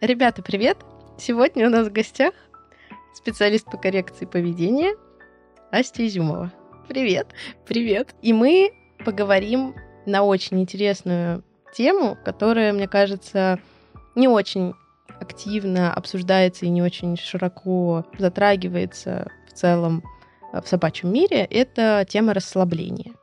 Ребята, 0.00 0.42
привет! 0.42 0.76
Сегодня 1.18 1.66
у 1.66 1.70
нас 1.70 1.88
в 1.88 1.92
гостях 1.92 2.34
специалист 3.14 3.64
по 3.64 3.78
коррекции 3.78 4.26
поведения 4.26 4.96
Настя 5.72 6.06
Изюмова. 6.06 6.52
Привет! 6.88 7.28
Привет! 7.66 8.14
И 8.20 8.34
мы 8.34 8.72
поговорим 9.04 9.74
на 10.04 10.24
очень 10.24 10.60
интересную 10.60 11.42
тему, 11.72 12.18
которая, 12.22 12.74
мне 12.74 12.86
кажется, 12.86 13.58
не 14.14 14.28
очень 14.28 14.74
активно 15.20 15.94
обсуждается 15.94 16.66
и 16.66 16.70
не 16.70 16.82
очень 16.82 17.16
широко 17.16 18.04
затрагивается 18.18 19.32
в 19.48 19.54
целом 19.54 20.04
в 20.52 20.68
собачьем 20.68 21.12
мире, 21.12 21.46
это 21.50 22.04
тема 22.06 22.34
расслабления. 22.34 23.14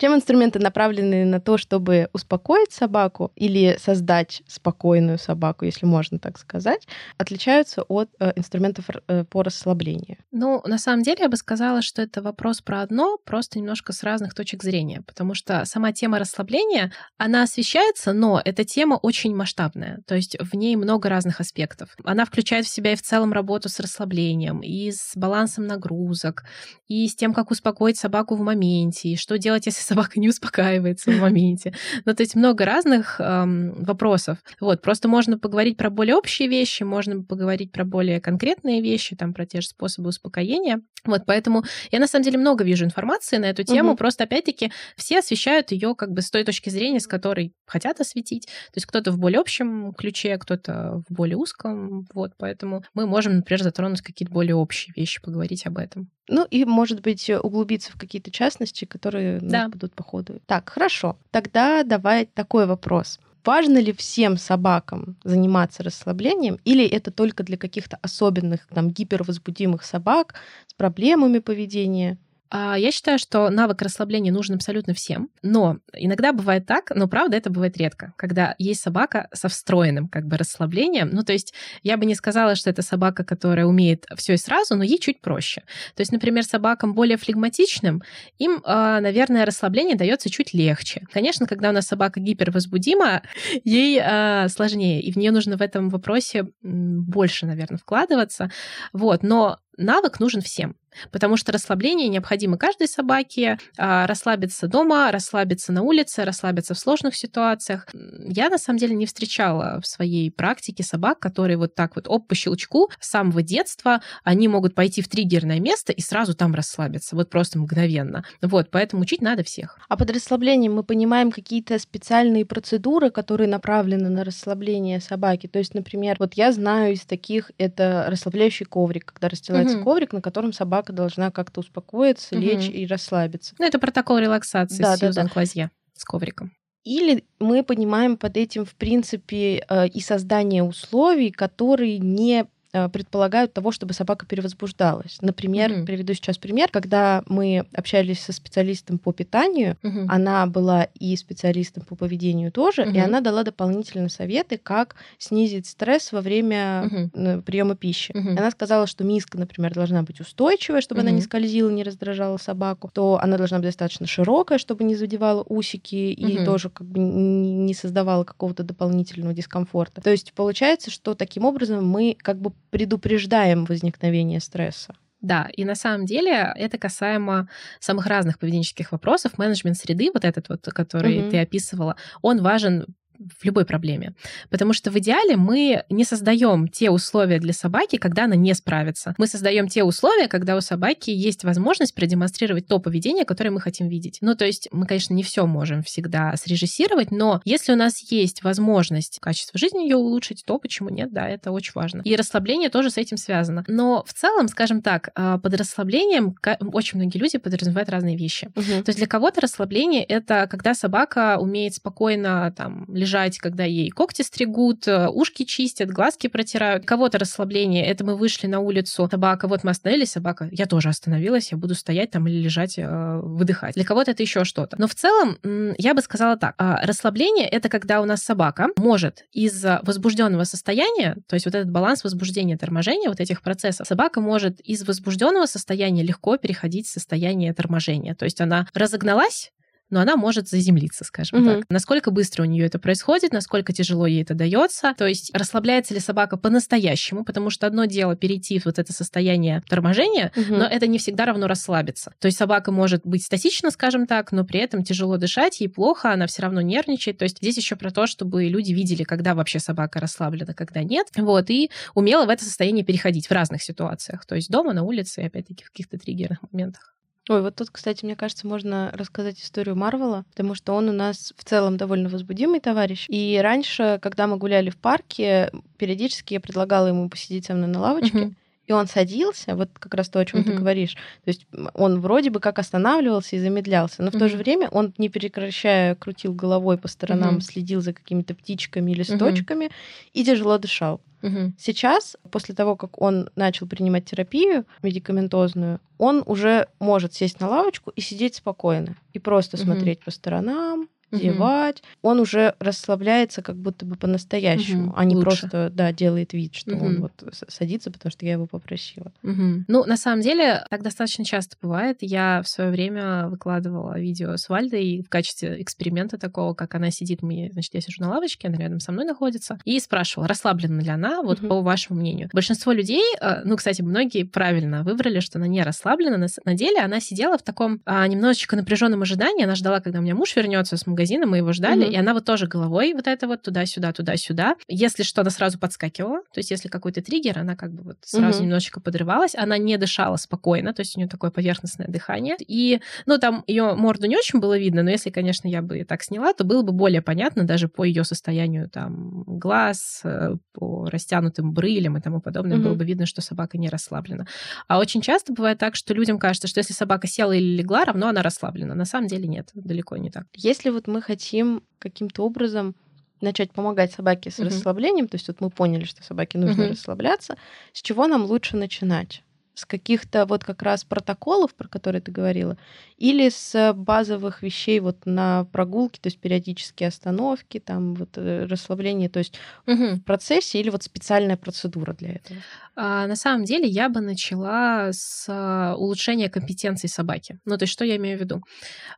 Чем 0.00 0.14
инструменты 0.14 0.58
направлены 0.60 1.26
на 1.26 1.42
то, 1.42 1.58
чтобы 1.58 2.08
успокоить 2.14 2.72
собаку 2.72 3.32
или 3.36 3.76
создать 3.78 4.42
спокойную 4.46 5.18
собаку, 5.18 5.66
если 5.66 5.84
можно 5.84 6.18
так 6.18 6.38
сказать, 6.38 6.88
отличаются 7.18 7.82
от 7.82 8.08
э, 8.18 8.32
инструментов 8.34 8.86
э, 8.88 9.24
по 9.24 9.42
расслаблению? 9.42 10.16
Ну, 10.32 10.62
на 10.64 10.78
самом 10.78 11.02
деле, 11.02 11.18
я 11.24 11.28
бы 11.28 11.36
сказала, 11.36 11.82
что 11.82 12.00
это 12.00 12.22
вопрос 12.22 12.62
про 12.62 12.80
одно, 12.80 13.18
просто 13.26 13.58
немножко 13.58 13.92
с 13.92 14.02
разных 14.02 14.32
точек 14.32 14.62
зрения, 14.62 15.02
потому 15.06 15.34
что 15.34 15.66
сама 15.66 15.92
тема 15.92 16.18
расслабления, 16.18 16.92
она 17.18 17.42
освещается, 17.42 18.14
но 18.14 18.40
эта 18.42 18.64
тема 18.64 18.94
очень 18.94 19.36
масштабная, 19.36 20.00
то 20.06 20.14
есть 20.14 20.34
в 20.40 20.56
ней 20.56 20.76
много 20.76 21.10
разных 21.10 21.40
аспектов. 21.40 21.94
Она 22.04 22.24
включает 22.24 22.64
в 22.64 22.70
себя 22.70 22.94
и 22.94 22.96
в 22.96 23.02
целом 23.02 23.34
работу 23.34 23.68
с 23.68 23.78
расслаблением, 23.78 24.60
и 24.60 24.92
с 24.92 25.12
балансом 25.14 25.66
нагрузок, 25.66 26.44
и 26.88 27.06
с 27.06 27.14
тем, 27.14 27.34
как 27.34 27.50
успокоить 27.50 27.98
собаку 27.98 28.34
в 28.34 28.40
моменте, 28.40 29.10
и 29.10 29.16
что 29.16 29.36
делать, 29.36 29.66
если 29.66 29.89
собака 29.90 30.20
не 30.20 30.28
успокаивается 30.28 31.10
в 31.10 31.20
моменте. 31.20 31.74
Ну, 32.04 32.14
то 32.14 32.22
есть 32.22 32.36
много 32.36 32.64
разных 32.64 33.20
эм, 33.20 33.82
вопросов. 33.82 34.38
Вот, 34.60 34.82
просто 34.82 35.08
можно 35.08 35.36
поговорить 35.36 35.76
про 35.76 35.90
более 35.90 36.14
общие 36.14 36.48
вещи, 36.48 36.84
можно 36.84 37.22
поговорить 37.24 37.72
про 37.72 37.84
более 37.84 38.20
конкретные 38.20 38.80
вещи, 38.82 39.16
там, 39.16 39.34
про 39.34 39.46
те 39.46 39.60
же 39.60 39.66
способы 39.66 40.10
успокоения. 40.10 40.80
Вот, 41.04 41.22
поэтому 41.26 41.64
я, 41.90 41.98
на 41.98 42.06
самом 42.06 42.24
деле, 42.24 42.38
много 42.38 42.62
вижу 42.62 42.84
информации 42.84 43.38
на 43.38 43.46
эту 43.46 43.64
тему, 43.64 43.90
угу. 43.90 43.98
просто, 43.98 44.24
опять-таки, 44.24 44.70
все 44.96 45.18
освещают 45.18 45.72
ее 45.72 45.94
как 45.96 46.12
бы 46.12 46.22
с 46.22 46.30
той 46.30 46.44
точки 46.44 46.70
зрения, 46.70 47.00
с 47.00 47.08
которой 47.08 47.52
хотят 47.66 48.00
осветить. 48.00 48.46
То 48.46 48.76
есть 48.76 48.86
кто-то 48.86 49.10
в 49.10 49.18
более 49.18 49.40
общем 49.40 49.92
ключе, 49.94 50.38
кто-то 50.38 51.02
в 51.08 51.12
более 51.12 51.36
узком, 51.36 52.06
вот, 52.14 52.32
поэтому 52.38 52.84
мы 52.94 53.06
можем, 53.06 53.36
например, 53.36 53.62
затронуть 53.62 54.02
какие-то 54.02 54.32
более 54.32 54.54
общие 54.54 54.92
вещи, 54.96 55.20
поговорить 55.20 55.66
об 55.66 55.78
этом. 55.78 56.10
Ну 56.30 56.46
и, 56.48 56.64
может 56.64 57.02
быть, 57.02 57.28
углубиться 57.28 57.90
в 57.92 57.98
какие-то 57.98 58.30
частности, 58.30 58.84
которые 58.84 59.40
да. 59.40 59.68
будут 59.68 59.92
по 59.94 60.04
ходу. 60.04 60.40
Так, 60.46 60.70
хорошо. 60.70 61.16
Тогда 61.32 61.82
давай 61.82 62.26
такой 62.26 62.66
вопрос. 62.66 63.18
Важно 63.44 63.78
ли 63.78 63.92
всем 63.92 64.36
собакам 64.36 65.16
заниматься 65.24 65.82
расслаблением, 65.82 66.58
или 66.64 66.86
это 66.86 67.10
только 67.10 67.42
для 67.42 67.56
каких-то 67.56 67.98
особенных, 68.02 68.66
там, 68.68 68.90
гипервозбудимых 68.90 69.82
собак 69.82 70.34
с 70.66 70.74
проблемами 70.74 71.38
поведения? 71.38 72.16
А, 72.50 72.76
я 72.76 72.90
считаю, 72.90 73.18
что 73.18 73.48
навык 73.48 73.80
расслабления 73.80 74.32
нужен 74.32 74.56
абсолютно 74.56 74.92
всем, 74.92 75.30
но 75.40 75.78
иногда 75.92 76.32
бывает 76.32 76.66
так, 76.66 76.90
но 76.92 77.06
правда 77.06 77.36
это 77.36 77.48
бывает 77.48 77.76
редко, 77.76 78.12
когда 78.16 78.56
есть 78.58 78.82
собака 78.82 79.28
со 79.32 79.48
встроенным 79.48 80.08
как 80.08 80.26
бы 80.26 80.36
расслаблением. 80.36 81.10
Ну, 81.12 81.22
то 81.22 81.32
есть 81.32 81.54
я 81.84 81.96
бы 81.96 82.06
не 82.06 82.16
сказала, 82.16 82.56
что 82.56 82.68
это 82.68 82.82
собака, 82.82 83.22
которая 83.22 83.66
умеет 83.66 84.06
все 84.16 84.34
и 84.34 84.36
сразу, 84.36 84.74
но 84.74 84.82
ей 84.82 84.98
чуть 84.98 85.20
проще. 85.20 85.62
То 85.94 86.00
есть, 86.00 86.10
например, 86.10 86.42
собакам 86.42 86.92
более 86.92 87.18
флегматичным, 87.18 88.02
им, 88.38 88.60
а, 88.64 89.00
наверное, 89.00 89.46
расслабление 89.46 89.96
дается 89.96 90.28
чуть 90.28 90.52
легче. 90.52 91.06
Конечно, 91.12 91.46
когда 91.46 91.70
у 91.70 91.72
нас 91.72 91.86
собака 91.86 92.18
гипервозбудима, 92.18 93.22
ей 93.64 94.00
а, 94.02 94.48
сложнее, 94.48 95.00
и 95.00 95.12
в 95.12 95.16
нее 95.16 95.30
нужно 95.30 95.56
в 95.56 95.62
этом 95.62 95.88
вопросе 95.88 96.48
больше, 96.62 97.46
наверное, 97.46 97.78
вкладываться. 97.78 98.50
Вот, 98.92 99.22
но 99.22 99.58
навык 99.76 100.18
нужен 100.18 100.40
всем. 100.40 100.74
Потому 101.10 101.36
что 101.36 101.52
расслабление 101.52 102.08
необходимо 102.08 102.56
каждой 102.56 102.88
собаке. 102.88 103.58
А, 103.76 104.06
расслабиться 104.06 104.66
дома, 104.66 105.10
расслабиться 105.12 105.72
на 105.72 105.82
улице, 105.82 106.24
расслабиться 106.24 106.74
в 106.74 106.78
сложных 106.78 107.16
ситуациях. 107.16 107.86
Я, 107.92 108.48
на 108.50 108.58
самом 108.58 108.78
деле, 108.78 108.94
не 108.94 109.06
встречала 109.06 109.80
в 109.80 109.86
своей 109.86 110.30
практике 110.30 110.82
собак, 110.82 111.18
которые 111.18 111.56
вот 111.56 111.74
так 111.74 111.96
вот, 111.96 112.06
оп, 112.08 112.28
по 112.28 112.34
щелчку, 112.34 112.90
с 113.00 113.10
самого 113.10 113.42
детства, 113.42 114.02
они 114.24 114.48
могут 114.48 114.74
пойти 114.74 115.02
в 115.02 115.08
триггерное 115.08 115.60
место 115.60 115.92
и 115.92 116.00
сразу 116.00 116.34
там 116.34 116.54
расслабиться, 116.54 117.16
вот 117.16 117.30
просто 117.30 117.58
мгновенно. 117.58 118.24
Вот, 118.42 118.70
поэтому 118.70 119.02
учить 119.02 119.22
надо 119.22 119.42
всех. 119.42 119.78
А 119.88 119.96
под 119.96 120.10
расслаблением 120.10 120.74
мы 120.74 120.82
понимаем 120.82 121.32
какие-то 121.32 121.78
специальные 121.78 122.44
процедуры, 122.44 123.10
которые 123.10 123.48
направлены 123.48 124.08
на 124.08 124.24
расслабление 124.24 125.00
собаки. 125.00 125.46
То 125.46 125.58
есть, 125.58 125.74
например, 125.74 126.16
вот 126.18 126.34
я 126.34 126.52
знаю 126.52 126.94
из 126.94 127.00
таких, 127.00 127.50
это 127.58 128.06
расслабляющий 128.08 128.66
коврик, 128.66 129.12
когда 129.12 129.28
расстилается 129.28 129.76
угу. 129.76 129.84
коврик, 129.84 130.12
на 130.12 130.20
котором 130.20 130.52
собака 130.52 130.79
собака 130.80 130.92
должна 130.92 131.30
как-то 131.30 131.60
успокоиться, 131.60 132.34
угу. 132.34 132.44
лечь 132.44 132.68
и 132.68 132.86
расслабиться. 132.86 133.54
Ну, 133.58 133.66
это 133.66 133.78
протокол 133.78 134.18
релаксации 134.18 134.82
да, 134.82 134.96
Сьюзан 134.96 135.24
да, 135.26 135.28
да. 135.28 135.28
Клазье 135.28 135.70
с 135.94 136.04
ковриком. 136.04 136.52
Или 136.82 137.24
мы 137.38 137.62
понимаем 137.62 138.16
под 138.16 138.38
этим, 138.38 138.64
в 138.64 138.74
принципе, 138.74 139.64
э, 139.68 139.88
и 139.88 140.00
создание 140.00 140.62
условий, 140.62 141.30
которые 141.30 141.98
не 141.98 142.46
предполагают 142.72 143.52
того, 143.52 143.72
чтобы 143.72 143.94
собака 143.94 144.26
перевозбуждалась. 144.26 145.18
Например, 145.20 145.70
mm-hmm. 145.70 145.86
приведу 145.86 146.14
сейчас 146.14 146.38
пример, 146.38 146.68
когда 146.70 147.22
мы 147.26 147.66
общались 147.74 148.20
со 148.20 148.32
специалистом 148.32 148.98
по 148.98 149.12
питанию, 149.12 149.76
mm-hmm. 149.82 150.06
она 150.08 150.46
была 150.46 150.84
и 150.98 151.16
специалистом 151.16 151.84
по 151.84 151.96
поведению 151.96 152.52
тоже, 152.52 152.82
mm-hmm. 152.82 152.94
и 152.94 152.98
она 152.98 153.20
дала 153.20 153.42
дополнительные 153.42 154.08
советы, 154.08 154.56
как 154.56 154.94
снизить 155.18 155.66
стресс 155.66 156.12
во 156.12 156.20
время 156.20 157.10
mm-hmm. 157.14 157.42
приема 157.42 157.74
пищи. 157.74 158.12
Mm-hmm. 158.12 158.38
Она 158.38 158.50
сказала, 158.50 158.86
что 158.86 159.02
миска, 159.02 159.38
например, 159.38 159.74
должна 159.74 160.02
быть 160.02 160.20
устойчивая, 160.20 160.80
чтобы 160.80 161.00
mm-hmm. 161.00 161.04
она 161.04 161.10
не 161.10 161.22
скользила, 161.22 161.70
не 161.70 161.82
раздражала 161.82 162.36
собаку, 162.36 162.90
то 162.92 163.18
она 163.20 163.36
должна 163.36 163.58
быть 163.58 163.66
достаточно 163.66 164.06
широкая, 164.06 164.58
чтобы 164.58 164.84
не 164.84 164.94
задевала 164.94 165.44
усики 165.48 165.94
mm-hmm. 165.94 166.42
и 166.42 166.44
тоже 166.44 166.70
как 166.70 166.86
бы 166.86 167.00
не 167.00 167.74
создавала 167.74 168.24
какого-то 168.24 168.62
дополнительного 168.62 169.34
дискомфорта. 169.34 170.00
То 170.00 170.10
есть 170.10 170.32
получается, 170.34 170.90
что 170.90 171.14
таким 171.14 171.44
образом 171.44 171.86
мы 171.86 172.16
как 172.20 172.38
бы 172.38 172.52
предупреждаем 172.70 173.64
возникновение 173.64 174.40
стресса. 174.40 174.94
Да, 175.20 175.48
и 175.54 175.64
на 175.64 175.74
самом 175.74 176.06
деле 176.06 176.52
это 176.56 176.78
касаемо 176.78 177.48
самых 177.78 178.06
разных 178.06 178.38
поведенческих 178.38 178.92
вопросов. 178.92 179.36
Менеджмент 179.36 179.76
среды, 179.76 180.10
вот 180.14 180.24
этот 180.24 180.48
вот, 180.48 180.62
который 180.64 181.18
mm-hmm. 181.18 181.30
ты 181.30 181.40
описывала, 181.40 181.96
он 182.22 182.40
важен 182.40 182.86
в 183.20 183.44
любой 183.44 183.64
проблеме. 183.64 184.14
Потому 184.48 184.72
что 184.72 184.90
в 184.90 184.98
идеале 184.98 185.36
мы 185.36 185.84
не 185.90 186.04
создаем 186.04 186.68
те 186.68 186.90
условия 186.90 187.38
для 187.38 187.52
собаки, 187.52 187.96
когда 187.96 188.24
она 188.24 188.36
не 188.36 188.54
справится. 188.54 189.14
Мы 189.18 189.26
создаем 189.26 189.68
те 189.68 189.84
условия, 189.84 190.28
когда 190.28 190.56
у 190.56 190.60
собаки 190.60 191.10
есть 191.10 191.44
возможность 191.44 191.94
продемонстрировать 191.94 192.66
то 192.66 192.78
поведение, 192.78 193.24
которое 193.24 193.50
мы 193.50 193.60
хотим 193.60 193.88
видеть. 193.88 194.18
Ну, 194.20 194.34
то 194.34 194.44
есть 194.44 194.68
мы, 194.72 194.86
конечно, 194.86 195.14
не 195.14 195.22
все 195.22 195.46
можем 195.46 195.82
всегда 195.82 196.34
срежиссировать, 196.36 197.10
но 197.10 197.40
если 197.44 197.72
у 197.72 197.76
нас 197.76 197.98
есть 198.10 198.42
возможность 198.42 199.18
качество 199.20 199.58
жизни 199.58 199.82
ее 199.82 199.96
улучшить, 199.96 200.44
то 200.46 200.58
почему 200.58 200.88
нет? 200.88 201.12
Да, 201.12 201.28
это 201.28 201.50
очень 201.50 201.72
важно. 201.74 202.02
И 202.04 202.16
расслабление 202.16 202.70
тоже 202.70 202.90
с 202.90 202.96
этим 202.96 203.16
связано. 203.16 203.64
Но 203.68 204.04
в 204.06 204.14
целом, 204.14 204.48
скажем 204.48 204.82
так, 204.82 205.10
а, 205.14 205.38
под 205.38 205.54
расслаблением 205.54 206.36
очень 206.72 206.98
многие 206.98 207.18
люди 207.18 207.38
подразумевают 207.38 207.88
разные 207.88 208.16
вещи. 208.16 208.50
Угу. 208.56 208.84
То 208.84 208.88
есть 208.88 208.98
для 208.98 209.06
кого-то 209.06 209.40
расслабление 209.40 210.04
это 210.04 210.46
когда 210.50 210.74
собака 210.74 211.38
умеет 211.38 211.74
спокойно 211.74 212.52
там 212.56 212.86
лежать 212.88 213.09
лежать, 213.10 213.38
когда 213.38 213.64
ей 213.64 213.90
когти 213.90 214.22
стригут, 214.22 214.86
э, 214.86 215.08
ушки 215.08 215.44
чистят, 215.44 215.90
глазки 215.90 216.28
протирают. 216.28 216.86
Кого-то 216.86 217.18
расслабление, 217.18 217.84
это 217.84 218.04
мы 218.04 218.16
вышли 218.16 218.46
на 218.46 218.60
улицу, 218.60 219.08
собака, 219.10 219.48
вот 219.48 219.64
мы 219.64 219.72
остановились, 219.72 220.12
собака, 220.12 220.48
я 220.52 220.66
тоже 220.66 220.88
остановилась, 220.88 221.50
я 221.50 221.58
буду 221.58 221.74
стоять 221.74 222.12
там 222.12 222.28
или 222.28 222.40
лежать, 222.40 222.78
э, 222.78 223.20
выдыхать. 223.22 223.74
Для 223.74 223.84
кого-то 223.84 224.12
это 224.12 224.22
еще 224.22 224.44
что-то. 224.44 224.76
Но 224.78 224.86
в 224.86 224.94
целом, 224.94 225.38
я 225.78 225.94
бы 225.94 226.02
сказала 226.02 226.36
так, 226.36 226.54
а, 226.58 226.86
расслабление— 226.86 227.48
это 227.50 227.68
когда 227.68 228.00
у 228.00 228.04
нас 228.04 228.22
собака 228.22 228.68
может 228.76 229.24
из 229.32 229.64
возбужденного 229.82 230.44
состояния, 230.44 231.16
то 231.26 231.34
есть 231.34 231.46
вот 231.46 231.54
этот 231.54 231.70
баланс 231.70 232.04
возбуждения, 232.04 232.56
торможения, 232.56 233.08
вот 233.08 233.20
этих 233.20 233.42
процессов, 233.42 233.86
собака 233.86 234.20
может 234.20 234.60
из 234.60 234.86
возбужденного 234.86 235.46
состояния 235.46 236.02
легко 236.02 236.36
переходить 236.36 236.86
в 236.86 236.90
состояние 236.90 237.52
торможения. 237.52 238.14
То 238.14 238.24
есть 238.24 238.40
она 238.40 238.66
разогналась, 238.74 239.52
но 239.90 240.00
она 240.00 240.16
может 240.16 240.48
заземлиться, 240.48 241.04
скажем 241.04 241.40
угу. 241.40 241.50
так. 241.50 241.64
Насколько 241.68 242.10
быстро 242.10 242.42
у 242.42 242.46
нее 242.46 242.66
это 242.66 242.78
происходит, 242.78 243.32
насколько 243.32 243.72
тяжело 243.72 244.06
ей 244.06 244.22
это 244.22 244.34
дается, 244.34 244.94
то 244.96 245.06
есть 245.06 245.30
расслабляется 245.34 245.94
ли 245.94 246.00
собака 246.00 246.36
по-настоящему, 246.36 247.24
потому 247.24 247.50
что 247.50 247.66
одно 247.66 247.84
дело 247.84 248.16
перейти 248.16 248.58
в 248.58 248.70
вот 248.70 248.78
это 248.78 248.92
состояние 248.92 249.62
торможения, 249.68 250.32
угу. 250.36 250.56
но 250.56 250.64
это 250.64 250.86
не 250.86 250.98
всегда 250.98 251.26
равно 251.26 251.46
расслабиться. 251.48 252.12
То 252.20 252.26
есть 252.26 252.38
собака 252.38 252.70
может 252.70 253.04
быть 253.04 253.24
статична, 253.24 253.70
скажем 253.70 254.06
так, 254.06 254.32
но 254.32 254.44
при 254.44 254.60
этом 254.60 254.84
тяжело 254.84 255.16
дышать, 255.16 255.60
ей 255.60 255.68
плохо, 255.68 256.12
она 256.12 256.26
все 256.26 256.42
равно 256.42 256.60
нервничает. 256.60 257.18
То 257.18 257.24
есть 257.24 257.38
здесь 257.38 257.56
еще 257.56 257.76
про 257.76 257.90
то, 257.90 258.06
чтобы 258.06 258.44
люди 258.44 258.72
видели, 258.72 259.02
когда 259.02 259.34
вообще 259.34 259.58
собака 259.58 260.00
расслаблена, 260.00 260.54
когда 260.54 260.82
нет. 260.82 261.08
Вот, 261.16 261.50
и 261.50 261.70
умело 261.94 262.26
в 262.26 262.30
это 262.30 262.44
состояние 262.44 262.84
переходить 262.84 263.26
в 263.26 263.32
разных 263.32 263.62
ситуациях. 263.62 264.24
То 264.26 264.36
есть 264.36 264.50
дома, 264.50 264.72
на 264.72 264.84
улице 264.84 265.22
и 265.22 265.26
опять-таки 265.26 265.64
в 265.64 265.70
каких-то 265.70 265.98
триггерных 265.98 266.38
моментах. 266.52 266.94
Ой, 267.28 267.42
вот 267.42 267.54
тут, 267.54 267.70
кстати, 267.70 268.04
мне 268.04 268.16
кажется, 268.16 268.46
можно 268.46 268.90
рассказать 268.92 269.38
историю 269.40 269.76
Марвела, 269.76 270.24
потому 270.30 270.54
что 270.54 270.72
он 270.72 270.88
у 270.88 270.92
нас 270.92 271.32
в 271.36 271.44
целом 271.44 271.76
довольно 271.76 272.08
возбудимый 272.08 272.60
товарищ. 272.60 273.06
И 273.08 273.38
раньше, 273.42 273.98
когда 274.02 274.26
мы 274.26 274.36
гуляли 274.36 274.70
в 274.70 274.76
парке, 274.76 275.52
периодически 275.78 276.34
я 276.34 276.40
предлагала 276.40 276.88
ему 276.88 277.08
посидеть 277.08 277.46
со 277.46 277.54
мной 277.54 277.68
на 277.68 277.80
лавочке. 277.80 278.18
Uh-huh. 278.18 278.34
И 278.70 278.72
он 278.72 278.86
садился, 278.86 279.56
вот 279.56 279.68
как 279.80 279.94
раз 279.94 280.08
то, 280.08 280.20
о 280.20 280.24
чем 280.24 280.42
uh-huh. 280.42 280.44
ты 280.44 280.52
говоришь. 280.52 280.94
То 281.24 281.26
есть 281.26 281.44
он 281.74 282.00
вроде 282.00 282.30
бы 282.30 282.38
как 282.38 282.60
останавливался 282.60 283.34
и 283.34 283.40
замедлялся, 283.40 284.00
но 284.00 284.12
в 284.12 284.14
uh-huh. 284.14 284.18
то 284.20 284.28
же 284.28 284.36
время 284.36 284.68
он, 284.68 284.94
не 284.96 285.08
прекращая, 285.08 285.96
крутил 285.96 286.32
головой 286.32 286.78
по 286.78 286.86
сторонам, 286.86 287.38
uh-huh. 287.38 287.40
следил 287.40 287.80
за 287.80 287.92
какими-то 287.92 288.32
птичками, 288.36 288.92
листочками 288.92 289.64
uh-huh. 289.64 289.72
и 290.12 290.24
тяжело 290.24 290.56
дышал. 290.58 291.00
Угу. 291.22 291.54
Сейчас, 291.58 292.16
после 292.30 292.54
того, 292.54 292.76
как 292.76 293.02
он 293.02 293.28
начал 293.34 293.66
принимать 293.66 294.04
терапию 294.04 294.64
медикаментозную, 294.84 295.80
он 295.98 296.22
уже 296.24 296.68
может 296.78 297.12
сесть 297.12 297.40
на 297.40 297.48
лавочку 297.48 297.90
и 297.90 298.00
сидеть 298.00 298.36
спокойно 298.36 298.94
и 299.12 299.18
просто 299.18 299.56
угу. 299.56 299.64
смотреть 299.64 299.98
по 300.04 300.12
сторонам, 300.12 300.88
зевать, 301.12 301.82
угу. 302.02 302.10
он 302.10 302.20
уже 302.20 302.54
расслабляется 302.58 303.42
как 303.42 303.56
будто 303.56 303.84
бы 303.84 303.96
по-настоящему, 303.96 304.88
угу. 304.88 304.94
а 304.96 305.04
не 305.04 305.16
Лучше. 305.16 305.24
просто, 305.24 305.70
да, 305.70 305.92
делает 305.92 306.32
вид, 306.32 306.54
что 306.54 306.74
угу. 306.74 306.86
он 306.86 307.00
вот 307.00 307.12
садится, 307.48 307.90
потому 307.90 308.10
что 308.10 308.26
я 308.26 308.32
его 308.32 308.46
попросила. 308.46 309.12
Угу. 309.22 309.64
Ну, 309.68 309.84
на 309.84 309.96
самом 309.96 310.22
деле, 310.22 310.64
так 310.70 310.82
достаточно 310.82 311.24
часто 311.24 311.56
бывает. 311.60 311.98
Я 312.00 312.42
в 312.42 312.48
свое 312.48 312.70
время 312.70 313.28
выкладывала 313.28 313.98
видео 313.98 314.36
с 314.36 314.48
Вальдой 314.48 315.02
в 315.02 315.08
качестве 315.08 315.60
эксперимента 315.60 316.18
такого, 316.18 316.54
как 316.54 316.74
она 316.74 316.90
сидит, 316.90 317.22
мне, 317.22 317.50
значит, 317.52 317.74
я 317.74 317.80
сижу 317.80 318.02
на 318.02 318.10
лавочке, 318.10 318.48
она 318.48 318.58
рядом 318.58 318.80
со 318.80 318.92
мной 318.92 319.04
находится, 319.04 319.58
и 319.64 319.78
спрашивала, 319.80 320.28
расслаблена 320.28 320.80
ли 320.80 320.90
она, 320.90 321.22
вот 321.22 321.40
угу. 321.40 321.48
по 321.48 321.60
вашему 321.62 322.00
мнению. 322.00 322.30
Большинство 322.32 322.72
людей, 322.72 323.04
э, 323.20 323.42
ну, 323.44 323.56
кстати, 323.56 323.82
многие 323.82 324.24
правильно 324.24 324.82
выбрали, 324.82 325.20
что 325.20 325.38
она 325.38 325.46
не 325.46 325.62
расслаблена. 325.62 326.26
На 326.44 326.54
деле 326.54 326.80
она 326.80 327.00
сидела 327.00 327.36
в 327.36 327.42
таком 327.42 327.80
а, 327.84 328.06
немножечко 328.06 328.56
напряженном 328.56 329.02
ожидании. 329.02 329.44
Она 329.44 329.54
ждала, 329.54 329.80
когда 329.80 329.98
у 329.98 330.02
меня 330.02 330.14
муж 330.14 330.34
вернется 330.36 330.76
с 330.76 330.86
магазина, 330.86 330.99
магазина, 331.00 331.26
мы 331.26 331.38
его 331.38 331.52
ждали, 331.52 331.84
угу. 331.84 331.92
и 331.92 331.96
она 331.96 332.12
вот 332.12 332.24
тоже 332.24 332.46
головой 332.46 332.92
вот 332.94 333.06
это 333.06 333.26
вот 333.26 333.42
туда-сюда, 333.42 333.92
туда-сюда. 333.92 334.56
Если 334.68 335.02
что, 335.02 335.22
она 335.22 335.30
сразу 335.30 335.58
подскакивала, 335.58 336.20
то 336.32 336.38
есть 336.38 336.50
если 336.50 336.68
какой-то 336.68 337.02
триггер, 337.02 337.38
она 337.38 337.56
как 337.56 337.72
бы 337.72 337.82
вот 337.82 337.96
сразу 338.02 338.38
угу. 338.38 338.44
немножечко 338.44 338.80
подрывалась, 338.80 339.34
она 339.34 339.58
не 339.58 339.78
дышала 339.78 340.16
спокойно, 340.16 340.74
то 340.74 340.80
есть 340.80 340.96
у 340.96 341.00
нее 341.00 341.08
такое 341.08 341.30
поверхностное 341.30 341.88
дыхание. 341.88 342.36
И, 342.46 342.80
ну, 343.06 343.18
там 343.18 343.44
ее 343.46 343.74
морду 343.74 344.06
не 344.06 344.16
очень 344.16 344.40
было 344.40 344.58
видно, 344.58 344.82
но 344.82 344.90
если, 344.90 345.10
конечно, 345.10 345.48
я 345.48 345.62
бы 345.62 345.84
так 345.84 346.02
сняла, 346.02 346.32
то 346.32 346.44
было 346.44 346.62
бы 346.62 346.72
более 346.72 347.02
понятно 347.02 347.44
даже 347.44 347.68
по 347.68 347.84
ее 347.84 348.04
состоянию 348.04 348.68
там 348.68 349.24
глаз, 349.26 350.00
э, 350.04 350.36
по 350.52 350.86
растянутым 350.86 351.52
брылям 351.52 351.96
и 351.96 352.00
тому 352.00 352.20
подобное, 352.20 352.58
угу. 352.58 352.64
было 352.64 352.74
бы 352.74 352.84
видно, 352.84 353.06
что 353.06 353.22
собака 353.22 353.58
не 353.58 353.68
расслаблена. 353.68 354.26
А 354.68 354.78
очень 354.78 355.00
часто 355.00 355.32
бывает 355.32 355.58
так, 355.58 355.76
что 355.76 355.94
людям 355.94 356.18
кажется, 356.18 356.48
что 356.48 356.58
если 356.58 356.74
собака 356.74 357.06
села 357.06 357.32
или 357.32 357.56
легла, 357.56 357.84
равно 357.84 358.08
она 358.08 358.22
расслаблена. 358.22 358.74
На 358.74 358.84
самом 358.84 359.08
деле 359.08 359.26
нет, 359.28 359.50
далеко 359.54 359.96
не 359.96 360.10
так. 360.10 360.26
Если 360.34 360.70
вот 360.70 360.86
мы 360.90 361.02
хотим 361.02 361.62
каким-то 361.78 362.24
образом 362.24 362.74
начать 363.20 363.52
помогать 363.52 363.92
собаке 363.92 364.30
с 364.30 364.38
угу. 364.38 364.46
расслаблением, 364.46 365.08
то 365.08 365.16
есть 365.16 365.28
вот 365.28 365.40
мы 365.40 365.50
поняли, 365.50 365.84
что 365.84 366.02
собаке 366.02 366.38
нужно 366.38 366.64
угу. 366.64 366.72
расслабляться, 366.72 367.36
с 367.72 367.82
чего 367.82 368.06
нам 368.06 368.24
лучше 368.24 368.56
начинать? 368.56 369.22
С 369.54 369.64
каких-то 369.66 370.26
вот 370.26 370.44
как 370.44 370.62
раз 370.62 370.84
протоколов, 370.84 371.54
про 371.54 371.68
которые 371.68 372.00
ты 372.00 372.10
говорила, 372.10 372.56
или 372.96 373.28
с 373.28 373.72
базовых 373.74 374.42
вещей 374.42 374.80
вот 374.80 375.06
на 375.06 375.44
прогулке, 375.52 376.00
то 376.00 376.06
есть 376.08 376.18
периодические 376.18 376.88
остановки, 376.88 377.60
там 377.60 377.94
вот 377.94 378.10
э, 378.16 378.46
расслабление, 378.46 379.08
то 379.08 379.18
есть 379.18 379.38
угу. 379.66 379.96
в 379.96 380.02
процессе 380.02 380.60
или 380.60 380.70
вот 380.70 380.82
специальная 380.82 381.36
процедура 381.36 381.92
для 381.92 382.14
этого? 382.14 382.40
А, 382.76 383.06
на 383.06 383.16
самом 383.16 383.44
деле 383.44 383.68
я 383.68 383.88
бы 383.88 384.00
начала 384.00 384.92
с 384.92 385.26
а, 385.28 385.74
улучшения 385.76 386.30
компетенции 386.30 386.88
собаки. 386.88 387.38
Ну, 387.44 387.58
то 387.58 387.64
есть 387.64 387.72
что 387.72 387.84
я 387.84 387.96
имею 387.96 388.16
в 388.18 388.20
виду? 388.20 388.42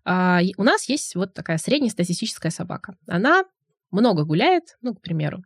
А, 0.04 0.40
у 0.56 0.62
нас 0.62 0.88
есть 0.88 1.14
вот 1.14 1.34
такая 1.34 1.58
среднестатистическая 1.58 2.50
собака. 2.50 2.96
Она 3.06 3.44
много 3.92 4.24
гуляет, 4.24 4.76
ну, 4.82 4.94
к 4.94 5.00
примеру 5.00 5.42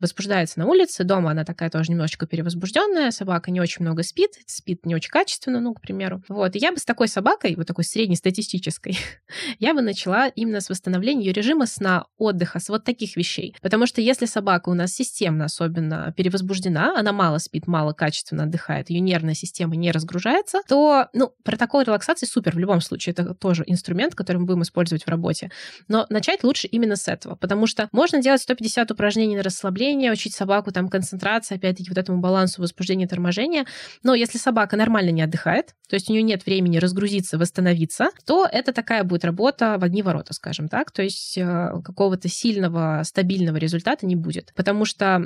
возбуждается 0.00 0.58
на 0.58 0.66
улице, 0.66 1.04
дома 1.04 1.30
она 1.30 1.44
такая 1.44 1.70
тоже 1.70 1.92
немножечко 1.92 2.26
перевозбужденная, 2.26 3.10
собака 3.10 3.50
не 3.50 3.60
очень 3.60 3.84
много 3.84 4.02
спит, 4.02 4.32
спит 4.46 4.86
не 4.86 4.94
очень 4.94 5.10
качественно, 5.10 5.60
ну, 5.60 5.74
к 5.74 5.80
примеру. 5.80 6.22
Вот, 6.28 6.56
и 6.56 6.58
я 6.58 6.72
бы 6.72 6.78
с 6.78 6.84
такой 6.84 7.06
собакой, 7.06 7.54
вот 7.54 7.66
такой 7.66 7.84
среднестатистической, 7.84 8.98
я 9.58 9.74
бы 9.74 9.82
начала 9.82 10.28
именно 10.28 10.60
с 10.60 10.70
восстановления 10.70 11.26
ее 11.26 11.32
режима 11.32 11.66
сна, 11.66 12.06
отдыха, 12.16 12.58
с 12.58 12.68
вот 12.68 12.84
таких 12.84 13.16
вещей. 13.16 13.54
Потому 13.60 13.86
что 13.86 14.00
если 14.00 14.24
собака 14.24 14.70
у 14.70 14.74
нас 14.74 14.92
системно 14.92 15.44
особенно 15.44 16.12
перевозбуждена, 16.16 16.98
она 16.98 17.12
мало 17.12 17.38
спит, 17.38 17.66
мало 17.66 17.92
качественно 17.92 18.44
отдыхает, 18.44 18.90
ее 18.90 19.00
нервная 19.00 19.34
система 19.34 19.76
не 19.76 19.92
разгружается, 19.92 20.60
то, 20.66 21.08
ну, 21.12 21.34
протокол 21.44 21.82
релаксации 21.82 22.26
супер 22.26 22.54
в 22.54 22.58
любом 22.58 22.80
случае, 22.80 23.12
это 23.12 23.34
тоже 23.34 23.64
инструмент, 23.66 24.14
который 24.14 24.38
мы 24.38 24.46
будем 24.46 24.62
использовать 24.62 25.04
в 25.04 25.08
работе. 25.08 25.50
Но 25.88 26.06
начать 26.08 26.42
лучше 26.42 26.66
именно 26.68 26.96
с 26.96 27.06
этого, 27.08 27.36
потому 27.36 27.66
что 27.66 27.79
можно 27.92 28.20
делать 28.20 28.42
150 28.42 28.90
упражнений 28.90 29.36
на 29.36 29.42
расслабление, 29.42 30.12
учить 30.12 30.34
собаку 30.34 30.72
там 30.72 30.88
концентрации, 30.88 31.56
опять-таки 31.56 31.88
вот 31.88 31.98
этому 31.98 32.20
балансу 32.20 32.60
возбуждения 32.60 33.04
и 33.04 33.08
торможения. 33.08 33.66
Но 34.02 34.14
если 34.14 34.38
собака 34.38 34.76
нормально 34.76 35.10
не 35.10 35.22
отдыхает, 35.22 35.74
то 35.88 35.94
есть 35.94 36.08
у 36.08 36.12
нее 36.12 36.22
нет 36.22 36.46
времени 36.46 36.78
разгрузиться, 36.78 37.38
восстановиться, 37.38 38.10
то 38.24 38.46
это 38.50 38.72
такая 38.72 39.04
будет 39.04 39.24
работа 39.24 39.76
в 39.78 39.84
одни 39.84 40.02
ворота, 40.02 40.34
скажем 40.34 40.68
так. 40.68 40.90
То 40.92 41.02
есть 41.02 41.36
э, 41.36 41.72
какого-то 41.84 42.28
сильного, 42.28 43.02
стабильного 43.04 43.56
результата 43.56 44.06
не 44.06 44.16
будет. 44.16 44.52
Потому 44.54 44.84
что 44.84 45.20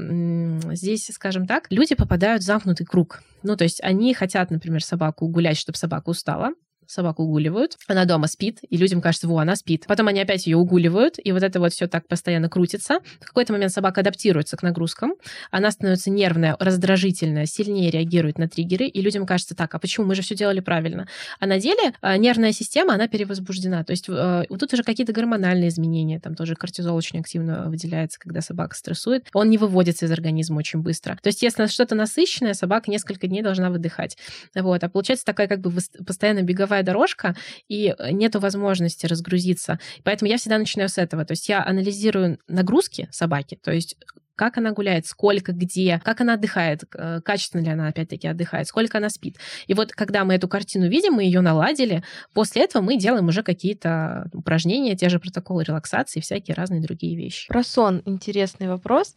здесь, 0.72 1.10
скажем 1.12 1.46
так, 1.46 1.66
люди 1.70 1.94
попадают 1.94 2.42
в 2.42 2.46
замкнутый 2.46 2.86
круг. 2.86 3.22
Ну, 3.42 3.56
то 3.56 3.64
есть 3.64 3.82
они 3.82 4.14
хотят, 4.14 4.50
например, 4.50 4.82
собаку 4.82 5.28
гулять, 5.28 5.58
чтобы 5.58 5.76
собака 5.76 6.08
устала, 6.10 6.52
собаку 6.86 7.24
угуливают, 7.24 7.76
она 7.86 8.04
дома 8.04 8.26
спит, 8.26 8.58
и 8.68 8.76
людям 8.76 9.00
кажется, 9.00 9.28
во, 9.28 9.38
она 9.38 9.56
спит. 9.56 9.84
Потом 9.86 10.08
они 10.08 10.20
опять 10.20 10.46
ее 10.46 10.56
угуливают, 10.56 11.16
и 11.22 11.32
вот 11.32 11.42
это 11.42 11.60
вот 11.60 11.72
все 11.72 11.86
так 11.86 12.08
постоянно 12.08 12.48
крутится. 12.48 13.00
В 13.20 13.26
какой-то 13.26 13.52
момент 13.52 13.72
собака 13.72 14.00
адаптируется 14.00 14.56
к 14.56 14.62
нагрузкам, 14.62 15.14
она 15.50 15.70
становится 15.70 16.10
нервная, 16.10 16.56
раздражительная, 16.58 17.46
сильнее 17.46 17.90
реагирует 17.90 18.38
на 18.38 18.48
триггеры, 18.48 18.86
и 18.86 19.00
людям 19.00 19.26
кажется, 19.26 19.54
так, 19.54 19.74
а 19.74 19.78
почему 19.78 20.06
мы 20.06 20.14
же 20.14 20.22
все 20.22 20.34
делали 20.34 20.60
правильно? 20.60 21.08
А 21.40 21.46
на 21.46 21.58
деле 21.58 21.92
а, 22.00 22.16
нервная 22.16 22.52
система, 22.52 22.94
она 22.94 23.08
перевозбуждена. 23.08 23.84
То 23.84 23.92
есть 23.92 24.08
э, 24.08 24.44
вот 24.48 24.60
тут 24.60 24.72
уже 24.72 24.82
какие-то 24.82 25.12
гормональные 25.12 25.68
изменения, 25.68 26.20
там 26.20 26.34
тоже 26.34 26.54
кортизол 26.54 26.96
очень 26.96 27.20
активно 27.20 27.68
выделяется, 27.68 28.18
когда 28.18 28.40
собака 28.40 28.76
стрессует. 28.76 29.28
Он 29.32 29.50
не 29.50 29.58
выводится 29.58 30.06
из 30.06 30.12
организма 30.12 30.58
очень 30.58 30.80
быстро. 30.80 31.18
То 31.22 31.28
есть 31.28 31.42
если 31.42 31.66
что-то 31.66 31.94
насыщенное, 31.94 32.54
собака 32.54 32.90
несколько 32.90 33.26
дней 33.26 33.42
должна 33.42 33.70
выдыхать. 33.70 34.16
Вот. 34.54 34.82
А 34.82 34.88
получается 34.88 35.24
такая 35.24 35.48
как 35.48 35.60
бы 35.60 35.72
постоянно 36.06 36.42
беговая 36.42 36.73
беговая 36.74 36.82
дорожка, 36.82 37.34
и 37.68 37.94
э, 37.96 38.10
нету 38.10 38.40
возможности 38.40 39.06
разгрузиться. 39.06 39.78
Поэтому 40.02 40.30
я 40.30 40.36
всегда 40.36 40.58
начинаю 40.58 40.88
с 40.88 40.98
этого. 40.98 41.24
То 41.24 41.32
есть 41.32 41.48
я 41.48 41.64
анализирую 41.64 42.38
нагрузки 42.48 43.08
собаки, 43.10 43.58
то 43.62 43.72
есть 43.72 43.96
как 44.36 44.58
она 44.58 44.72
гуляет, 44.72 45.06
сколько, 45.06 45.52
где, 45.52 46.00
как 46.04 46.20
она 46.20 46.34
отдыхает, 46.34 46.82
э, 46.92 47.20
качественно 47.24 47.62
ли 47.62 47.70
она 47.70 47.86
опять-таки 47.86 48.26
отдыхает, 48.26 48.66
сколько 48.66 48.98
она 48.98 49.08
спит. 49.08 49.36
И 49.68 49.74
вот 49.74 49.92
когда 49.92 50.24
мы 50.24 50.34
эту 50.34 50.48
картину 50.48 50.88
видим, 50.88 51.12
мы 51.14 51.22
ее 51.22 51.40
наладили, 51.40 52.02
после 52.32 52.64
этого 52.64 52.82
мы 52.82 52.96
делаем 52.96 53.28
уже 53.28 53.44
какие-то 53.44 54.28
упражнения, 54.32 54.96
те 54.96 55.08
же 55.08 55.20
протоколы 55.20 55.62
релаксации, 55.62 56.18
всякие 56.18 56.56
разные 56.56 56.80
другие 56.80 57.16
вещи. 57.16 57.46
Про 57.46 57.62
сон 57.62 58.02
интересный 58.06 58.66
вопрос. 58.66 59.14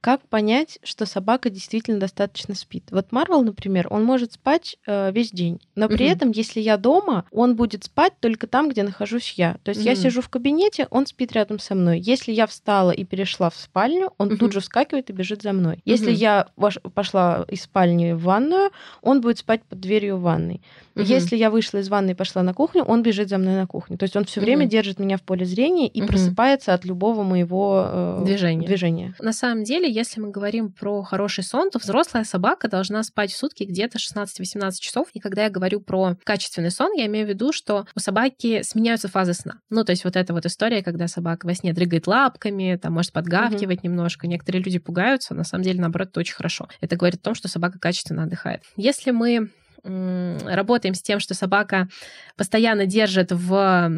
Как 0.00 0.26
понять, 0.28 0.78
что 0.82 1.04
собака 1.04 1.50
действительно 1.50 2.00
достаточно 2.00 2.54
спит? 2.54 2.84
Вот 2.90 3.12
Марвел, 3.12 3.42
например, 3.42 3.86
он 3.90 4.02
может 4.02 4.32
спать 4.32 4.76
э, 4.86 5.12
весь 5.12 5.30
день, 5.30 5.60
но 5.74 5.88
при 5.88 6.04
угу. 6.04 6.12
этом, 6.12 6.30
если 6.30 6.60
я 6.60 6.78
дома, 6.78 7.26
он 7.30 7.54
будет 7.54 7.84
спать 7.84 8.14
только 8.18 8.46
там, 8.46 8.70
где 8.70 8.82
нахожусь 8.82 9.34
я. 9.36 9.58
То 9.62 9.70
есть 9.70 9.82
угу. 9.82 9.88
я 9.88 9.94
сижу 9.94 10.22
в 10.22 10.30
кабинете, 10.30 10.86
он 10.90 11.06
спит 11.06 11.32
рядом 11.32 11.58
со 11.58 11.74
мной. 11.74 12.00
Если 12.00 12.32
я 12.32 12.46
встала 12.46 12.92
и 12.92 13.04
перешла 13.04 13.50
в 13.50 13.56
спальню, 13.56 14.12
он 14.16 14.28
угу. 14.28 14.36
тут 14.38 14.52
же 14.52 14.60
вскакивает 14.60 15.10
и 15.10 15.12
бежит 15.12 15.42
за 15.42 15.52
мной. 15.52 15.80
Если 15.84 16.12
я 16.12 16.48
пошла 16.94 17.44
из 17.48 17.62
спальни 17.62 18.12
в 18.12 18.22
ванную, 18.22 18.70
он 19.02 19.20
будет 19.20 19.38
спать 19.38 19.62
под 19.64 19.80
дверью 19.80 20.16
в 20.16 20.22
ванной. 20.22 20.62
Если 20.96 21.36
я 21.36 21.50
вышла 21.50 21.78
из 21.78 21.88
ванной 21.88 22.12
и 22.12 22.14
пошла 22.14 22.42
на 22.42 22.54
кухню, 22.54 22.82
он 22.82 23.02
бежит 23.02 23.28
за 23.28 23.38
мной 23.38 23.54
на 23.54 23.66
кухню. 23.66 23.96
То 23.96 24.04
есть 24.04 24.16
он 24.16 24.24
все 24.24 24.40
время 24.40 24.66
держит 24.66 24.98
меня 24.98 25.16
в 25.16 25.22
поле 25.22 25.44
зрения 25.44 25.88
и 25.88 26.02
просыпается 26.02 26.74
от 26.74 26.84
любого 26.84 27.22
моего 27.22 27.84
э, 27.86 28.22
движения. 28.24 28.66
движения. 28.66 29.14
На 29.20 29.32
самом 29.32 29.64
деле, 29.64 29.89
если 29.90 30.20
мы 30.20 30.30
говорим 30.30 30.72
про 30.72 31.02
хороший 31.02 31.44
сон, 31.44 31.70
то 31.70 31.78
взрослая 31.78 32.24
собака 32.24 32.68
должна 32.68 33.02
спать 33.02 33.32
в 33.32 33.36
сутки 33.36 33.64
где-то 33.64 33.98
16-18 33.98 34.72
часов. 34.80 35.08
И 35.12 35.20
когда 35.20 35.44
я 35.44 35.50
говорю 35.50 35.80
про 35.80 36.16
качественный 36.24 36.70
сон, 36.70 36.92
я 36.94 37.06
имею 37.06 37.26
в 37.26 37.28
виду, 37.28 37.52
что 37.52 37.86
у 37.94 38.00
собаки 38.00 38.62
сменяются 38.62 39.08
фазы 39.08 39.34
сна. 39.34 39.60
Ну, 39.70 39.84
то 39.84 39.90
есть 39.90 40.04
вот 40.04 40.16
эта 40.16 40.32
вот 40.32 40.46
история, 40.46 40.82
когда 40.82 41.08
собака 41.08 41.46
во 41.46 41.54
сне 41.54 41.72
дрыгает 41.72 42.06
лапками, 42.06 42.78
там 42.80 42.94
может 42.94 43.12
подгавкивать 43.12 43.78
угу. 43.78 43.88
немножко. 43.88 44.26
Некоторые 44.26 44.62
люди 44.62 44.78
пугаются, 44.78 45.34
на 45.34 45.44
самом 45.44 45.64
деле, 45.64 45.80
наоборот, 45.80 46.08
это 46.08 46.20
очень 46.20 46.34
хорошо. 46.34 46.68
Это 46.80 46.96
говорит 46.96 47.20
о 47.20 47.24
том, 47.24 47.34
что 47.34 47.48
собака 47.48 47.78
качественно 47.78 48.24
отдыхает. 48.24 48.62
Если 48.76 49.10
мы 49.10 49.50
работаем 49.82 50.94
с 50.94 51.02
тем, 51.02 51.20
что 51.20 51.34
собака 51.34 51.88
постоянно 52.36 52.86
держит 52.86 53.32
в 53.32 53.90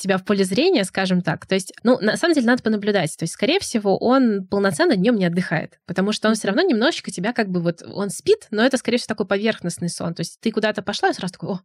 тебя 0.00 0.18
в 0.18 0.24
поле 0.24 0.44
зрения, 0.44 0.84
скажем 0.84 1.22
так. 1.22 1.46
То 1.46 1.54
есть, 1.54 1.72
ну, 1.82 1.98
на 2.00 2.16
самом 2.16 2.34
деле 2.34 2.46
надо 2.46 2.62
понаблюдать. 2.62 3.16
То 3.16 3.24
есть, 3.24 3.34
скорее 3.34 3.60
всего, 3.60 3.98
он 3.98 4.46
полноценно 4.46 4.96
днем 4.96 5.16
не 5.16 5.26
отдыхает, 5.26 5.78
потому 5.86 6.12
что 6.12 6.28
он 6.28 6.34
все 6.34 6.48
равно 6.48 6.62
немножечко 6.62 7.10
тебя 7.10 7.32
как 7.32 7.48
бы 7.48 7.60
вот, 7.60 7.82
он 7.82 8.10
спит, 8.10 8.46
но 8.50 8.64
это, 8.64 8.76
скорее 8.76 8.98
всего, 8.98 9.08
такой 9.08 9.26
поверхностный 9.26 9.88
сон. 9.88 10.14
То 10.14 10.20
есть 10.20 10.40
ты 10.40 10.50
куда-то 10.50 10.82
пошла, 10.82 11.10
и 11.10 11.12
сразу 11.12 11.32
такой, 11.32 11.50
о, 11.50 11.60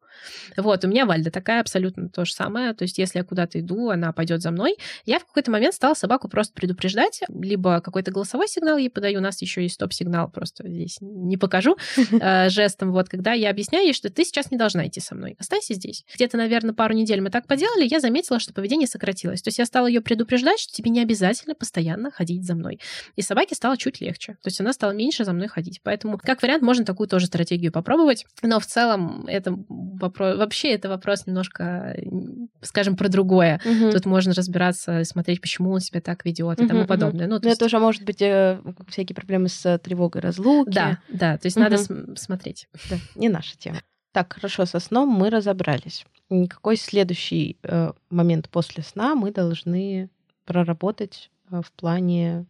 вот, 0.57 0.83
у 0.83 0.87
меня 0.87 1.05
Вальда 1.05 1.31
такая 1.31 1.61
абсолютно 1.61 2.09
то 2.09 2.25
же 2.25 2.33
самое. 2.33 2.73
То 2.73 2.83
есть 2.83 2.97
если 2.97 3.19
я 3.19 3.23
куда-то 3.23 3.59
иду, 3.59 3.89
она 3.89 4.11
пойдет 4.13 4.41
за 4.41 4.51
мной. 4.51 4.77
Я 5.05 5.19
в 5.19 5.25
какой-то 5.25 5.51
момент 5.51 5.75
стала 5.75 5.93
собаку 5.93 6.27
просто 6.27 6.53
предупреждать, 6.53 7.21
либо 7.29 7.81
какой-то 7.81 8.11
голосовой 8.11 8.47
сигнал 8.47 8.77
ей 8.77 8.89
подаю, 8.89 9.19
у 9.19 9.23
нас 9.23 9.41
еще 9.41 9.61
есть 9.61 9.75
стоп-сигнал, 9.75 10.29
просто 10.29 10.67
здесь 10.67 10.97
не 11.01 11.37
покажу 11.37 11.77
э, 12.11 12.49
жестом, 12.49 12.91
вот, 12.91 13.09
когда 13.09 13.33
я 13.33 13.49
объясняю 13.49 13.64
ей, 13.71 13.93
что 13.93 14.09
ты 14.09 14.23
сейчас 14.23 14.51
не 14.51 14.57
должна 14.57 14.87
идти 14.87 14.99
со 14.99 15.15
мной, 15.15 15.35
останься 15.39 15.73
здесь. 15.73 16.05
Где-то, 16.13 16.37
наверное, 16.37 16.73
пару 16.73 16.93
недель 16.93 17.21
мы 17.21 17.29
так 17.29 17.47
поделали, 17.47 17.87
я 17.89 17.99
заметила, 17.99 18.39
что 18.39 18.53
поведение 18.53 18.87
сократилось. 18.87 19.41
То 19.41 19.49
есть 19.49 19.59
я 19.59 19.65
стала 19.65 19.87
ее 19.87 20.01
предупреждать, 20.01 20.59
что 20.59 20.73
тебе 20.73 20.91
не 20.91 21.01
обязательно 21.01 21.55
постоянно 21.55 22.11
ходить 22.11 22.45
за 22.45 22.55
мной. 22.55 22.79
И 23.15 23.21
собаке 23.21 23.55
стало 23.55 23.77
чуть 23.77 24.01
легче. 24.01 24.33
То 24.33 24.47
есть 24.47 24.59
она 24.61 24.73
стала 24.73 24.91
меньше 24.91 25.25
за 25.25 25.33
мной 25.33 25.47
ходить. 25.47 25.81
Поэтому, 25.83 26.17
как 26.17 26.41
вариант, 26.41 26.63
можно 26.63 26.85
такую 26.85 27.07
тоже 27.07 27.27
стратегию 27.27 27.71
попробовать. 27.71 28.25
Но 28.41 28.59
в 28.59 28.65
целом 28.65 29.25
это 29.27 29.57
вопрос... 29.67 30.37
Вообще 30.37 30.69
это 30.69 30.89
вопрос 30.89 31.25
немножко, 31.27 31.95
скажем, 32.61 32.95
про 32.95 33.09
другое. 33.09 33.61
Угу. 33.65 33.91
Тут 33.91 34.05
можно 34.05 34.33
разбираться, 34.33 35.03
смотреть, 35.03 35.41
почему 35.41 35.71
он 35.71 35.79
себя 35.79 36.01
так 36.01 36.25
ведет 36.25 36.59
угу, 36.59 36.65
и 36.65 36.67
тому 36.67 36.85
подобное. 36.85 37.27
Ну, 37.27 37.39
то 37.39 37.47
есть... 37.47 37.57
Это 37.57 37.65
уже 37.65 37.79
может 37.79 38.03
быть 38.03 38.21
э, 38.21 38.59
всякие 38.87 39.15
проблемы 39.15 39.49
с 39.49 39.77
тревогой 39.79 40.21
разлуки. 40.21 40.73
Да, 40.73 40.99
да. 41.09 41.37
То 41.37 41.45
есть 41.45 41.57
угу. 41.57 41.63
надо 41.63 41.77
смотреть. 42.15 42.67
Да, 42.89 42.97
не 43.15 43.29
наша 43.55 43.59
тема. 43.59 43.81
Так, 44.11 44.33
хорошо, 44.33 44.65
со 44.65 44.79
сном 44.79 45.09
мы 45.09 45.29
разобрались. 45.29 46.05
Никакой 46.29 46.77
следующий 46.77 47.57
э, 47.63 47.91
момент 48.09 48.49
после 48.49 48.83
сна 48.83 49.15
мы 49.15 49.31
должны 49.31 50.09
проработать 50.45 51.31
э, 51.51 51.61
в 51.61 51.71
плане 51.71 52.45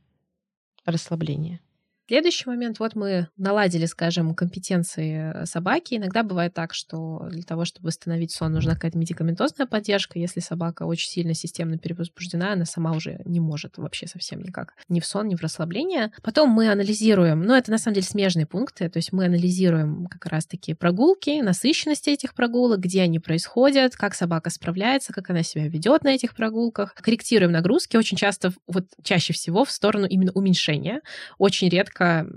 расслабления. 0.85 1.59
Следующий 2.07 2.47
момент, 2.47 2.77
вот 2.77 2.93
мы 2.93 3.29
наладили, 3.35 3.85
скажем, 3.87 4.35
компетенции 4.35 5.43
собаки. 5.45 5.95
Иногда 5.95 6.21
бывает 6.21 6.53
так, 6.53 6.75
что 6.75 7.27
для 7.31 7.41
того, 7.41 7.65
чтобы 7.65 7.87
восстановить 7.87 8.31
сон, 8.31 8.53
нужна 8.53 8.75
какая-то 8.75 8.97
медикаментозная 8.99 9.65
поддержка. 9.65 10.19
Если 10.19 10.39
собака 10.39 10.83
очень 10.83 11.09
сильно 11.09 11.33
системно 11.33 11.79
перевозбуждена, 11.79 12.53
она 12.53 12.65
сама 12.65 12.91
уже 12.91 13.21
не 13.25 13.39
может 13.39 13.79
вообще 13.79 14.05
совсем 14.05 14.43
никак. 14.43 14.75
Ни 14.87 14.99
в 14.99 15.05
сон, 15.07 15.27
ни 15.27 15.35
в 15.35 15.41
расслабление. 15.41 16.11
Потом 16.21 16.51
мы 16.51 16.71
анализируем, 16.71 17.41
ну, 17.41 17.55
это 17.55 17.71
на 17.71 17.79
самом 17.79 17.95
деле 17.95 18.05
смежные 18.05 18.45
пункты, 18.45 18.87
то 18.87 18.97
есть 18.97 19.11
мы 19.11 19.25
анализируем 19.25 20.05
как 20.05 20.27
раз-таки 20.27 20.75
прогулки, 20.75 21.41
насыщенность 21.41 22.07
этих 22.07 22.35
прогулок, 22.35 22.81
где 22.81 23.01
они 23.01 23.17
происходят, 23.17 23.95
как 23.95 24.13
собака 24.13 24.51
справляется, 24.51 25.11
как 25.11 25.31
она 25.31 25.41
себя 25.41 25.67
ведет 25.67 26.03
на 26.03 26.09
этих 26.09 26.35
прогулках. 26.35 26.93
Корректируем 26.93 27.51
нагрузки 27.51 27.97
очень 27.97 28.15
часто, 28.15 28.53
вот 28.67 28.85
чаще 29.01 29.33
всего 29.33 29.65
в 29.65 29.71
сторону 29.71 30.05
именно 30.05 30.31
уменьшения. 30.33 31.01
Очень 31.39 31.69
редко 31.69 31.94
редко 31.95 32.27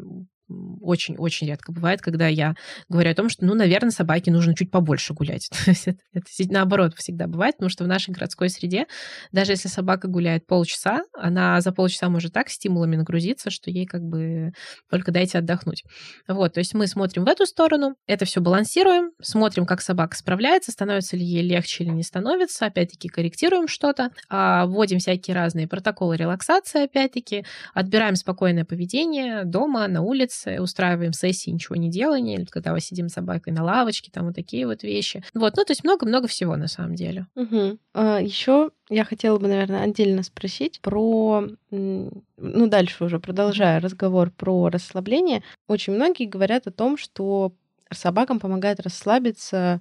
очень-очень 0.49 1.47
редко 1.47 1.73
бывает, 1.73 2.01
когда 2.01 2.27
я 2.27 2.55
говорю 2.89 3.11
о 3.11 3.15
том, 3.15 3.29
что, 3.29 3.45
ну, 3.45 3.55
наверное, 3.55 3.91
собаке 3.91 4.31
нужно 4.31 4.55
чуть 4.55 4.71
побольше 4.71 5.15
гулять. 5.15 5.51
То 5.65 5.71
есть 5.71 5.89
это, 5.89 5.99
это 6.13 6.53
наоборот 6.53 6.95
всегда 6.97 7.27
бывает, 7.27 7.57
потому 7.57 7.71
что 7.71 7.85
в 7.85 7.89
нашей 7.89 8.11
городской 8.11 8.49
среде, 8.49 8.87
даже 9.33 9.53
если 9.53 9.69
собака 9.69 10.09
гуляет 10.09 10.47
полчаса, 10.47 11.03
она 11.13 11.61
за 11.61 11.73
полчаса 11.73 12.09
может 12.09 12.33
так 12.33 12.49
стимулами 12.49 12.97
нагрузиться, 12.97 13.51
что 13.51 13.71
ей 13.71 13.87
как 13.87 14.03
бы 14.03 14.53
только 14.91 15.13
дайте 15.13 15.39
отдохнуть. 15.39 15.85
Вот, 16.27 16.55
то 16.55 16.61
есть 16.61 16.75
мы 16.75 16.87
смотрим 16.87 17.25
в 17.25 17.29
эту 17.29 17.47
сторону, 17.47 17.97
это 18.07 18.25
все 18.25 18.41
балансируем, 18.41 19.11
смотрим, 19.21 19.67
как 19.67 19.81
собака 19.81 20.17
справляется, 20.17 20.73
становится 20.73 21.17
ли 21.17 21.25
ей 21.25 21.43
легче 21.43 21.85
или 21.85 21.91
не 21.91 22.03
становится, 22.03 22.67
опять-таки 22.67 23.09
корректируем 23.09 23.69
что-то, 23.69 24.11
а, 24.29 24.67
вводим 24.67 24.99
всякие 24.99 25.35
разные 25.35 25.69
протоколы 25.69 26.17
релаксации, 26.17 26.85
опять-таки, 26.85 27.45
отбираем 27.75 28.17
спокойное 28.17 28.65
поведение 28.65 29.45
дома, 29.45 29.87
на 29.89 30.03
улице, 30.03 30.38
устраиваем 30.47 31.13
сессии 31.13 31.51
ничего 31.51 31.77
не 31.77 31.91
делания, 31.91 32.37
или 32.37 32.45
когда 32.45 32.73
мы 32.73 32.81
сидим 32.81 33.09
с 33.09 33.15
собакой 33.15 33.53
на 33.53 33.65
лавочке, 33.65 34.11
там 34.13 34.27
вот 34.27 34.35
такие 34.35 34.67
вот 34.67 34.83
вещи. 34.83 35.25
Вот, 35.35 35.57
ну, 35.57 35.65
то 35.65 35.73
есть 35.73 35.85
много-много 35.85 36.29
всего 36.29 36.57
на 36.57 36.69
самом 36.69 36.95
деле. 36.95 37.27
Угу. 37.35 37.79
А, 37.95 38.21
еще 38.21 38.71
я 38.89 39.05
хотела 39.05 39.39
бы, 39.39 39.49
наверное, 39.49 39.83
отдельно 39.83 40.23
спросить 40.23 40.81
про, 40.81 41.49
ну, 41.71 42.23
дальше 42.37 43.05
уже 43.05 43.19
продолжая 43.19 43.81
разговор 43.81 44.31
про 44.31 44.69
расслабление. 44.69 45.43
Очень 45.67 45.95
многие 45.95 46.27
говорят 46.27 46.67
о 46.67 46.73
том, 46.73 46.97
что 46.97 47.53
собакам 47.93 48.39
помогает 48.39 48.81
расслабиться 48.81 49.81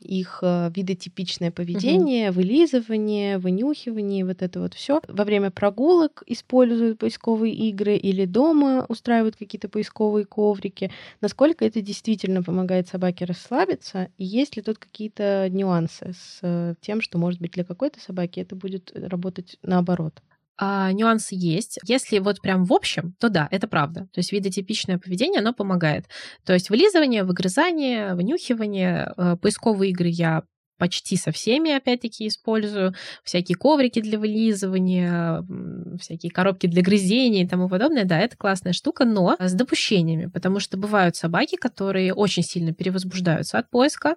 их 0.00 0.38
э, 0.42 0.70
видотипичное 0.74 1.50
поведение, 1.50 2.30
угу. 2.30 2.36
вылизывание, 2.40 3.38
вынюхивание, 3.38 4.24
вот 4.24 4.42
это 4.42 4.60
вот 4.60 4.74
все. 4.74 5.00
Во 5.08 5.24
время 5.24 5.50
прогулок 5.50 6.22
используют 6.26 6.98
поисковые 6.98 7.54
игры 7.54 7.96
или 7.96 8.24
дома 8.24 8.86
устраивают 8.88 9.36
какие-то 9.36 9.68
поисковые 9.68 10.24
коврики. 10.24 10.90
Насколько 11.20 11.64
это 11.64 11.80
действительно 11.80 12.42
помогает 12.42 12.88
собаке 12.88 13.24
расслабиться? 13.24 14.08
И 14.18 14.24
есть 14.24 14.56
ли 14.56 14.62
тут 14.62 14.78
какие-то 14.78 15.48
нюансы 15.50 16.12
с 16.12 16.38
э, 16.42 16.74
тем, 16.80 17.00
что, 17.00 17.18
может 17.18 17.40
быть, 17.40 17.52
для 17.52 17.64
какой-то 17.64 18.00
собаки 18.00 18.40
это 18.40 18.56
будет 18.56 18.92
работать 18.94 19.58
наоборот? 19.62 20.22
А, 20.58 20.92
нюансы 20.92 21.36
есть. 21.36 21.78
Если 21.84 22.18
вот 22.18 22.40
прям 22.40 22.64
в 22.64 22.72
общем, 22.72 23.14
то 23.20 23.28
да, 23.28 23.48
это 23.50 23.68
правда. 23.68 24.08
То 24.12 24.18
есть 24.18 24.32
видотипичное 24.32 24.98
поведение, 24.98 25.40
оно 25.40 25.54
помогает. 25.54 26.06
То 26.44 26.52
есть 26.52 26.68
вылизывание, 26.68 27.22
выгрызание, 27.22 28.14
вынюхивание, 28.14 29.12
э, 29.16 29.36
поисковые 29.40 29.90
игры 29.90 30.08
я 30.08 30.42
почти 30.78 31.16
со 31.16 31.32
всеми, 31.32 31.72
опять-таки, 31.72 32.28
использую. 32.28 32.94
Всякие 33.24 33.56
коврики 33.56 34.00
для 34.00 34.18
вылизывания, 34.18 35.44
всякие 36.00 36.30
коробки 36.30 36.66
для 36.66 36.82
грызения 36.82 37.44
и 37.44 37.48
тому 37.48 37.68
подобное. 37.68 38.04
Да, 38.04 38.18
это 38.18 38.36
классная 38.36 38.72
штука, 38.72 39.04
но 39.04 39.36
с 39.38 39.52
допущениями, 39.52 40.26
потому 40.26 40.60
что 40.60 40.76
бывают 40.76 41.16
собаки, 41.16 41.56
которые 41.56 42.14
очень 42.14 42.42
сильно 42.42 42.72
перевозбуждаются 42.72 43.58
от 43.58 43.70
поиска, 43.70 44.14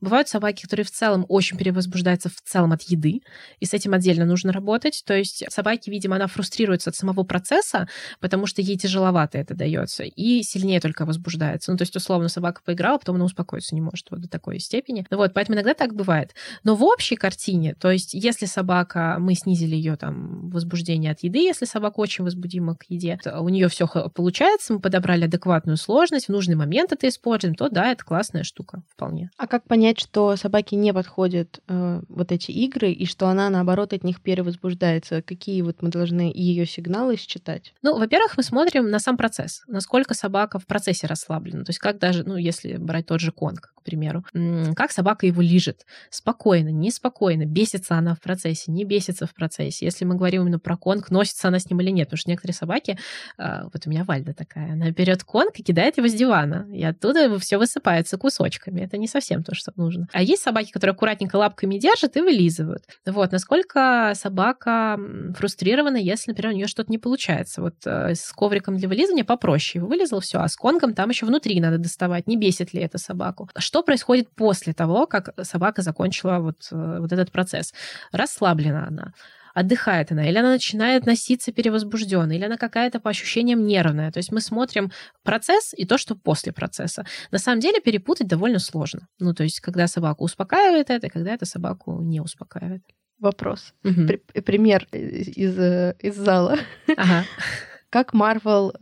бывают 0.00 0.28
собаки, 0.28 0.62
которые 0.62 0.84
в 0.84 0.90
целом 0.90 1.24
очень 1.28 1.56
перевозбуждаются 1.56 2.28
в 2.28 2.40
целом 2.44 2.72
от 2.72 2.82
еды, 2.82 3.20
и 3.58 3.66
с 3.66 3.74
этим 3.74 3.94
отдельно 3.94 4.24
нужно 4.24 4.52
работать. 4.52 5.02
То 5.06 5.14
есть 5.14 5.44
собаки, 5.48 5.90
видимо, 5.90 6.16
она 6.16 6.26
фрустрируется 6.26 6.90
от 6.90 6.96
самого 6.96 7.24
процесса, 7.24 7.88
потому 8.20 8.46
что 8.46 8.60
ей 8.60 8.76
тяжеловато 8.76 9.38
это 9.38 9.54
дается, 9.54 10.04
и 10.04 10.42
сильнее 10.42 10.80
только 10.80 11.06
возбуждается. 11.06 11.72
Ну, 11.72 11.78
то 11.78 11.82
есть, 11.82 11.96
условно, 11.96 12.28
собака 12.28 12.60
поиграла, 12.64 12.98
потом 12.98 13.16
она 13.16 13.24
успокоиться 13.24 13.74
не 13.74 13.80
может 13.80 14.10
вот 14.10 14.20
до 14.20 14.28
такой 14.28 14.58
степени. 14.58 15.06
Вот, 15.10 15.32
поэтому 15.32 15.56
иногда 15.56 15.74
так 15.74 15.94
бывает. 15.94 16.01
Но 16.64 16.74
в 16.74 16.82
общей 16.82 17.16
картине, 17.16 17.74
то 17.74 17.90
есть 17.90 18.14
если 18.14 18.46
собака, 18.46 19.16
мы 19.18 19.34
снизили 19.34 19.76
ее 19.76 19.96
там 19.96 20.50
возбуждение 20.50 21.12
от 21.12 21.22
еды, 21.22 21.38
если 21.38 21.64
собака 21.64 22.00
очень 22.00 22.24
возбудима 22.24 22.76
к 22.76 22.84
еде, 22.88 23.18
у 23.24 23.48
нее 23.48 23.68
все 23.68 23.86
получается, 23.86 24.74
мы 24.74 24.80
подобрали 24.80 25.24
адекватную 25.24 25.76
сложность, 25.76 26.26
в 26.26 26.30
нужный 26.30 26.56
момент 26.56 26.92
это 26.92 27.08
используем, 27.08 27.54
то 27.54 27.68
да, 27.68 27.92
это 27.92 28.04
классная 28.04 28.44
штука 28.44 28.82
вполне. 28.88 29.30
А 29.36 29.46
как 29.46 29.64
понять, 29.64 29.98
что 29.98 30.36
собаке 30.36 30.76
не 30.76 30.92
подходят 30.92 31.60
э, 31.68 32.02
вот 32.08 32.32
эти 32.32 32.50
игры 32.50 32.90
и 32.90 33.06
что 33.06 33.28
она 33.28 33.50
наоборот 33.50 33.92
от 33.92 34.04
них 34.04 34.20
перевозбуждается? 34.20 35.22
Какие 35.22 35.62
вот 35.62 35.82
мы 35.82 35.90
должны 35.90 36.32
ее 36.34 36.66
сигналы 36.66 37.16
считать? 37.16 37.74
Ну, 37.82 37.98
во-первых, 37.98 38.36
мы 38.36 38.42
смотрим 38.42 38.90
на 38.90 38.98
сам 38.98 39.16
процесс, 39.16 39.62
насколько 39.66 40.14
собака 40.14 40.58
в 40.58 40.66
процессе 40.66 41.06
расслаблена. 41.06 41.64
То 41.64 41.70
есть 41.70 41.78
как 41.78 41.98
даже, 41.98 42.24
ну, 42.24 42.36
если 42.36 42.76
брать 42.76 43.06
тот 43.06 43.20
же 43.20 43.32
конг, 43.32 43.72
к 43.76 43.82
примеру, 43.82 44.24
как 44.74 44.92
собака 44.92 45.26
его 45.26 45.42
лижет, 45.42 45.86
спокойно, 46.10 46.68
неспокойно, 46.68 47.44
бесится 47.44 47.96
она 47.96 48.14
в 48.14 48.20
процессе, 48.20 48.70
не 48.70 48.84
бесится 48.84 49.26
в 49.26 49.34
процессе. 49.34 49.84
Если 49.84 50.04
мы 50.04 50.14
говорим 50.14 50.42
именно 50.42 50.58
про 50.58 50.76
конг, 50.76 51.10
носится 51.10 51.48
она 51.48 51.58
с 51.58 51.68
ним 51.68 51.80
или 51.80 51.90
нет, 51.90 52.08
потому 52.08 52.18
что 52.18 52.30
некоторые 52.30 52.54
собаки, 52.54 52.98
а, 53.38 53.64
вот 53.64 53.86
у 53.86 53.90
меня 53.90 54.04
Вальда 54.04 54.34
такая, 54.34 54.72
она 54.72 54.90
берет 54.90 55.24
конг 55.24 55.58
и 55.58 55.62
кидает 55.62 55.98
его 55.98 56.08
с 56.08 56.14
дивана, 56.14 56.68
и 56.72 56.82
оттуда 56.82 57.38
все 57.38 57.58
высыпается 57.58 58.18
кусочками. 58.18 58.80
Это 58.80 58.98
не 58.98 59.08
совсем 59.08 59.42
то, 59.42 59.54
что 59.54 59.72
нужно. 59.76 60.08
А 60.12 60.22
есть 60.22 60.42
собаки, 60.42 60.70
которые 60.70 60.92
аккуратненько 60.92 61.36
лапками 61.36 61.78
держат 61.78 62.16
и 62.16 62.20
вылизывают. 62.20 62.84
Вот, 63.06 63.32
насколько 63.32 64.12
собака 64.14 64.98
фрустрирована, 65.36 65.96
если, 65.96 66.30
например, 66.30 66.52
у 66.52 66.56
нее 66.56 66.66
что-то 66.66 66.90
не 66.90 66.98
получается. 66.98 67.62
Вот 67.62 67.74
э, 67.84 68.14
с 68.14 68.32
ковриком 68.32 68.76
для 68.76 68.88
вылизывания 68.88 69.24
попроще. 69.24 69.80
Его 69.80 69.88
вылезал, 69.88 70.20
все, 70.20 70.38
а 70.38 70.48
с 70.48 70.56
конгом 70.56 70.94
там 70.94 71.10
еще 71.10 71.26
внутри 71.26 71.60
надо 71.60 71.78
доставать. 71.78 72.26
Не 72.26 72.36
бесит 72.36 72.72
ли 72.72 72.80
это 72.80 72.98
собаку? 72.98 73.48
Что 73.56 73.82
происходит 73.82 74.28
после 74.34 74.72
того, 74.72 75.06
как 75.06 75.34
собака 75.42 75.81
закончила 75.82 76.38
вот, 76.38 76.68
э, 76.70 76.98
вот 77.00 77.12
этот 77.12 77.30
процесс. 77.30 77.72
Расслаблена 78.12 78.86
она 78.88 79.12
отдыхает 79.54 80.12
она, 80.12 80.28
или 80.28 80.38
она 80.38 80.50
начинает 80.50 81.06
носиться 81.06 81.52
перевозбужденной, 81.52 82.36
или 82.36 82.44
она 82.44 82.56
какая-то 82.56 83.00
по 83.00 83.10
ощущениям 83.10 83.66
нервная. 83.66 84.10
То 84.10 84.18
есть 84.18 84.32
мы 84.32 84.40
смотрим 84.40 84.90
процесс 85.22 85.74
и 85.76 85.84
то, 85.84 85.98
что 85.98 86.14
после 86.14 86.52
процесса. 86.52 87.04
На 87.30 87.38
самом 87.38 87.60
деле 87.60 87.80
перепутать 87.80 88.28
довольно 88.28 88.58
сложно. 88.58 89.08
Ну, 89.18 89.34
то 89.34 89.42
есть 89.42 89.60
когда 89.60 89.86
собаку 89.86 90.24
успокаивает 90.24 90.90
это, 90.90 91.06
и 91.06 91.10
когда 91.10 91.34
это 91.34 91.44
собаку 91.44 92.00
не 92.00 92.20
успокаивает. 92.20 92.82
Вопрос. 93.18 93.72
Угу. 93.84 94.06
При- 94.06 94.40
пример 94.40 94.88
из, 94.92 95.58
э, 95.58 95.94
из 96.00 96.16
зала. 96.16 96.58
Ага. 96.96 97.24
Как 97.90 98.14
Марвел 98.14 98.72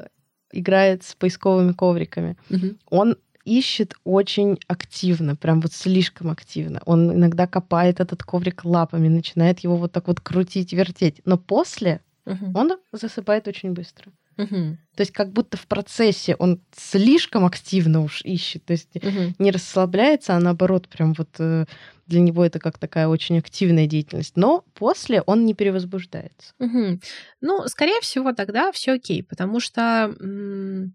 играет 0.52 1.02
с 1.02 1.14
поисковыми 1.14 1.72
ковриками. 1.72 2.36
Угу. 2.48 2.76
Он 2.86 3.16
ищет 3.44 3.94
очень 4.04 4.58
активно, 4.68 5.36
прям 5.36 5.60
вот 5.60 5.72
слишком 5.72 6.30
активно. 6.30 6.82
Он 6.86 7.12
иногда 7.12 7.46
копает 7.46 8.00
этот 8.00 8.22
коврик 8.22 8.64
лапами, 8.64 9.08
начинает 9.08 9.60
его 9.60 9.76
вот 9.76 9.92
так 9.92 10.08
вот 10.08 10.20
крутить, 10.20 10.72
вертеть. 10.72 11.20
Но 11.24 11.38
после 11.38 12.00
угу. 12.26 12.52
он 12.54 12.72
засыпает 12.92 13.48
очень 13.48 13.72
быстро. 13.72 14.12
Угу. 14.36 14.76
То 14.96 15.02
есть 15.02 15.12
как 15.12 15.32
будто 15.32 15.56
в 15.56 15.66
процессе 15.66 16.34
он 16.36 16.60
слишком 16.76 17.44
активно 17.44 18.02
уж 18.02 18.22
ищет, 18.22 18.64
то 18.64 18.72
есть 18.72 18.94
угу. 18.96 19.34
не 19.38 19.50
расслабляется, 19.50 20.34
а 20.34 20.40
наоборот 20.40 20.88
прям 20.88 21.14
вот 21.14 21.28
э, 21.38 21.64
для 22.10 22.20
него 22.20 22.44
это 22.44 22.58
как 22.58 22.76
такая 22.76 23.06
очень 23.06 23.38
активная 23.38 23.86
деятельность. 23.86 24.36
Но 24.36 24.64
после 24.74 25.22
он 25.22 25.46
не 25.46 25.54
перевозбуждается. 25.54 26.52
Угу. 26.58 27.00
Ну, 27.40 27.68
скорее 27.68 28.00
всего, 28.00 28.32
тогда 28.32 28.72
все 28.72 28.92
окей, 28.92 29.22
потому 29.22 29.60
что 29.60 30.14
м- 30.20 30.94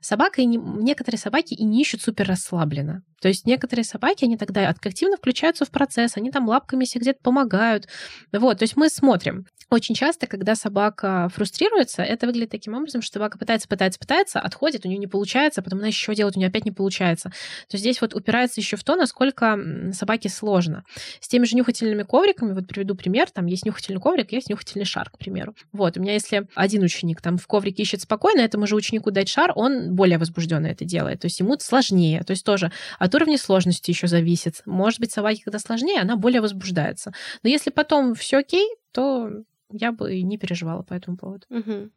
собака 0.00 0.40
и 0.40 0.46
не, 0.46 0.56
некоторые 0.56 1.18
собаки 1.18 1.52
и 1.52 1.64
не 1.64 1.82
ищут 1.82 2.00
супер 2.00 2.28
расслабленно. 2.28 3.02
То 3.20 3.28
есть 3.28 3.44
некоторые 3.44 3.84
собаки, 3.84 4.24
они 4.24 4.36
тогда 4.36 4.68
активно 4.68 5.16
включаются 5.16 5.64
в 5.64 5.70
процесс, 5.70 6.16
они 6.16 6.30
там 6.30 6.48
лапками 6.48 6.84
себе 6.84 7.02
где-то 7.02 7.20
помогают. 7.22 7.88
Вот, 8.32 8.58
то 8.58 8.62
есть 8.62 8.76
мы 8.76 8.88
смотрим. 8.88 9.46
Очень 9.68 9.94
часто, 9.94 10.26
когда 10.26 10.54
собака 10.54 11.30
фрустрируется, 11.34 12.02
это 12.02 12.26
выглядит 12.26 12.50
таким 12.50 12.74
образом, 12.74 13.00
что 13.00 13.14
собака 13.14 13.38
пытается, 13.42 13.66
пытается, 13.66 13.98
пытается, 13.98 14.38
отходит, 14.38 14.86
у 14.86 14.88
нее 14.88 14.98
не 14.98 15.08
получается, 15.08 15.62
потом 15.62 15.80
она 15.80 15.88
еще 15.88 16.14
делает, 16.14 16.36
у 16.36 16.38
нее 16.38 16.48
опять 16.48 16.64
не 16.64 16.70
получается. 16.70 17.32
То 17.68 17.76
здесь 17.76 18.00
вот 18.00 18.14
упирается 18.14 18.60
еще 18.60 18.76
в 18.76 18.84
то, 18.84 18.94
насколько 18.94 19.58
собаке 19.92 20.28
сложно. 20.28 20.84
С 21.20 21.26
теми 21.26 21.44
же 21.44 21.56
нюхательными 21.56 22.04
ковриками, 22.04 22.52
вот 22.52 22.68
приведу 22.68 22.94
пример, 22.94 23.28
там 23.30 23.46
есть 23.46 23.66
нюхательный 23.66 24.00
коврик, 24.00 24.30
есть 24.30 24.48
нюхательный 24.48 24.84
шар, 24.84 25.10
к 25.10 25.18
примеру. 25.18 25.56
Вот, 25.72 25.96
у 25.96 26.00
меня 26.00 26.12
если 26.12 26.46
один 26.54 26.84
ученик 26.84 27.20
там 27.20 27.36
в 27.36 27.46
коврике 27.48 27.82
ищет 27.82 28.02
спокойно, 28.02 28.40
этому 28.40 28.68
же 28.68 28.76
ученику 28.76 29.10
дать 29.10 29.28
шар, 29.28 29.52
он 29.56 29.96
более 29.96 30.18
возбужденно 30.18 30.68
это 30.68 30.84
делает. 30.84 31.20
То 31.20 31.26
есть 31.26 31.40
ему 31.40 31.58
сложнее. 31.58 32.22
То 32.22 32.30
есть 32.30 32.44
тоже 32.44 32.70
от 33.00 33.14
уровня 33.14 33.38
сложности 33.38 33.90
еще 33.90 34.06
зависит. 34.06 34.62
Может 34.66 35.00
быть, 35.00 35.10
собаке, 35.10 35.42
когда 35.44 35.58
сложнее, 35.58 36.00
она 36.00 36.16
более 36.16 36.40
возбуждается. 36.40 37.12
Но 37.42 37.50
если 37.50 37.70
потом 37.70 38.14
все 38.14 38.38
окей, 38.38 38.68
то 38.92 39.30
я 39.72 39.92
бы 39.92 40.22
не 40.22 40.38
переживала 40.38 40.82
по 40.82 40.94
этому 40.94 41.16
поводу. 41.16 41.46
Угу. 41.50 41.90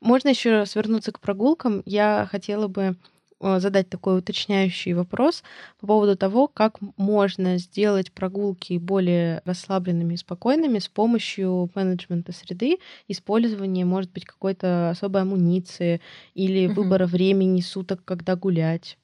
Можно 0.00 0.28
еще 0.30 0.50
раз 0.52 0.74
вернуться 0.74 1.12
к 1.12 1.20
прогулкам. 1.20 1.82
Я 1.84 2.28
хотела 2.30 2.68
бы 2.68 2.96
э, 3.40 3.60
задать 3.60 3.88
такой 3.88 4.18
уточняющий 4.18 4.92
вопрос 4.92 5.42
по 5.80 5.86
поводу 5.86 6.16
того, 6.16 6.48
как 6.48 6.78
можно 6.96 7.58
сделать 7.58 8.12
прогулки 8.12 8.78
более 8.78 9.42
расслабленными 9.44 10.14
и 10.14 10.18
спокойными 10.18 10.78
с 10.78 10.88
помощью 10.88 11.70
менеджмента 11.74 12.32
среды, 12.32 12.78
использования, 13.08 13.84
может 13.84 14.12
быть, 14.12 14.24
какой-то 14.24 14.90
особой 14.90 15.22
амуниции 15.22 16.00
или 16.34 16.66
угу. 16.66 16.82
выбора 16.82 17.06
времени 17.06 17.60
суток, 17.60 18.04
когда 18.04 18.36
гулять. 18.36 18.96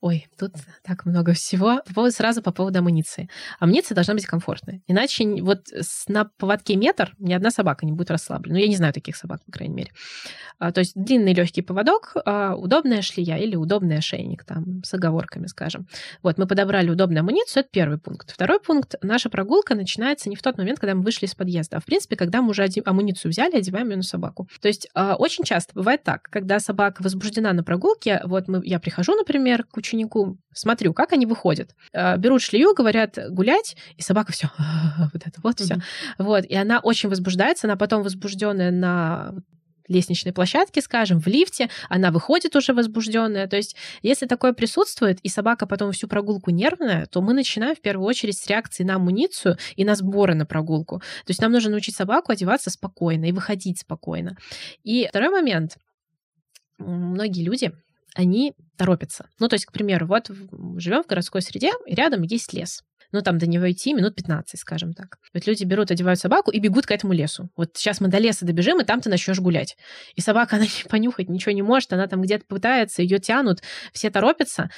Ой, 0.00 0.26
тут 0.38 0.52
так 0.82 1.06
много 1.06 1.32
всего. 1.32 1.80
По 1.86 1.94
поводу, 1.94 2.14
сразу 2.14 2.42
по 2.42 2.52
поводу 2.52 2.78
амуниции. 2.78 3.28
Амуниция 3.58 3.94
должна 3.94 4.14
быть 4.14 4.26
комфортной. 4.26 4.82
Иначе 4.86 5.42
вот 5.42 5.66
на 6.08 6.26
поводке 6.36 6.76
метр 6.76 7.14
ни 7.18 7.32
одна 7.32 7.50
собака 7.50 7.86
не 7.86 7.92
будет 7.92 8.10
расслаблена. 8.10 8.54
Ну, 8.54 8.60
я 8.60 8.68
не 8.68 8.76
знаю 8.76 8.92
таких 8.92 9.16
собак, 9.16 9.42
по 9.44 9.52
крайней 9.52 9.74
мере. 9.74 9.90
А, 10.58 10.72
то 10.72 10.80
есть 10.80 10.92
длинный 10.94 11.34
легкий 11.34 11.62
поводок, 11.62 12.12
а, 12.24 12.54
удобная 12.54 13.02
шлея 13.02 13.36
или 13.36 13.56
удобный 13.56 13.98
ошейник, 13.98 14.44
там, 14.44 14.82
с 14.84 14.94
оговорками, 14.94 15.46
скажем. 15.46 15.86
Вот, 16.22 16.38
мы 16.38 16.46
подобрали 16.46 16.90
удобную 16.90 17.20
амуницию, 17.20 17.62
это 17.62 17.70
первый 17.72 17.98
пункт. 17.98 18.32
Второй 18.32 18.60
пункт. 18.60 18.94
Наша 19.02 19.30
прогулка 19.30 19.74
начинается 19.74 20.28
не 20.28 20.36
в 20.36 20.42
тот 20.42 20.58
момент, 20.58 20.78
когда 20.78 20.94
мы 20.94 21.02
вышли 21.02 21.26
из 21.26 21.34
подъезда, 21.34 21.78
а, 21.78 21.80
в 21.80 21.84
принципе, 21.84 22.16
когда 22.16 22.42
мы 22.42 22.50
уже 22.50 22.68
амуницию 22.84 23.30
взяли, 23.30 23.56
одеваем 23.56 23.90
ее 23.90 23.96
на 23.96 24.02
собаку. 24.02 24.48
То 24.60 24.68
есть 24.68 24.88
а, 24.94 25.16
очень 25.16 25.44
часто 25.44 25.72
бывает 25.74 26.02
так, 26.02 26.22
когда 26.30 26.60
собака 26.60 27.02
возбуждена 27.02 27.52
на 27.52 27.64
прогулке, 27.64 28.20
вот 28.24 28.48
мы, 28.48 28.62
я 28.64 28.78
прихожу, 28.78 29.14
например, 29.14 29.64
к 29.74 29.76
ученику, 29.76 30.38
смотрю, 30.54 30.94
как 30.94 31.12
они 31.12 31.26
выходят. 31.26 31.74
Э, 31.92 32.16
берут 32.16 32.42
шлею, 32.42 32.74
говорят 32.74 33.18
гулять, 33.30 33.76
и 33.96 34.02
собака 34.02 34.32
все, 34.32 34.48
вот 35.12 35.22
это 35.26 35.40
вот 35.42 35.58
все. 35.58 35.76
Вот, 36.18 36.44
и 36.44 36.54
она 36.54 36.78
очень 36.78 37.08
возбуждается, 37.08 37.66
она 37.66 37.76
потом 37.76 38.02
возбужденная 38.02 38.70
на 38.70 39.34
лестничной 39.88 40.32
площадке, 40.32 40.80
скажем, 40.80 41.20
в 41.20 41.26
лифте, 41.26 41.68
она 41.88 42.10
выходит 42.10 42.56
уже 42.56 42.72
возбужденная. 42.72 43.46
То 43.46 43.56
есть, 43.56 43.76
если 44.02 44.26
такое 44.26 44.52
присутствует, 44.52 45.18
и 45.20 45.28
собака 45.28 45.66
потом 45.66 45.92
всю 45.92 46.08
прогулку 46.08 46.50
нервная, 46.50 47.06
то 47.06 47.20
мы 47.20 47.34
начинаем 47.34 47.74
в 47.74 47.80
первую 47.80 48.06
очередь 48.06 48.38
с 48.38 48.46
реакции 48.46 48.84
на 48.84 48.94
амуницию 48.94 49.58
и 49.76 49.84
на 49.84 49.94
сборы 49.94 50.34
на 50.34 50.46
прогулку. 50.46 51.00
То 51.00 51.30
есть 51.30 51.42
нам 51.42 51.52
нужно 51.52 51.70
научить 51.70 51.96
собаку 51.96 52.32
одеваться 52.32 52.70
спокойно 52.70 53.26
и 53.26 53.32
выходить 53.32 53.80
спокойно. 53.80 54.36
И 54.84 55.06
второй 55.10 55.30
момент. 55.30 55.76
Многие 56.78 57.44
люди 57.44 57.72
они 58.14 58.54
торопятся. 58.76 59.28
Ну, 59.38 59.48
то 59.48 59.54
есть, 59.54 59.66
к 59.66 59.72
примеру, 59.72 60.06
вот 60.06 60.30
живем 60.78 61.02
в 61.02 61.06
городской 61.06 61.42
среде, 61.42 61.72
и 61.86 61.94
рядом 61.94 62.22
есть 62.22 62.52
лес. 62.52 62.82
Ну, 63.12 63.22
там 63.22 63.38
до 63.38 63.46
него 63.46 63.70
идти 63.70 63.94
минут 63.94 64.16
15, 64.16 64.58
скажем 64.58 64.92
так. 64.92 65.18
Вот 65.32 65.46
люди 65.46 65.62
берут, 65.62 65.92
одевают 65.92 66.18
собаку 66.18 66.50
и 66.50 66.58
бегут 66.58 66.84
к 66.84 66.90
этому 66.90 67.12
лесу. 67.12 67.48
Вот 67.56 67.70
сейчас 67.74 68.00
мы 68.00 68.08
до 68.08 68.18
леса 68.18 68.44
добежим, 68.44 68.80
и 68.80 68.84
там 68.84 69.00
ты 69.00 69.08
начнешь 69.08 69.38
гулять. 69.38 69.76
И 70.16 70.20
собака, 70.20 70.56
она 70.56 70.64
не 70.64 70.88
понюхать 70.88 71.28
ничего 71.28 71.52
не 71.52 71.62
может, 71.62 71.92
она 71.92 72.08
там 72.08 72.22
где-то 72.22 72.44
пытается, 72.46 73.02
ее 73.02 73.20
тянут, 73.20 73.62
все 73.92 74.10
торопятся. 74.10 74.68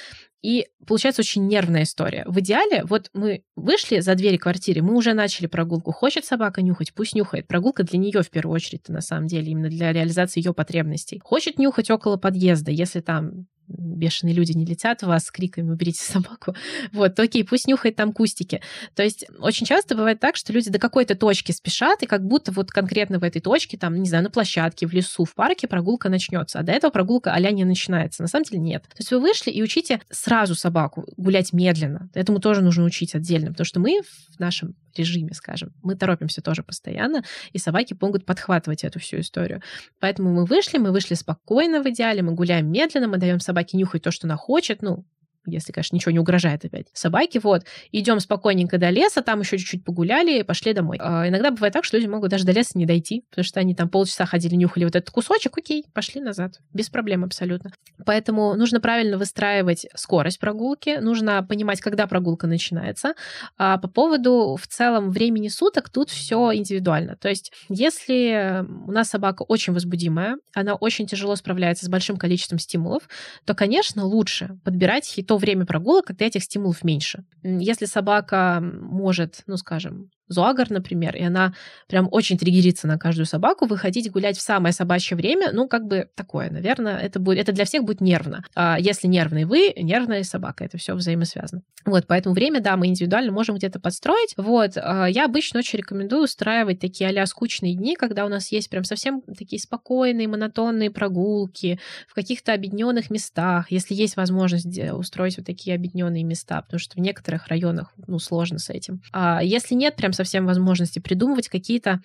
И 0.43 0.67
получается 0.85 1.21
очень 1.21 1.47
нервная 1.47 1.83
история. 1.83 2.23
В 2.27 2.39
идеале, 2.39 2.83
вот 2.85 3.09
мы 3.13 3.43
вышли 3.55 3.99
за 3.99 4.15
двери 4.15 4.37
квартиры, 4.37 4.81
мы 4.81 4.95
уже 4.95 5.13
начали 5.13 5.47
прогулку. 5.47 5.91
Хочет 5.91 6.25
собака 6.25 6.61
нюхать, 6.61 6.93
пусть 6.93 7.15
нюхает. 7.15 7.47
Прогулка 7.47 7.83
для 7.83 7.97
нее 7.97 8.21
в 8.21 8.29
первую 8.29 8.53
очередь, 8.55 8.87
на 8.87 9.01
самом 9.01 9.27
деле, 9.27 9.51
именно 9.51 9.69
для 9.69 9.91
реализации 9.91 10.39
ее 10.39 10.53
потребностей. 10.53 11.19
Хочет 11.23 11.57
нюхать 11.57 11.89
около 11.89 12.17
подъезда, 12.17 12.71
если 12.71 12.99
там 12.99 13.47
бешеные 13.67 14.33
люди 14.33 14.51
не 14.51 14.65
летят 14.65 15.01
в 15.01 15.07
вас 15.07 15.25
с 15.25 15.31
криками 15.31 15.71
«уберите 15.71 16.03
собаку», 16.03 16.55
вот, 16.93 17.19
окей, 17.19 17.43
пусть 17.43 17.67
нюхает 17.67 17.95
там 17.95 18.13
кустики. 18.13 18.61
То 18.95 19.03
есть 19.03 19.25
очень 19.39 19.65
часто 19.65 19.95
бывает 19.95 20.19
так, 20.19 20.35
что 20.35 20.53
люди 20.53 20.69
до 20.69 20.79
какой-то 20.79 21.15
точки 21.15 21.51
спешат, 21.51 22.03
и 22.03 22.05
как 22.05 22.25
будто 22.25 22.51
вот 22.51 22.71
конкретно 22.71 23.19
в 23.19 23.23
этой 23.23 23.41
точке, 23.41 23.77
там, 23.77 23.95
не 23.95 24.07
знаю, 24.07 24.23
на 24.23 24.29
площадке, 24.29 24.87
в 24.87 24.93
лесу, 24.93 25.25
в 25.25 25.33
парке 25.33 25.67
прогулка 25.67 26.09
начнется, 26.09 26.59
а 26.59 26.63
до 26.63 26.71
этого 26.71 26.91
прогулка 26.91 27.31
а 27.31 27.39
не 27.51 27.63
начинается. 27.63 28.21
На 28.21 28.27
самом 28.27 28.43
деле 28.45 28.59
нет. 28.59 28.83
То 28.83 28.97
есть 28.99 29.11
вы 29.11 29.19
вышли 29.19 29.51
и 29.51 29.61
учите 29.61 30.01
сразу 30.09 30.55
собаку 30.55 31.05
гулять 31.17 31.53
медленно. 31.53 32.09
Этому 32.13 32.39
тоже 32.39 32.61
нужно 32.61 32.83
учить 32.83 33.15
отдельно, 33.15 33.51
потому 33.51 33.65
что 33.65 33.79
мы 33.79 34.01
в 34.01 34.39
нашем 34.39 34.75
режиме, 34.97 35.33
скажем, 35.33 35.73
мы 35.83 35.95
торопимся 35.95 36.41
тоже 36.41 36.63
постоянно, 36.63 37.23
и 37.51 37.57
собаки 37.57 37.95
могут 37.99 38.25
подхватывать 38.25 38.83
эту 38.83 38.99
всю 38.99 39.19
историю. 39.19 39.61
Поэтому 39.99 40.33
мы 40.33 40.45
вышли, 40.45 40.77
мы 40.77 40.91
вышли 40.91 41.15
спокойно 41.15 41.81
в 41.81 41.89
идеале, 41.89 42.21
мы 42.21 42.33
гуляем 42.33 42.71
медленно, 42.71 43.07
мы 43.07 43.17
даем 43.17 43.39
собаке 43.39 43.77
нюхать 43.77 44.03
то, 44.03 44.11
что 44.11 44.27
она 44.27 44.35
хочет, 44.35 44.81
ну, 44.81 45.05
если, 45.47 45.71
конечно, 45.71 45.95
ничего 45.95 46.11
не 46.11 46.19
угрожает 46.19 46.65
опять. 46.65 46.87
Собаки, 46.93 47.39
вот, 47.39 47.63
идем 47.91 48.19
спокойненько 48.19 48.77
до 48.77 48.89
леса, 48.89 49.21
там 49.21 49.41
еще 49.41 49.57
чуть-чуть 49.57 49.83
погуляли 49.83 50.39
и 50.39 50.43
пошли 50.43 50.73
домой. 50.73 50.97
А 50.99 51.27
иногда 51.27 51.51
бывает 51.51 51.73
так, 51.73 51.83
что 51.83 51.97
люди 51.97 52.07
могут 52.07 52.29
даже 52.29 52.45
до 52.45 52.51
леса 52.51 52.71
не 52.75 52.85
дойти, 52.85 53.23
потому 53.29 53.43
что 53.45 53.59
они 53.59 53.75
там 53.75 53.89
полчаса 53.89 54.25
ходили, 54.25 54.55
нюхали 54.55 54.85
вот 54.85 54.95
этот 54.95 55.09
кусочек, 55.09 55.57
окей, 55.57 55.85
пошли 55.93 56.21
назад. 56.21 56.59
Без 56.73 56.89
проблем 56.89 57.23
абсолютно. 57.23 57.71
Поэтому 58.05 58.55
нужно 58.55 58.79
правильно 58.79 59.17
выстраивать 59.17 59.87
скорость 59.95 60.39
прогулки, 60.39 60.97
нужно 60.99 61.43
понимать, 61.43 61.81
когда 61.81 62.07
прогулка 62.07 62.47
начинается. 62.47 63.13
А 63.57 63.77
по 63.77 63.87
поводу 63.87 64.57
в 64.61 64.67
целом 64.67 65.11
времени 65.11 65.47
суток 65.47 65.89
тут 65.89 66.09
все 66.09 66.53
индивидуально. 66.53 67.15
То 67.15 67.29
есть, 67.29 67.51
если 67.69 68.65
у 68.85 68.91
нас 68.91 69.09
собака 69.09 69.43
очень 69.43 69.73
возбудимая, 69.73 70.37
она 70.53 70.75
очень 70.75 71.07
тяжело 71.07 71.35
справляется 71.35 71.85
с 71.85 71.89
большим 71.89 72.17
количеством 72.17 72.59
стимулов, 72.59 73.07
то, 73.45 73.55
конечно, 73.55 74.03
лучше 74.05 74.57
подбирать 74.63 75.05
время 75.37 75.65
прогулок, 75.65 76.05
когда 76.05 76.25
этих 76.25 76.43
стимулов 76.43 76.83
меньше. 76.83 77.23
Если 77.43 77.85
собака 77.85 78.59
может, 78.61 79.43
ну, 79.47 79.57
скажем, 79.57 80.09
зоагар, 80.27 80.69
например, 80.69 81.15
и 81.15 81.23
она 81.23 81.53
прям 81.87 82.07
очень 82.11 82.37
триггерится 82.37 82.87
на 82.87 82.97
каждую 82.97 83.25
собаку, 83.25 83.65
выходить 83.65 84.11
гулять 84.11 84.37
в 84.37 84.41
самое 84.41 84.73
собачье 84.73 85.17
время, 85.17 85.51
ну, 85.51 85.67
как 85.67 85.85
бы 85.85 86.09
такое, 86.15 86.49
наверное, 86.49 86.97
это 86.97 87.19
будет, 87.19 87.39
это 87.39 87.51
для 87.51 87.65
всех 87.65 87.83
будет 87.83 88.01
нервно. 88.01 88.43
А 88.55 88.77
если 88.79 89.07
нервный 89.07 89.45
вы, 89.45 89.73
нервная 89.75 90.23
собака, 90.23 90.63
это 90.63 90.77
все 90.77 90.93
взаимосвязано. 90.93 91.61
Вот, 91.85 92.05
поэтому 92.07 92.35
время, 92.35 92.59
да, 92.59 92.75
мы 92.75 92.87
индивидуально 92.87 93.31
можем 93.31 93.55
где-то 93.55 93.79
подстроить. 93.79 94.33
Вот, 94.37 94.71
а 94.75 95.05
я 95.05 95.25
обычно 95.25 95.59
очень 95.59 95.79
рекомендую 95.79 96.23
устраивать 96.23 96.79
такие 96.79 97.07
а 97.17 97.25
скучные 97.25 97.73
дни, 97.73 97.95
когда 97.95 98.25
у 98.25 98.29
нас 98.29 98.51
есть 98.51 98.69
прям 98.69 98.83
совсем 98.83 99.21
такие 99.21 99.61
спокойные, 99.61 100.27
монотонные 100.27 100.91
прогулки 100.91 101.79
в 102.07 102.13
каких-то 102.13 102.53
объединенных 102.53 103.09
местах, 103.09 103.71
если 103.71 103.95
есть 103.95 104.17
возможность 104.17 104.67
устроить 104.91 105.37
вот 105.37 105.45
такие 105.45 105.75
объединенные 105.75 106.23
места, 106.23 106.61
потому 106.61 106.79
что 106.79 106.95
в 106.95 106.99
некоторых 106.99 107.47
районах, 107.47 107.93
ну, 108.05 108.19
сложно 108.19 108.59
с 108.59 108.69
этим. 108.69 109.01
А 109.13 109.41
если 109.41 109.73
нет 109.73 109.95
прям 109.95 110.13
совсем 110.17 110.45
возможности 110.45 110.99
придумывать 110.99 111.47
какие-то 111.47 112.01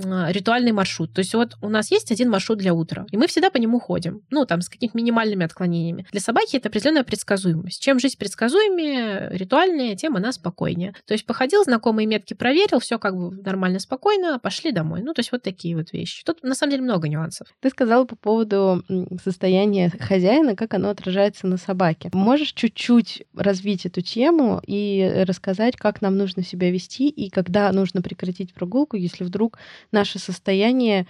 ритуальный 0.00 0.72
маршрут. 0.72 1.12
То 1.12 1.20
есть 1.20 1.34
вот 1.34 1.56
у 1.60 1.68
нас 1.68 1.90
есть 1.90 2.10
один 2.10 2.30
маршрут 2.30 2.58
для 2.58 2.74
утра, 2.74 3.06
и 3.10 3.16
мы 3.16 3.26
всегда 3.26 3.50
по 3.50 3.56
нему 3.58 3.78
ходим. 3.78 4.22
Ну, 4.30 4.46
там, 4.46 4.62
с 4.62 4.68
какими-то 4.68 4.96
минимальными 4.96 5.44
отклонениями. 5.44 6.06
Для 6.10 6.20
собаки 6.20 6.56
это 6.56 6.68
определенная 6.68 7.04
предсказуемость. 7.04 7.82
Чем 7.82 7.98
жизнь 7.98 8.18
предсказуемее, 8.18 9.30
ритуальнее, 9.32 9.96
тем 9.96 10.16
она 10.16 10.32
спокойнее. 10.32 10.94
То 11.06 11.14
есть 11.14 11.26
походил, 11.26 11.64
знакомые 11.64 12.06
метки 12.06 12.34
проверил, 12.34 12.80
все 12.80 12.98
как 12.98 13.16
бы 13.16 13.30
нормально, 13.42 13.78
спокойно, 13.78 14.38
пошли 14.38 14.72
домой. 14.72 15.02
Ну, 15.02 15.14
то 15.14 15.20
есть 15.20 15.32
вот 15.32 15.42
такие 15.42 15.76
вот 15.76 15.92
вещи. 15.92 16.24
Тут 16.24 16.42
на 16.42 16.54
самом 16.54 16.72
деле 16.72 16.82
много 16.82 17.08
нюансов. 17.08 17.48
Ты 17.60 17.70
сказала 17.70 18.04
по 18.04 18.16
поводу 18.16 18.84
состояния 19.22 19.90
хозяина, 19.90 20.56
как 20.56 20.74
оно 20.74 20.90
отражается 20.90 21.46
на 21.46 21.56
собаке. 21.56 22.10
Можешь 22.12 22.52
чуть-чуть 22.52 23.24
развить 23.34 23.86
эту 23.86 24.00
тему 24.00 24.60
и 24.66 25.24
рассказать, 25.26 25.76
как 25.76 26.02
нам 26.02 26.16
нужно 26.16 26.42
себя 26.42 26.70
вести 26.70 27.08
и 27.08 27.30
когда 27.30 27.70
нужно 27.72 28.02
прекратить 28.02 28.54
прогулку, 28.54 28.96
если 28.96 29.24
вдруг 29.24 29.58
наше 29.92 30.18
состояние 30.18 31.06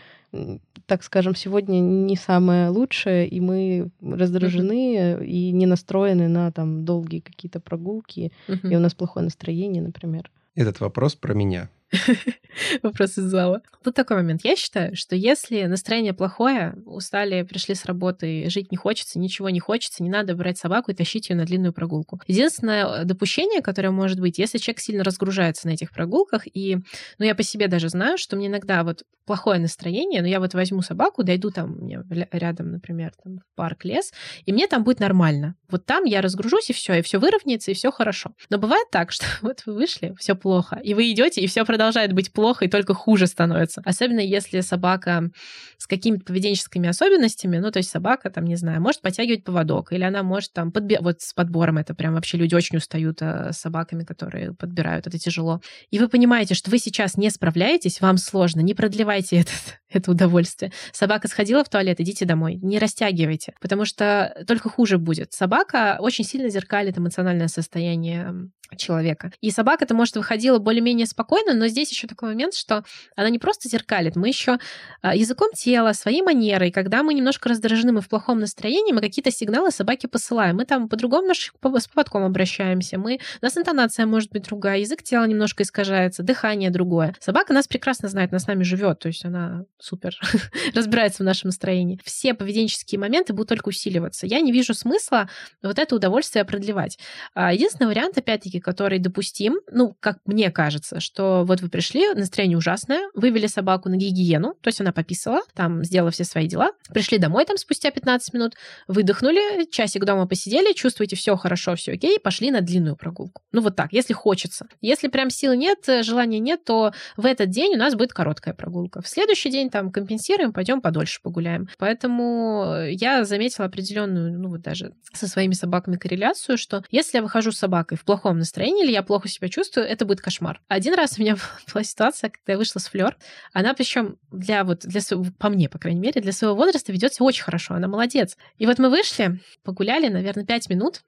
так 0.86 1.04
скажем, 1.04 1.36
сегодня 1.36 1.78
не 1.78 2.16
самое 2.16 2.68
лучшее, 2.68 3.28
и 3.28 3.40
мы 3.40 3.90
раздражены 4.00 4.96
mm-hmm. 4.96 5.24
и 5.24 5.52
не 5.52 5.66
настроены 5.66 6.26
на 6.26 6.50
там 6.50 6.84
долгие 6.84 7.20
какие-то 7.20 7.60
прогулки, 7.60 8.32
mm-hmm. 8.48 8.72
и 8.72 8.76
у 8.76 8.80
нас 8.80 8.94
плохое 8.94 9.22
настроение, 9.22 9.82
например. 9.82 10.30
Этот 10.56 10.80
вопрос 10.80 11.14
про 11.14 11.32
меня. 11.32 11.68
Вопрос 12.82 13.18
из 13.18 13.24
зала. 13.24 13.62
Тут 13.82 13.94
такой 13.94 14.16
момент. 14.16 14.42
Я 14.44 14.56
считаю, 14.56 14.94
что 14.94 15.16
если 15.16 15.64
настроение 15.64 16.12
плохое, 16.12 16.74
устали, 16.86 17.42
пришли 17.42 17.74
с 17.74 17.84
работы, 17.84 18.48
жить 18.48 18.70
не 18.70 18.76
хочется, 18.76 19.18
ничего 19.18 19.50
не 19.50 19.60
хочется, 19.60 20.02
не 20.02 20.10
надо 20.10 20.34
брать 20.34 20.58
собаку 20.58 20.90
и 20.90 20.94
тащить 20.94 21.30
ее 21.30 21.36
на 21.36 21.44
длинную 21.44 21.72
прогулку. 21.72 22.20
Единственное 22.26 23.04
допущение, 23.04 23.62
которое 23.62 23.90
может 23.90 24.20
быть, 24.20 24.38
если 24.38 24.58
человек 24.58 24.80
сильно 24.80 25.04
разгружается 25.04 25.66
на 25.66 25.72
этих 25.72 25.92
прогулках, 25.92 26.42
и, 26.46 26.78
ну, 27.18 27.24
я 27.24 27.34
по 27.34 27.42
себе 27.42 27.68
даже 27.68 27.88
знаю, 27.88 28.18
что 28.18 28.36
мне 28.36 28.46
иногда 28.46 28.84
вот 28.84 29.02
плохое 29.26 29.60
настроение, 29.60 30.22
но 30.22 30.28
я 30.28 30.40
вот 30.40 30.54
возьму 30.54 30.82
собаку, 30.82 31.22
дойду 31.22 31.50
там 31.50 31.76
мне 31.76 32.02
рядом, 32.32 32.72
например, 32.72 33.12
там, 33.22 33.38
в 33.38 33.56
парк, 33.56 33.84
лес, 33.84 34.12
и 34.44 34.52
мне 34.52 34.66
там 34.66 34.82
будет 34.82 35.00
нормально. 35.00 35.54
Вот 35.68 35.86
там 35.86 36.04
я 36.04 36.20
разгружусь, 36.20 36.70
и 36.70 36.72
все, 36.72 36.94
и 36.94 37.02
все 37.02 37.18
выровняется, 37.18 37.70
и 37.70 37.74
все 37.74 37.90
хорошо. 37.92 38.32
Но 38.48 38.58
бывает 38.58 38.88
так, 38.90 39.12
что 39.12 39.26
вот 39.42 39.62
вы 39.66 39.74
вышли, 39.74 40.14
все 40.18 40.34
плохо, 40.34 40.80
и 40.82 40.94
вы 40.94 41.10
идете, 41.12 41.40
и 41.40 41.46
все 41.46 41.64
продолжается 41.64 41.79
продолжает 41.80 42.12
быть 42.12 42.30
плохо 42.30 42.66
и 42.66 42.68
только 42.68 42.92
хуже 42.92 43.26
становится. 43.26 43.80
Особенно 43.86 44.20
если 44.20 44.60
собака 44.60 45.30
с 45.78 45.86
какими-то 45.86 46.26
поведенческими 46.26 46.90
особенностями, 46.90 47.56
ну, 47.56 47.70
то 47.70 47.78
есть 47.78 47.88
собака, 47.88 48.28
там, 48.28 48.44
не 48.44 48.56
знаю, 48.56 48.82
может 48.82 49.00
подтягивать 49.00 49.44
поводок, 49.44 49.90
или 49.94 50.02
она 50.02 50.22
может 50.22 50.52
там 50.52 50.72
подби... 50.72 50.98
вот 51.00 51.22
с 51.22 51.32
подбором 51.32 51.78
это 51.78 51.94
прям 51.94 52.12
вообще 52.12 52.36
люди 52.36 52.54
очень 52.54 52.76
устают 52.76 53.22
э, 53.22 53.52
с 53.54 53.56
собаками, 53.56 54.04
которые 54.04 54.52
подбирают, 54.52 55.06
это 55.06 55.18
тяжело. 55.18 55.62
И 55.90 55.98
вы 55.98 56.08
понимаете, 56.08 56.54
что 56.54 56.70
вы 56.70 56.76
сейчас 56.76 57.16
не 57.16 57.30
справляетесь, 57.30 58.02
вам 58.02 58.18
сложно, 58.18 58.60
не 58.60 58.74
продлевайте 58.74 59.36
этот, 59.40 59.80
это 59.88 60.10
удовольствие. 60.10 60.72
Собака 60.92 61.28
сходила 61.28 61.64
в 61.64 61.70
туалет, 61.70 61.98
идите 61.98 62.26
домой, 62.26 62.58
не 62.60 62.78
растягивайте, 62.78 63.54
потому 63.58 63.86
что 63.86 64.34
только 64.46 64.68
хуже 64.68 64.98
будет. 64.98 65.32
Собака 65.32 65.96
очень 65.98 66.24
сильно 66.24 66.50
зеркалит 66.50 66.98
эмоциональное 66.98 67.48
состояние 67.48 68.50
человека. 68.76 69.32
И 69.40 69.50
собака-то, 69.50 69.94
может, 69.94 70.16
выходила 70.16 70.58
более-менее 70.58 71.06
спокойно, 71.06 71.54
но 71.54 71.66
здесь 71.68 71.90
еще 71.90 72.06
такой 72.06 72.30
момент, 72.30 72.54
что 72.54 72.84
она 73.16 73.30
не 73.30 73.38
просто 73.38 73.68
зеркалит, 73.68 74.16
мы 74.16 74.28
еще 74.28 74.58
а, 75.02 75.14
языком 75.14 75.50
тела, 75.52 75.92
своей 75.92 76.22
манерой, 76.22 76.70
когда 76.70 77.02
мы 77.02 77.14
немножко 77.14 77.48
раздражены, 77.48 77.92
мы 77.92 78.00
в 78.00 78.08
плохом 78.08 78.40
настроении, 78.40 78.92
мы 78.92 79.00
какие-то 79.00 79.30
сигналы 79.30 79.70
собаке 79.70 80.08
посылаем. 80.08 80.56
Мы 80.56 80.64
там 80.64 80.88
по-другому 80.88 81.34
с 81.34 81.50
поводком 81.60 82.24
обращаемся, 82.24 82.98
мы, 82.98 83.20
у 83.40 83.44
нас 83.44 83.56
интонация 83.56 84.06
может 84.06 84.30
быть 84.30 84.44
другая, 84.44 84.78
язык 84.78 85.02
тела 85.02 85.24
немножко 85.24 85.62
искажается, 85.62 86.22
дыхание 86.22 86.70
другое. 86.70 87.14
Собака 87.20 87.52
нас 87.52 87.66
прекрасно 87.66 88.08
знает, 88.08 88.30
она 88.30 88.38
с 88.38 88.46
нами 88.46 88.62
живет, 88.62 88.98
то 88.98 89.08
есть 89.08 89.24
она 89.24 89.64
супер 89.78 90.18
разбирается 90.74 91.22
в 91.22 91.26
нашем 91.26 91.48
настроении. 91.48 91.98
Все 92.04 92.34
поведенческие 92.34 92.98
моменты 92.98 93.32
будут 93.32 93.48
только 93.48 93.68
усиливаться. 93.68 94.26
Я 94.26 94.40
не 94.40 94.52
вижу 94.52 94.74
смысла 94.74 95.28
вот 95.62 95.78
это 95.78 95.94
удовольствие 95.94 96.44
продлевать. 96.44 96.98
А, 97.34 97.52
единственный 97.52 97.86
вариант, 97.86 98.18
опять-таки, 98.18 98.59
который 98.60 98.98
допустим, 98.98 99.60
ну, 99.70 99.96
как 100.00 100.18
мне 100.26 100.50
кажется, 100.50 101.00
что 101.00 101.44
вот 101.44 101.60
вы 101.60 101.68
пришли, 101.68 102.12
настроение 102.14 102.56
ужасное, 102.56 103.08
вывели 103.14 103.46
собаку 103.46 103.88
на 103.88 103.96
гигиену, 103.96 104.54
то 104.60 104.68
есть 104.68 104.80
она 104.80 104.92
пописала, 104.92 105.40
там 105.54 105.84
сделала 105.84 106.10
все 106.10 106.24
свои 106.24 106.46
дела, 106.46 106.72
пришли 106.92 107.18
домой 107.18 107.44
там 107.44 107.56
спустя 107.56 107.90
15 107.90 108.34
минут, 108.34 108.54
выдохнули, 108.88 109.68
часик 109.70 110.04
дома 110.04 110.26
посидели, 110.26 110.72
чувствуете 110.72 111.16
все 111.16 111.36
хорошо, 111.36 111.74
все 111.76 111.92
окей, 111.92 112.18
пошли 112.18 112.50
на 112.50 112.60
длинную 112.60 112.96
прогулку. 112.96 113.42
Ну 113.52 113.60
вот 113.60 113.76
так, 113.76 113.92
если 113.92 114.12
хочется. 114.12 114.66
Если 114.80 115.08
прям 115.08 115.30
сил 115.30 115.54
нет, 115.54 115.78
желания 116.02 116.38
нет, 116.38 116.64
то 116.64 116.92
в 117.16 117.26
этот 117.26 117.50
день 117.50 117.74
у 117.74 117.78
нас 117.78 117.94
будет 117.94 118.12
короткая 118.12 118.54
прогулка. 118.54 119.02
В 119.02 119.08
следующий 119.08 119.50
день 119.50 119.70
там 119.70 119.90
компенсируем, 119.90 120.52
пойдем 120.52 120.80
подольше 120.80 121.20
погуляем. 121.22 121.68
Поэтому 121.78 122.84
я 122.88 123.24
заметила 123.24 123.66
определенную, 123.66 124.38
ну 124.38 124.48
вот 124.50 124.62
даже 124.62 124.92
со 125.12 125.26
своими 125.26 125.54
собаками 125.54 125.96
корреляцию, 125.96 126.58
что 126.58 126.84
если 126.90 127.18
я 127.18 127.22
выхожу 127.22 127.52
с 127.52 127.58
собакой 127.58 127.96
в 127.96 128.04
плохом 128.04 128.38
настроении 128.38 128.49
или 128.84 128.90
я 128.90 129.02
плохо 129.02 129.28
себя 129.28 129.48
чувствую, 129.48 129.86
это 129.86 130.04
будет 130.04 130.20
кошмар. 130.20 130.60
Один 130.68 130.94
раз 130.94 131.18
у 131.18 131.22
меня 131.22 131.36
была 131.72 131.84
ситуация, 131.84 132.30
когда 132.30 132.52
я 132.52 132.58
вышла 132.58 132.78
с 132.78 132.88
Флёр. 132.88 133.16
Она 133.52 133.74
причем 133.74 134.16
для 134.30 134.64
вот, 134.64 134.80
для 134.80 135.00
по 135.38 135.48
мне, 135.48 135.68
по 135.68 135.78
крайней 135.78 136.00
мере, 136.00 136.20
для 136.20 136.32
своего 136.32 136.56
возраста 136.56 136.92
ведет 136.92 137.14
себя 137.14 137.26
очень 137.26 137.44
хорошо. 137.44 137.74
Она 137.74 137.88
молодец. 137.88 138.36
И 138.58 138.66
вот 138.66 138.78
мы 138.78 138.90
вышли, 138.90 139.40
погуляли, 139.62 140.08
наверное, 140.08 140.44
пять 140.44 140.68
минут. 140.68 141.02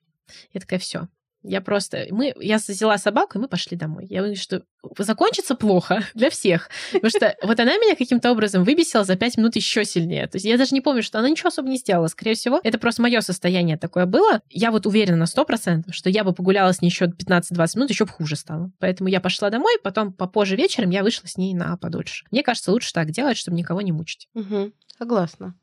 Я 0.53 0.61
такая, 0.61 0.79
все, 0.79 1.09
я 1.43 1.61
просто... 1.61 2.07
Мы, 2.11 2.35
я 2.41 2.57
взяла 2.57 2.99
собаку, 2.99 3.39
и 3.39 3.41
мы 3.41 3.49
пошли 3.49 3.77
домой. 3.77 4.07
Я 4.09 4.21
говорю, 4.21 4.37
что 4.37 4.63
закончится 4.99 5.55
плохо 5.55 6.05
для 6.15 6.31
всех. 6.31 6.71
Потому 6.93 7.11
что 7.11 7.35
вот 7.43 7.59
она 7.59 7.77
меня 7.79 7.97
каким-то 7.97 8.31
образом 8.31 8.65
выбесила 8.65 9.05
за 9.05 9.17
пять 9.17 9.37
минут 9.37 9.57
еще 9.57 9.85
сильнее. 9.85 10.27
То 10.27 10.37
есть 10.37 10.47
я 10.47 10.57
даже 10.57 10.75
не 10.75 10.81
помню, 10.81 11.03
что 11.03 11.19
она 11.19 11.29
ничего 11.29 11.49
особо 11.49 11.69
не 11.69 11.77
сделала. 11.77 12.07
Скорее 12.07 12.35
всего, 12.35 12.61
это 12.63 12.79
просто 12.79 13.03
мое 13.03 13.21
состояние 13.21 13.77
такое 13.77 14.07
было. 14.07 14.41
Я 14.51 14.71
вот 14.71 14.87
уверена 14.87 15.17
на 15.17 15.27
сто 15.27 15.45
процентов, 15.45 15.95
что 15.95 16.11
я 16.11 16.25
бы 16.25 16.33
погуляла 16.33 16.73
с 16.73 16.81
ней 16.81 16.89
еще 16.89 17.07
15-20 17.07 17.77
минут, 17.77 17.91
еще 17.91 18.05
бы 18.05 18.11
хуже 18.13 18.37
стало. 18.37 18.71
Поэтому 18.79 19.09
я 19.09 19.21
пошла 19.21 19.51
домой, 19.51 19.79
потом 19.83 20.13
попозже 20.13 20.57
вечером 20.57 20.91
я 20.91 21.03
вышла 21.03 21.27
с 21.27 21.37
ней 21.37 21.55
на 21.55 21.77
подольше. 21.77 22.25
Мне 22.31 22.43
кажется, 22.43 22.73
лучше 22.73 22.93
так 22.93 23.11
делать, 23.11 23.37
чтобы 23.37 23.57
никого 23.57 23.81
не 23.81 23.93
мучить. 23.93 24.29
Угу. 24.35 24.73
Согласна. 24.99 25.55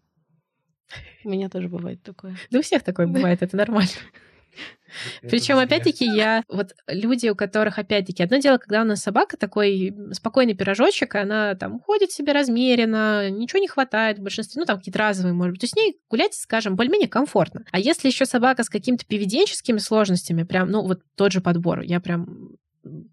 У 1.23 1.29
меня 1.29 1.49
тоже 1.49 1.67
бывает 1.67 2.01
такое. 2.01 2.35
Да 2.49 2.59
у 2.59 2.61
всех 2.61 2.83
такое 2.83 3.07
бывает, 3.07 3.41
это 3.41 3.55
нормально. 3.55 3.89
Причем, 5.21 5.57
опять-таки, 5.57 6.05
я... 6.05 6.43
Вот 6.47 6.73
люди, 6.88 7.27
у 7.29 7.35
которых, 7.35 7.79
опять-таки, 7.79 8.23
одно 8.23 8.38
дело, 8.38 8.57
когда 8.57 8.81
у 8.81 8.85
нас 8.85 9.01
собака 9.01 9.38
такой 9.38 9.95
спокойный 10.12 10.55
пирожочек, 10.55 11.15
она 11.15 11.55
там 11.55 11.79
ходит 11.79 12.12
себе 12.12 12.33
размеренно, 12.33 13.29
ничего 13.29 13.59
не 13.59 13.67
хватает 13.67 14.19
в 14.19 14.23
большинстве, 14.23 14.59
ну, 14.59 14.65
там 14.65 14.77
какие-то 14.77 14.99
разовые, 14.99 15.33
может 15.33 15.53
быть. 15.53 15.62
То 15.62 15.67
с 15.67 15.75
ней 15.75 15.97
гулять, 16.09 16.33
скажем, 16.33 16.75
более-менее 16.75 17.09
комфортно. 17.09 17.65
А 17.71 17.79
если 17.79 18.07
еще 18.07 18.25
собака 18.25 18.63
с 18.63 18.69
какими-то 18.69 19.05
поведенческими 19.05 19.77
сложностями, 19.77 20.43
прям, 20.43 20.69
ну, 20.69 20.83
вот 20.83 21.01
тот 21.15 21.31
же 21.31 21.41
подбор, 21.41 21.81
я 21.81 21.99
прям 21.99 22.57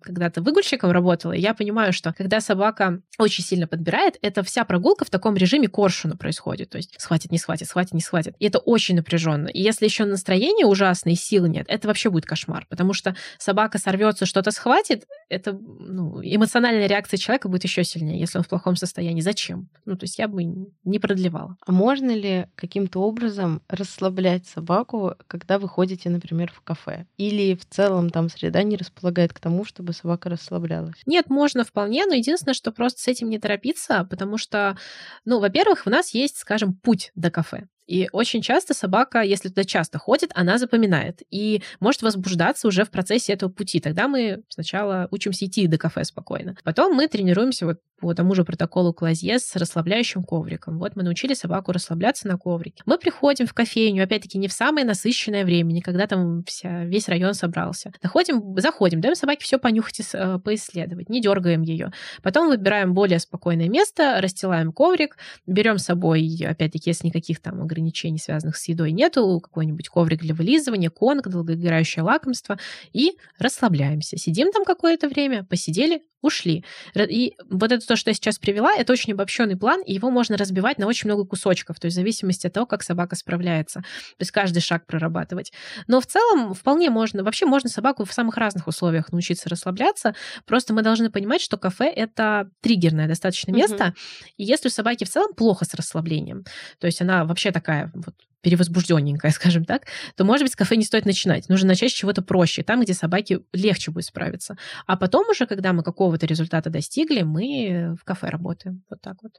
когда-то 0.00 0.42
выгульщиком 0.42 0.90
работала, 0.90 1.33
и 1.33 1.40
я 1.40 1.55
понимаю, 1.55 1.92
что 1.92 2.12
когда 2.12 2.40
собака 2.40 3.00
очень 3.18 3.44
сильно 3.44 3.66
подбирает, 3.66 4.18
это 4.22 4.42
вся 4.42 4.64
прогулка 4.64 5.05
в 5.05 5.11
таком 5.11 5.37
режиме 5.37 5.68
коршуна 5.68 6.16
происходит. 6.16 6.70
То 6.70 6.79
есть 6.79 6.94
схватит, 6.98 7.33
не 7.33 7.38
схватит, 7.38 7.68
схватит, 7.68 7.92
не 7.92 8.00
схватит. 8.00 8.35
И 8.38 8.46
это 8.46 8.59
очень 8.59 8.96
напряженно. 8.96 9.48
И 9.48 9.61
если 9.61 9.85
еще 9.85 10.05
настроение 10.05 10.66
ужасное 10.66 11.14
и 11.14 11.16
силы 11.16 11.48
нет, 11.48 11.66
это 11.68 11.88
вообще 11.88 12.11
будет 12.11 12.26
кошмар. 12.26 12.66
Потому 12.68 12.92
что 12.92 13.16
собака 13.38 13.79
сорвется, 13.79 14.26
что-то 14.26 14.50
схватит, 14.50 15.07
это 15.29 15.52
ну, 15.52 16.20
эмоциональная 16.22 16.87
реакция 16.87 17.18
человека 17.18 17.48
будет 17.48 17.64
еще 17.64 17.85
сильнее, 17.85 18.20
если 18.20 18.38
он 18.38 18.44
в 18.44 18.48
плохом 18.48 18.76
состоянии. 18.76 19.20
Зачем? 19.20 19.68
Ну, 19.85 19.96
то 19.96 20.05
есть 20.05 20.18
я 20.18 20.29
бы 20.29 20.44
не 20.44 20.98
продлевала. 20.98 21.57
А 21.66 21.72
можно 21.72 22.11
ли 22.11 22.46
каким-то 22.55 23.00
образом 23.00 23.62
расслаблять 23.68 24.46
собаку, 24.46 25.14
когда 25.26 25.59
вы 25.59 25.68
ходите, 25.68 26.11
например, 26.11 26.52
в 26.55 26.61
кафе? 26.61 27.07
Или 27.16 27.55
в 27.55 27.66
целом 27.66 28.11
там 28.11 28.29
среда 28.29 28.62
не 28.62 28.76
располагает 28.76 29.33
к 29.33 29.40
тому, 29.57 29.64
чтобы 29.64 29.92
собака 29.92 30.29
расслаблялась? 30.29 31.01
Нет, 31.07 31.31
можно 31.31 31.64
вполне, 31.64 32.05
но 32.07 32.14
единственное, 32.14 32.55
что 32.55 32.73
просто 32.73 33.01
с 33.01 33.09
этим 33.09 33.31
не 33.31 33.38
торопиться, 33.38 34.07
потому 34.09 34.37
что, 34.37 34.77
ну, 35.25 35.40
во-первых, 35.40 35.87
у 35.87 35.90
нас 35.90 36.11
есть, 36.11 36.37
скажем, 36.37 36.75
путь 36.75 37.11
до 37.14 37.31
кафе. 37.31 37.66
И 37.87 38.09
очень 38.12 38.42
часто 38.42 38.75
собака, 38.75 39.22
если 39.22 39.49
туда 39.49 39.64
часто 39.64 39.99
ходит, 39.99 40.31
она 40.35 40.59
запоминает 40.59 41.22
и 41.31 41.62
может 41.81 42.03
возбуждаться 42.03 42.68
уже 42.68 42.85
в 42.85 42.90
процессе 42.90 43.33
этого 43.33 43.51
пути. 43.51 43.81
Тогда 43.81 44.09
мы 44.09 44.42
сначала 44.49 45.09
учимся 45.11 45.46
идти 45.46 45.66
до 45.66 45.79
кафе 45.79 46.05
спокойно. 46.05 46.57
Потом 46.64 46.94
мы 46.94 47.09
тренируемся 47.09 47.66
вот 47.66 47.81
по 47.99 48.14
тому 48.14 48.35
же 48.35 48.44
протоколу 48.44 48.92
Клазье 48.92 49.38
с 49.38 49.57
расслабляющим 49.57 50.22
ковриком. 50.22 50.79
Вот 50.79 50.96
мы 50.96 51.03
научили 51.03 51.35
собаку 51.35 51.72
расслабляться 51.72 52.29
на 52.29 52.37
коврике. 52.37 52.83
Мы 52.87 52.99
приходим 52.99 53.46
в 53.46 53.55
кофейню, 53.55 54.05
опять-таки, 54.05 54.38
не 54.38 54.49
в 54.49 54.53
самое 54.53 54.87
насыщенное 54.87 55.44
время, 55.44 55.72
не 55.72 55.81
когда 55.81 56.07
там 56.07 56.44
вся, 56.44 56.85
весь 56.85 57.09
район 57.09 57.35
собрался. 57.35 57.92
Заходим, 58.03 58.59
заходим, 58.59 59.01
даем 59.01 59.14
собаке 59.14 59.44
все 59.44 59.59
понюхать 59.59 60.01
и 60.01 60.05
э, 60.12 60.38
поисследовать, 60.38 61.09
не 61.09 61.20
дергаем 61.20 61.62
ее. 61.62 61.92
Потом 62.22 62.49
выбираем 62.49 62.92
более 62.92 63.18
спокойное 63.18 63.68
место, 63.68 64.18
расстилаем 64.20 64.72
коврик, 64.72 65.16
берем 65.46 65.79
с 65.79 65.85
собой, 65.85 66.44
опять-таки, 66.46 66.90
если 66.90 67.07
никаких 67.07 67.40
там 67.40 67.61
ограничений, 67.77 68.19
связанных 68.19 68.57
с 68.57 68.69
едой, 68.69 68.93
нету, 68.93 69.41
какой-нибудь 69.41 69.89
коврик 69.89 70.21
для 70.21 70.35
вылизывания, 70.35 70.91
конг, 70.91 71.29
долгоиграющее 71.29 72.03
лакомство, 72.03 72.59
и 72.93 73.12
расслабляемся. 73.39 74.17
Сидим 74.17 74.51
там 74.53 74.65
какое-то 74.65 75.09
время, 75.09 75.45
посидели, 75.45 76.03
ушли. 76.22 76.64
И 76.94 77.35
вот 77.48 77.72
это 77.72 77.87
то, 77.87 77.96
что 77.96 78.11
я 78.11 78.14
сейчас 78.14 78.38
привела, 78.38 78.72
это 78.74 78.92
очень 78.92 79.12
обобщенный 79.12 79.57
план, 79.57 79.83
и 79.83 79.94
его 79.94 80.11
можно 80.11 80.37
разбивать 80.37 80.79
на 80.79 80.87
очень 80.87 81.09
много 81.09 81.24
кусочков, 81.24 81.79
то 81.79 81.87
есть 81.87 81.96
в 81.96 82.00
зависимости 82.00 82.46
от 82.46 82.52
того, 82.52 82.66
как 82.66 82.83
собака 82.83 83.16
справляется. 83.16 83.81
То 83.81 84.20
есть 84.20 84.33
каждый 84.33 84.61
шаг 84.61 84.87
прорабатывать. 84.87 85.52
Но 85.87 86.00
в 86.00 86.07
целом 86.07 86.55
вполне 86.55 86.90
можно, 86.90 87.22
вообще 87.22 87.46
можно 87.46 87.68
собаку 87.68 88.05
в 88.05 88.12
самых 88.12 88.37
разных 88.37 88.66
условиях 88.66 89.12
научиться 89.12 89.48
расслабляться. 89.48 90.14
Просто 90.46 90.74
мы 90.74 90.83
должны 90.83 91.11
понимать, 91.11 91.40
что 91.40 91.57
кафе— 91.57 91.88
это 91.96 92.48
триггерное 92.61 93.09
достаточно 93.09 93.52
место, 93.52 93.87
угу. 93.88 93.94
и 94.37 94.44
если 94.44 94.68
у 94.68 94.70
собаки 94.70 95.05
в 95.05 95.11
целом 95.11 95.35
плохо 95.35 95.64
с 95.64 95.74
расслаблением, 95.74 96.44
то 96.81 96.87
есть 96.87 97.00
она 97.00 97.24
вообще 97.24 97.52
такая 97.52 97.90
вот 97.94 98.14
перевозбужденненькая, 98.46 99.30
скажем 99.32 99.64
так, 99.64 99.87
то, 100.14 100.24
может 100.24 100.44
быть, 100.44 100.52
с 100.52 100.56
кафе 100.56 100.76
не 100.76 100.85
стоит 100.85 101.04
начинать. 101.04 101.48
Нужно 101.48 101.68
начать 101.68 101.90
с 101.90 101.94
чего-то 101.94 102.22
проще, 102.22 102.62
там, 102.62 102.80
где 102.80 102.94
собаке 102.94 103.40
легче 103.52 103.90
будет 103.90 104.04
справиться. 104.04 104.56
А 104.87 104.96
потом 104.96 105.28
уже, 105.28 105.46
когда 105.46 105.72
мы 105.72 105.82
какого-то 105.82 106.26
результата 106.26 106.70
достигли, 106.70 107.22
мы 107.22 107.96
в 108.00 108.04
кафе 108.04 108.28
работаем. 108.28 108.85
Вот 108.88 109.00
так 109.00 109.16
вот. 109.22 109.32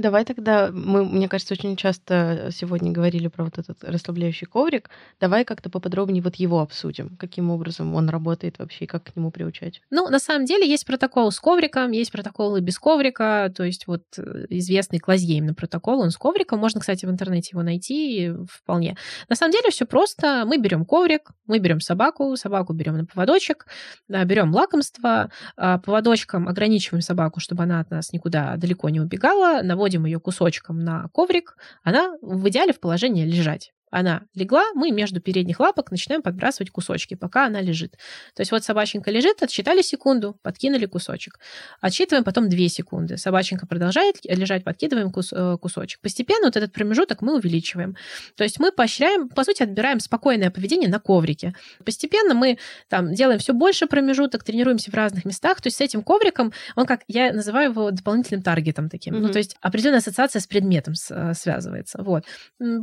Давай 0.00 0.24
тогда, 0.24 0.70
мы, 0.72 1.04
мне 1.04 1.28
кажется, 1.28 1.52
очень 1.52 1.76
часто 1.76 2.48
сегодня 2.52 2.90
говорили 2.90 3.28
про 3.28 3.44
вот 3.44 3.58
этот 3.58 3.84
расслабляющий 3.84 4.46
коврик. 4.46 4.88
Давай 5.20 5.44
как-то 5.44 5.68
поподробнее 5.68 6.22
вот 6.22 6.36
его 6.36 6.60
обсудим. 6.60 7.18
Каким 7.18 7.50
образом 7.50 7.94
он 7.94 8.08
работает 8.08 8.58
вообще 8.58 8.86
и 8.86 8.88
как 8.88 9.04
к 9.04 9.14
нему 9.14 9.30
приучать? 9.30 9.82
Ну, 9.90 10.08
на 10.08 10.18
самом 10.18 10.46
деле 10.46 10.66
есть 10.66 10.86
протокол 10.86 11.30
с 11.30 11.38
ковриком, 11.38 11.90
есть 11.90 12.10
протоколы 12.12 12.62
без 12.62 12.78
коврика, 12.78 13.52
то 13.54 13.62
есть 13.62 13.86
вот 13.86 14.04
э, 14.16 14.46
известный 14.48 15.00
клазье 15.00 15.36
именно 15.36 15.52
протокол, 15.52 16.00
он 16.00 16.10
с 16.10 16.16
ковриком. 16.16 16.60
Можно, 16.60 16.80
кстати, 16.80 17.04
в 17.04 17.10
интернете 17.10 17.50
его 17.52 17.62
найти 17.62 18.32
вполне. 18.50 18.96
На 19.28 19.36
самом 19.36 19.52
деле 19.52 19.70
все 19.70 19.84
просто. 19.84 20.44
Мы 20.46 20.56
берем 20.56 20.86
коврик, 20.86 21.30
мы 21.46 21.58
берем 21.58 21.80
собаку, 21.80 22.36
собаку 22.36 22.72
берем 22.72 22.96
на 22.96 23.04
поводочек, 23.04 23.66
берем 24.08 24.54
лакомство, 24.54 25.30
а, 25.58 25.76
поводочком 25.78 26.48
ограничиваем 26.48 27.02
собаку, 27.02 27.38
чтобы 27.40 27.64
она 27.64 27.80
от 27.80 27.90
нас 27.90 28.14
никуда 28.14 28.56
далеко 28.56 28.88
не 28.88 29.00
убегала, 29.00 29.60
наводим 29.62 29.89
наводим 29.90 30.04
ее 30.04 30.20
кусочком 30.20 30.78
на 30.78 31.08
коврик, 31.08 31.56
она 31.82 32.12
в 32.22 32.48
идеале 32.48 32.72
в 32.72 32.80
положении 32.80 33.24
лежать. 33.24 33.72
Она 33.90 34.22
легла, 34.34 34.64
мы 34.74 34.90
между 34.90 35.20
передних 35.20 35.60
лапок 35.60 35.90
начинаем 35.90 36.22
подбрасывать 36.22 36.70
кусочки, 36.70 37.14
пока 37.14 37.46
она 37.46 37.60
лежит. 37.60 37.92
То 38.34 38.40
есть 38.40 38.52
вот 38.52 38.64
собаченька 38.64 39.10
лежит, 39.10 39.42
отсчитали 39.42 39.82
секунду, 39.82 40.38
подкинули 40.42 40.86
кусочек. 40.86 41.38
Отсчитываем 41.80 42.24
потом 42.24 42.48
2 42.48 42.68
секунды. 42.68 43.16
Собаченька 43.16 43.66
продолжает 43.66 44.16
лежать, 44.24 44.64
подкидываем 44.64 45.10
кус, 45.10 45.32
э, 45.32 45.56
кусочек. 45.60 46.00
Постепенно 46.00 46.46
вот 46.46 46.56
этот 46.56 46.72
промежуток 46.72 47.22
мы 47.22 47.36
увеличиваем. 47.36 47.96
То 48.36 48.44
есть 48.44 48.60
мы 48.60 48.72
поощряем, 48.72 49.28
по 49.28 49.44
сути, 49.44 49.62
отбираем 49.62 50.00
спокойное 50.00 50.50
поведение 50.50 50.88
на 50.88 51.00
коврике. 51.00 51.54
Постепенно 51.84 52.34
мы 52.34 52.58
там 52.88 53.12
делаем 53.14 53.38
все 53.38 53.52
больше 53.52 53.86
промежуток, 53.86 54.44
тренируемся 54.44 54.90
в 54.90 54.94
разных 54.94 55.24
местах. 55.24 55.60
То 55.60 55.66
есть 55.66 55.78
с 55.78 55.80
этим 55.80 56.02
ковриком, 56.02 56.52
он 56.76 56.86
как, 56.86 57.02
я 57.08 57.32
называю 57.32 57.70
его 57.70 57.90
дополнительным 57.90 58.42
таргетом 58.42 58.88
таким. 58.88 59.14
Mm-hmm. 59.14 59.20
Ну, 59.20 59.32
то 59.32 59.38
есть 59.38 59.56
определенная 59.60 59.98
ассоциация 59.98 60.40
с 60.40 60.46
предметом 60.46 60.94
э, 61.10 61.34
связывается. 61.34 62.02
Вот. 62.02 62.24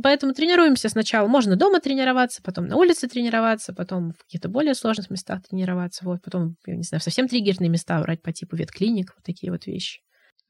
Поэтому 0.02 0.34
тренируемся 0.34 0.88
с 0.88 0.94
сначала 1.02 1.28
можно 1.28 1.56
дома 1.56 1.80
тренироваться, 1.80 2.42
потом 2.42 2.66
на 2.66 2.76
улице 2.76 3.08
тренироваться, 3.08 3.72
потом 3.72 4.12
в 4.12 4.18
каких-то 4.24 4.48
более 4.48 4.74
сложных 4.74 5.10
местах 5.10 5.42
тренироваться, 5.48 6.04
вот, 6.04 6.22
потом, 6.22 6.56
я 6.66 6.76
не 6.76 6.82
знаю, 6.82 7.00
совсем 7.00 7.28
триггерные 7.28 7.70
места 7.70 8.00
брать 8.00 8.22
по 8.22 8.32
типу 8.32 8.56
ветклиник, 8.56 9.14
вот 9.16 9.24
такие 9.24 9.52
вот 9.52 9.66
вещи. 9.66 10.00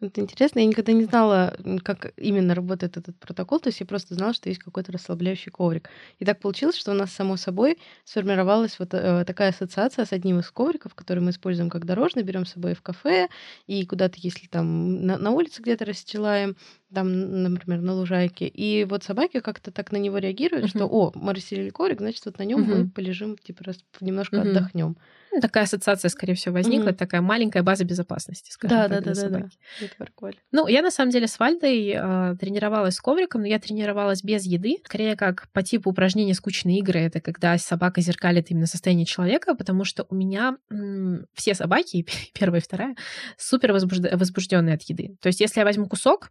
Это 0.01 0.21
интересно. 0.21 0.61
Я 0.61 0.67
никогда 0.67 0.93
не 0.93 1.05
знала, 1.05 1.57
как 1.83 2.13
именно 2.17 2.55
работает 2.55 2.97
этот 2.97 3.19
протокол. 3.19 3.59
То 3.59 3.69
есть 3.69 3.81
я 3.81 3.87
просто 3.87 4.15
знала, 4.15 4.33
что 4.33 4.49
есть 4.49 4.63
какой-то 4.63 4.93
расслабляющий 4.93 5.51
коврик. 5.51 5.91
И 6.21 6.25
так 6.25 6.39
получилось, 6.39 6.77
что 6.77 6.93
у 6.93 6.95
нас 6.95 7.11
само 7.11 7.37
собой 7.37 7.79
сформировалась 8.05 8.79
вот 8.79 8.95
э, 8.95 9.25
такая 9.25 9.51
ассоциация 9.51 10.05
с 10.05 10.13
одним 10.13 10.39
из 10.39 10.51
ковриков, 10.53 10.95
который 10.95 11.19
мы 11.19 11.31
используем 11.31 11.69
как 11.69 11.85
дорожный, 11.85 12.23
берем 12.23 12.47
с 12.47 12.53
собой 12.53 12.75
в 12.75 12.83
кафе 12.83 13.29
и 13.67 13.85
куда-то, 13.85 14.19
если 14.19 14.47
там 14.47 15.05
на, 15.05 15.19
на 15.19 15.33
улице 15.33 15.63
где-то 15.63 15.85
расстилаем, 15.85 16.57
там, 16.95 17.43
например, 17.43 17.81
на 17.81 17.95
лужайке. 17.95 18.47
И 18.47 18.85
вот 18.85 19.03
собаки 19.03 19.41
как-то 19.41 19.73
так 19.73 19.91
на 19.91 19.97
него 19.97 20.19
реагируют, 20.19 20.67
uh-huh. 20.67 20.77
что, 20.77 20.87
о, 20.87 21.11
мы 21.17 21.35
расстелили 21.35 21.71
коврик, 21.71 21.99
значит, 21.99 22.25
вот 22.25 22.39
на 22.39 22.45
нем 22.45 22.61
uh-huh. 22.61 22.85
мы 22.85 22.89
полежим, 22.89 23.37
типа, 23.37 23.65
раз, 23.65 23.79
немножко 24.01 24.37
uh-huh. 24.37 24.51
отдохнем. 24.51 24.97
Ну, 25.33 25.41
такая 25.41 25.65
ассоциация, 25.65 26.09
скорее 26.09 26.35
всего, 26.35 26.55
возникла, 26.55 26.91
mm-hmm. 26.91 26.95
такая 26.95 27.21
маленькая 27.21 27.63
база 27.63 27.85
безопасности, 27.85 28.51
скажем 28.51 28.77
да, 28.77 28.89
так, 28.89 29.05
да, 29.05 29.11
да, 29.11 29.15
собаки. 29.15 29.59
Да, 29.81 29.87
да. 29.99 30.31
Ну, 30.53 30.67
я 30.67 30.83
на 30.83 30.91
самом 30.91 31.11
деле 31.11 31.27
с 31.27 31.39
Вальдой 31.39 31.93
э, 31.95 32.37
тренировалась 32.41 32.95
с 32.95 33.01
ковриком, 33.01 33.43
но 33.43 33.47
я 33.47 33.59
тренировалась 33.59 34.23
без 34.23 34.45
еды, 34.45 34.79
скорее 34.85 35.17
как 35.17 35.49
по 35.53 35.63
типу 35.63 35.91
упражнения 35.91 36.35
скучные 36.35 36.79
игры, 36.79 37.01
это 37.01 37.21
когда 37.21 37.57
собака 37.59 38.01
зеркалит 38.01 38.51
именно 38.51 38.67
состояние 38.67 39.07
человека, 39.07 39.55
потому 39.55 39.85
что 39.85 40.07
у 40.09 40.15
меня 40.15 40.57
м- 40.71 41.27
все 41.35 41.55
собаки, 41.55 42.07
первая 42.39 42.61
и 42.61 42.65
вторая, 42.65 42.97
супер 43.37 43.73
возбужд... 43.73 44.05
возбужденные 44.13 44.75
от 44.75 44.83
еды. 44.83 45.17
То 45.21 45.29
есть, 45.29 45.41
если 45.41 45.61
я 45.61 45.65
возьму 45.65 45.87
кусок, 45.87 46.31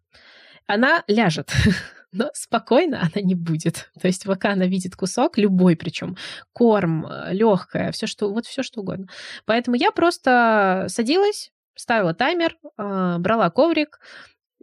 она 0.67 1.03
ляжет. 1.07 1.51
но 2.11 2.29
спокойно 2.33 3.01
она 3.01 3.23
не 3.23 3.35
будет. 3.35 3.91
То 3.99 4.07
есть 4.07 4.23
пока 4.25 4.53
она 4.53 4.65
видит 4.65 4.95
кусок, 4.95 5.37
любой 5.37 5.75
причем, 5.75 6.17
корм, 6.53 7.05
э, 7.05 7.33
легкое, 7.33 7.91
все 7.91 8.07
что, 8.07 8.31
вот 8.31 8.45
все 8.45 8.63
что 8.63 8.81
угодно. 8.81 9.07
Поэтому 9.45 9.75
я 9.75 9.91
просто 9.91 10.85
садилась, 10.89 11.51
ставила 11.75 12.13
таймер, 12.13 12.57
а, 12.77 13.19
брала 13.19 13.49
коврик, 13.49 13.99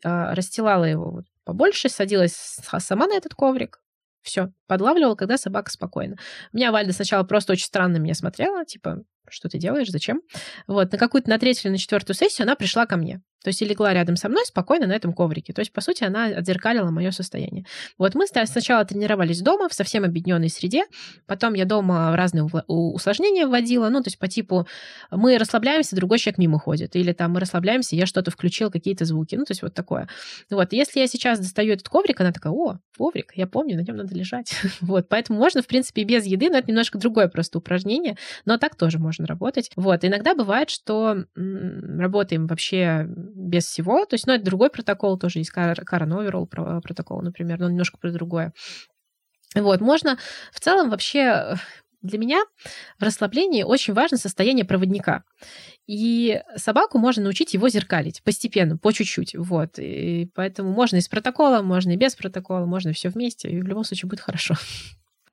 а, 0.04 0.34
расстилала 0.34 0.84
его 0.84 1.22
побольше, 1.44 1.88
садилась 1.88 2.58
сама 2.78 3.06
на 3.06 3.14
этот 3.14 3.34
коврик, 3.34 3.80
все, 4.22 4.48
подлавливала, 4.66 5.14
когда 5.14 5.36
собака 5.36 5.70
спокойна. 5.70 6.16
У 6.52 6.56
меня 6.56 6.72
Вальда 6.72 6.92
сначала 6.92 7.24
просто 7.24 7.52
очень 7.52 7.66
странно 7.66 7.98
меня 7.98 8.14
смотрела, 8.14 8.64
типа, 8.64 9.04
что 9.34 9.48
ты 9.48 9.58
делаешь, 9.58 9.88
зачем? 9.90 10.22
Вот, 10.66 10.92
на 10.92 10.98
какую-то, 10.98 11.28
на 11.28 11.38
третью 11.38 11.68
или 11.68 11.72
на 11.72 11.78
четвертую 11.78 12.16
сессию 12.16 12.44
она 12.44 12.54
пришла 12.54 12.86
ко 12.86 12.96
мне. 12.96 13.20
То 13.44 13.48
есть 13.48 13.60
и 13.60 13.66
легла 13.66 13.92
рядом 13.92 14.16
со 14.16 14.30
мной 14.30 14.46
спокойно 14.46 14.86
на 14.86 14.92
этом 14.92 15.12
коврике. 15.12 15.52
То 15.52 15.60
есть, 15.60 15.70
по 15.70 15.82
сути, 15.82 16.02
она 16.02 16.24
отзеркалила 16.24 16.90
мое 16.90 17.10
состояние. 17.10 17.66
Вот 17.98 18.14
мы 18.14 18.26
сначала 18.26 18.86
тренировались 18.86 19.42
дома 19.42 19.68
в 19.68 19.74
совсем 19.74 20.02
объединенной 20.02 20.48
среде, 20.48 20.84
потом 21.26 21.52
я 21.52 21.66
дома 21.66 22.16
разные 22.16 22.44
усложнения 22.44 23.46
вводила, 23.46 23.90
ну, 23.90 24.02
то 24.02 24.08
есть 24.08 24.18
по 24.18 24.28
типу 24.28 24.66
мы 25.10 25.36
расслабляемся, 25.36 25.94
другой 25.94 26.18
человек 26.18 26.38
мимо 26.38 26.58
ходит, 26.58 26.96
или 26.96 27.12
там 27.12 27.32
мы 27.32 27.40
расслабляемся, 27.40 27.96
я 27.96 28.06
что-то 28.06 28.30
включил, 28.30 28.70
какие-то 28.70 29.04
звуки, 29.04 29.34
ну, 29.34 29.44
то 29.44 29.50
есть 29.50 29.60
вот 29.60 29.74
такое. 29.74 30.08
Вот, 30.48 30.72
если 30.72 31.00
я 31.00 31.06
сейчас 31.06 31.38
достаю 31.38 31.74
этот 31.74 31.90
коврик, 31.90 32.22
она 32.22 32.32
такая, 32.32 32.52
о, 32.54 32.78
коврик, 32.96 33.32
я 33.34 33.46
помню, 33.46 33.76
на 33.76 33.82
нем 33.82 33.96
надо 33.96 34.14
лежать. 34.14 34.54
вот, 34.80 35.10
поэтому 35.10 35.38
можно, 35.38 35.60
в 35.60 35.66
принципе, 35.66 36.04
без 36.04 36.24
еды, 36.24 36.48
но 36.48 36.56
это 36.56 36.68
немножко 36.68 36.96
другое 36.96 37.28
просто 37.28 37.58
упражнение, 37.58 38.16
но 38.46 38.56
так 38.56 38.74
тоже 38.74 38.98
можно 38.98 39.23
работать. 39.24 39.70
Вот, 39.76 40.04
иногда 40.04 40.34
бывает, 40.34 40.70
что 40.70 41.24
работаем 41.34 42.46
вообще 42.46 43.06
без 43.08 43.66
всего. 43.66 44.04
То 44.04 44.14
есть, 44.14 44.26
ну, 44.26 44.34
это 44.34 44.44
другой 44.44 44.70
протокол, 44.70 45.18
тоже 45.18 45.40
есть 45.40 45.52
Current 45.54 45.84
Overall 45.88 46.80
протокол, 46.80 47.22
например, 47.22 47.60
но 47.60 47.68
немножко 47.68 47.98
про 47.98 48.10
другое. 48.10 48.52
Вот, 49.54 49.80
можно 49.80 50.18
в 50.52 50.60
целом 50.60 50.90
вообще 50.90 51.56
для 52.02 52.18
меня 52.18 52.44
в 52.98 53.02
расслаблении 53.02 53.62
очень 53.62 53.94
важно 53.94 54.18
состояние 54.18 54.66
проводника. 54.66 55.24
И 55.86 56.42
собаку 56.56 56.98
можно 56.98 57.22
научить 57.22 57.54
его 57.54 57.70
зеркалить 57.70 58.22
постепенно, 58.22 58.76
по 58.76 58.92
чуть-чуть. 58.92 59.34
Вот. 59.34 59.78
И 59.78 60.30
поэтому 60.34 60.72
можно 60.72 60.96
и 60.96 61.00
с 61.00 61.08
протокола, 61.08 61.62
можно 61.62 61.92
и 61.92 61.96
без 61.96 62.14
протокола, 62.14 62.66
можно 62.66 62.92
все 62.92 63.08
вместе, 63.08 63.48
и 63.48 63.58
в 63.60 63.66
любом 63.66 63.84
случае 63.84 64.10
будет 64.10 64.20
хорошо. 64.20 64.54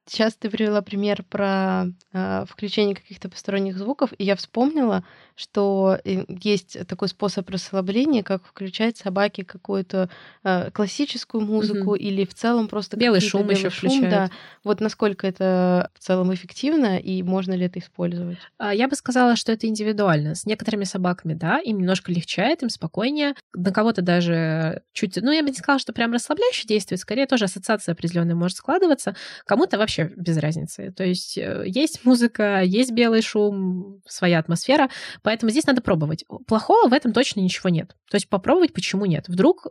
Сейчас 0.05 0.35
ты 0.35 0.49
привела 0.49 0.81
пример 0.81 1.23
про 1.23 1.85
э, 2.11 2.45
включение 2.47 2.95
каких-то 2.95 3.29
посторонних 3.29 3.77
звуков, 3.77 4.11
и 4.17 4.23
я 4.23 4.35
вспомнила, 4.35 5.05
что 5.41 5.99
э, 6.03 6.23
есть 6.27 6.77
такой 6.87 7.07
способ 7.07 7.49
расслабления, 7.49 8.23
как 8.23 8.45
включать 8.45 8.97
собаке 8.97 9.43
какую-то 9.43 10.09
э, 10.43 10.69
классическую 10.71 11.43
музыку 11.43 11.91
угу. 11.91 11.95
или 11.95 12.25
в 12.25 12.33
целом 12.33 12.67
просто 12.67 12.95
белый 12.95 13.21
шум 13.21 13.41
белый 13.41 13.55
еще 13.55 13.69
шум, 13.69 13.89
включают. 13.89 14.09
Да. 14.11 14.31
Вот 14.63 14.79
насколько 14.79 15.25
это 15.25 15.89
в 15.95 15.99
целом 15.99 16.33
эффективно 16.33 16.99
и 16.99 17.23
можно 17.23 17.53
ли 17.53 17.65
это 17.65 17.79
использовать? 17.79 18.37
А, 18.59 18.73
я 18.73 18.87
бы 18.87 18.95
сказала, 18.95 19.35
что 19.35 19.51
это 19.51 19.67
индивидуально. 19.67 20.35
С 20.35 20.45
некоторыми 20.45 20.83
собаками, 20.83 21.33
да, 21.33 21.59
им 21.59 21.79
немножко 21.79 22.11
легчает, 22.11 22.61
им 22.61 22.69
спокойнее. 22.69 23.33
На 23.53 23.71
кого-то 23.71 24.01
даже 24.01 24.83
чуть, 24.93 25.17
ну 25.17 25.31
я 25.31 25.41
бы 25.41 25.49
не 25.49 25.55
сказала, 25.55 25.79
что 25.79 25.93
прям 25.93 26.13
расслабляюще 26.13 26.67
действует, 26.67 27.01
скорее 27.01 27.25
тоже 27.25 27.45
ассоциация 27.45 27.93
определенная 27.93 28.35
может 28.35 28.57
складываться. 28.57 29.15
Кому-то 29.45 29.79
вообще 29.79 30.11
без 30.15 30.37
разницы. 30.37 30.93
То 30.95 31.03
есть 31.03 31.37
э, 31.37 31.63
есть 31.65 32.05
музыка, 32.05 32.61
есть 32.61 32.91
белый 32.91 33.23
шум, 33.23 34.01
своя 34.07 34.39
атмосфера, 34.39 34.89
поэтому 35.23 35.30
здесь 35.41 35.67
надо 35.67 35.81
пробовать. 35.81 36.25
Плохого 36.47 36.89
в 36.89 36.93
этом 36.93 37.13
точно 37.13 37.41
ничего 37.41 37.69
нет. 37.69 37.95
То 38.09 38.15
есть 38.15 38.29
попробовать 38.29 38.73
почему 38.73 39.05
нет. 39.05 39.27
Вдруг 39.27 39.67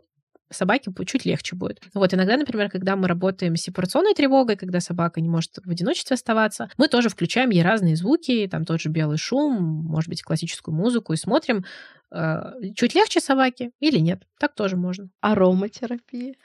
собаке 0.53 0.91
чуть 1.05 1.25
легче 1.25 1.55
будет. 1.55 1.81
Вот 1.93 2.13
иногда, 2.13 2.37
например, 2.37 2.69
когда 2.69 2.95
мы 2.95 3.07
работаем 3.07 3.55
с 3.55 3.61
сепарационной 3.61 4.13
тревогой, 4.13 4.55
когда 4.55 4.79
собака 4.79 5.21
не 5.21 5.29
может 5.29 5.57
в 5.63 5.69
одиночестве 5.69 6.15
оставаться, 6.15 6.69
мы 6.77 6.87
тоже 6.87 7.09
включаем 7.09 7.49
ей 7.49 7.63
разные 7.63 7.95
звуки, 7.95 8.47
там 8.49 8.65
тот 8.65 8.81
же 8.81 8.89
белый 8.89 9.17
шум, 9.17 9.53
может 9.61 10.09
быть, 10.09 10.23
классическую 10.23 10.75
музыку, 10.75 11.13
и 11.13 11.17
смотрим, 11.17 11.65
э, 12.11 12.41
чуть 12.75 12.95
легче 12.95 13.19
собаке 13.19 13.71
или 13.79 13.99
нет. 13.99 14.23
Так 14.39 14.53
тоже 14.53 14.77
можно. 14.77 15.09
Ароматерапия. 15.21 16.35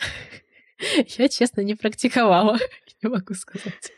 Я, 1.19 1.29
честно, 1.29 1.63
не 1.63 1.75
практиковала, 1.75 2.59
не 3.03 3.09
могу 3.09 3.35
сказать. 3.35 3.93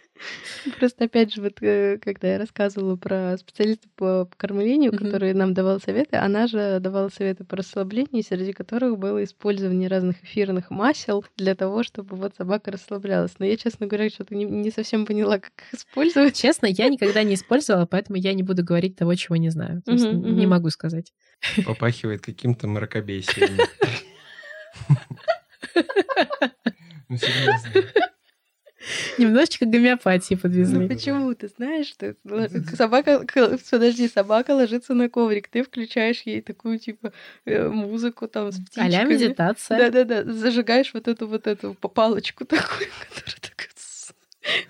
Просто 0.79 1.05
опять 1.05 1.33
же, 1.33 1.43
вот 1.43 1.63
э, 1.63 1.99
когда 2.03 2.33
я 2.33 2.39
рассказывала 2.39 2.97
про 2.97 3.37
специалиста 3.39 3.89
по 3.97 4.29
кормлению, 4.37 4.93
который 4.93 5.33
нам 5.35 5.55
давал 5.55 5.81
советы, 5.81 6.17
она 6.17 6.47
же 6.47 6.79
давала 6.81 7.09
советы 7.09 7.45
по 7.45 7.57
расслаблению, 7.57 8.23
среди 8.23 8.53
которых 8.53 8.99
было 8.99 9.23
использование 9.25 9.89
разных 9.89 10.23
эфирных 10.23 10.71
масел 10.71 11.25
для 11.37 11.55
того, 11.55 11.83
чтобы 11.83 12.17
вот 12.17 12.35
собака 12.37 12.71
расслаблялась. 12.71 13.33
Но 13.39 13.47
я, 13.47 13.57
честно 13.57 13.87
говоря, 13.87 14.09
что-то 14.09 14.35
не, 14.35 14.45
не 14.45 14.71
совсем 14.71 15.07
поняла, 15.07 15.39
как 15.39 15.53
их 15.69 15.75
использовать. 15.79 16.37
Честно, 16.37 16.67
я 16.67 16.89
никогда 16.89 17.23
не 17.23 17.35
использовала, 17.35 17.87
поэтому 17.87 18.17
я 18.19 18.35
не 18.35 18.43
буду 18.43 18.65
говорить 18.65 18.97
того, 18.97 19.15
чего 19.15 19.37
не 19.37 19.51
знаю. 19.51 19.83
То 19.85 19.93
есть 19.93 20.05
не 20.07 20.47
могу 20.47 20.71
сказать. 20.71 21.13
Попахивает 21.65 22.23
каким-то 22.23 22.67
мракобесием. 22.67 23.59
Ну, 27.09 27.17
серьезно. 27.17 28.03
Немножечко 29.19 29.67
гомеопатии 29.67 30.35
подвезли. 30.35 30.79
Ну 30.79 30.89
почему? 30.89 31.35
Ты 31.35 31.49
знаешь, 31.49 31.87
что 31.89 32.15
собака... 32.77 33.25
Подожди, 33.71 34.09
собака 34.09 34.53
ложится 34.53 34.95
на 34.95 35.09
коврик, 35.09 35.49
ты 35.49 35.63
включаешь 35.63 36.23
ей 36.23 36.41
такую, 36.41 36.79
типа, 36.79 37.13
э, 37.45 37.69
музыку 37.69 38.29
там 38.29 38.53
с 38.53 38.57
птичками. 38.61 38.95
а 38.95 39.05
медитация. 39.05 39.79
Да-да-да, 39.79 40.33
зажигаешь 40.33 40.95
вот 40.95 41.09
эту 41.09 41.27
вот 41.27 41.47
эту 41.47 41.75
палочку 41.75 42.45
такую, 42.47 42.89
которая 43.09 43.37
такая... 43.41 43.69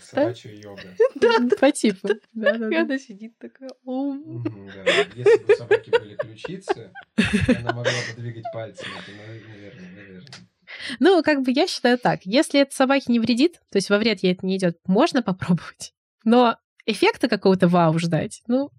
Собачья 0.01 0.51
йога. 0.53 0.83
Да, 1.15 1.39
по 1.61 1.71
типу. 1.71 2.09
Да, 2.33 2.57
да, 2.59 2.69
И 2.69 2.75
она 2.75 2.99
сидит 2.99 3.39
такая... 3.39 3.71
«Ом». 3.85 4.43
Да. 4.43 4.91
Если 5.15 5.45
бы 5.45 5.53
у 5.53 5.57
собаки 5.57 5.91
были 5.91 6.17
ключицы, 6.17 6.91
она 7.49 7.73
могла 7.73 7.85
бы 7.85 8.21
двигать 8.21 8.45
пальцами, 8.53 8.91
то, 9.07 9.13
наверное, 9.13 9.55
наверное. 9.55 9.98
Ну, 11.01 11.23
как 11.23 11.43
бы 11.43 11.53
я 11.53 11.67
считаю 11.67 11.99
так. 11.99 12.21
Если 12.25 12.61
это 12.61 12.75
собаке 12.75 13.07
не 13.09 13.21
вредит, 13.21 13.61
то 13.71 13.77
есть 13.77 13.91
во 13.91 13.99
вред 13.99 14.23
ей 14.23 14.33
это 14.33 14.47
не 14.47 14.57
идет, 14.57 14.79
можно 14.87 15.23
попробовать. 15.23 15.93
Но 16.25 16.57
эффекта 16.87 17.29
какого-то 17.29 17.69
вау 17.69 17.99
ждать, 17.99 18.43
ну, 18.47 18.71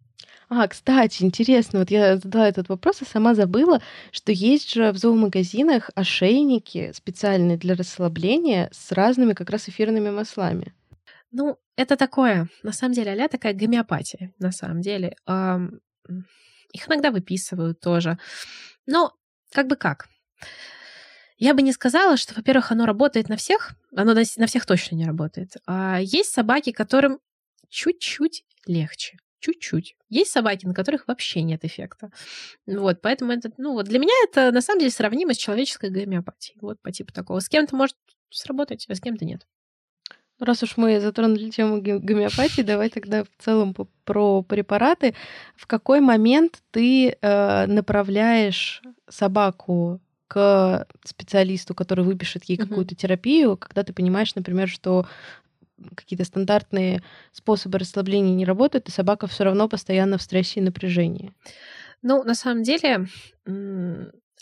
а, 0.52 0.68
кстати, 0.68 1.22
интересно, 1.22 1.80
вот 1.80 1.92
я 1.92 2.18
задала 2.18 2.48
этот 2.48 2.70
вопрос 2.70 3.04
и 3.04 3.06
сама 3.06 3.36
забыла, 3.36 3.84
что 4.12 4.32
есть 4.32 4.74
же 4.74 4.92
в 4.92 4.98
зоомагазинах 4.98 5.92
ошейники 5.94 6.92
специальные 6.92 7.58
для 7.58 7.76
расслабления 7.76 8.68
с 8.74 8.92
разными 8.92 9.34
как 9.34 9.52
раз 9.52 9.70
эфирными 9.70 10.10
маслами. 10.10 10.74
Ну, 11.32 11.60
это 11.76 11.98
такое, 11.98 12.50
на 12.64 12.72
самом 12.72 12.94
деле, 12.94 13.12
а 13.24 13.28
такая 13.28 13.54
гомеопатия, 13.54 14.34
на 14.40 14.52
самом 14.52 14.82
деле. 14.82 15.16
Их 16.74 16.88
иногда 16.88 17.12
выписывают 17.12 17.80
тоже. 17.80 18.18
Но 18.88 19.14
как 19.52 19.68
бы 19.68 19.76
как. 19.76 20.08
Я 21.39 21.54
бы 21.54 21.62
не 21.62 21.71
сказала, 21.71 22.17
что, 22.17 22.36
во-первых, 22.36 22.71
оно 22.71 22.86
работает 22.86 23.30
на 23.30 23.38
всех, 23.38 23.71
оно 23.95 24.13
на 24.13 24.45
всех 24.45 24.65
точно 24.65 24.95
не 24.95 25.06
работает. 25.06 25.56
А 25.65 25.99
есть 26.02 26.34
собаки, 26.34 26.71
которым 26.71 27.19
чуть-чуть 27.69 28.43
легче. 28.67 29.17
Чуть-чуть. 29.39 29.95
Есть 30.10 30.32
собаки, 30.32 30.65
на 30.65 30.73
которых 30.73 31.08
вообще 31.08 31.41
нет 31.41 31.63
эффекта. 31.63 32.12
Вот, 32.67 33.02
поэтому 33.02 33.32
это, 33.32 33.52
ну, 33.58 33.71
вот 33.71 33.86
для 33.86 33.99
меня 33.99 34.13
это 34.25 34.52
на 34.52 34.60
самом 34.60 34.80
деле 34.80 34.91
сравнимо 34.91 35.34
с 35.34 35.38
человеческой 35.38 35.91
гомеопатией. 35.91 36.58
Вот 36.60 36.82
по 36.82 36.91
типу 36.91 37.13
такого. 37.13 37.39
С 37.39 37.47
кем-то 37.47 37.73
может 37.73 37.95
сработать, 38.30 38.86
а 38.89 38.95
с 38.95 38.99
кем-то 38.99 39.23
нет. 39.23 39.47
Раз 40.39 40.62
уж 40.63 40.75
мы 40.75 40.99
затронули 40.99 41.49
тему 41.52 41.82
гомеопатии, 41.82 42.62
давай 42.63 42.89
тогда 42.89 43.23
в 43.23 43.30
целом 43.43 43.73
про 44.04 44.41
препараты. 44.41 45.15
В 45.56 45.67
какой 45.67 46.02
момент 46.02 46.62
ты 46.71 47.10
э, 47.10 47.65
направляешь 47.67 48.82
собаку 49.08 50.02
к 50.30 50.88
специалисту, 51.04 51.74
который 51.74 52.06
выпишет 52.06 52.44
ей 52.46 52.56
какую-то 52.56 52.96
терапию, 52.96 53.58
когда 53.58 53.84
ты 53.84 53.94
понимаешь, 53.94 54.36
например, 54.36 54.70
что 54.70 55.08
какие-то 55.96 56.24
стандартные 56.24 57.02
способы 57.32 57.80
расслабления 57.80 58.36
не 58.36 58.46
работают, 58.46 58.88
и 58.88 58.92
собака 58.92 59.26
все 59.28 59.44
равно 59.44 59.68
постоянно 59.68 60.18
в 60.18 60.22
стрессе 60.22 60.60
и 60.60 60.63
напряжении. 60.63 61.34
Ну, 62.04 62.24
на 62.24 62.36
самом 62.36 62.62
деле, 62.62 63.08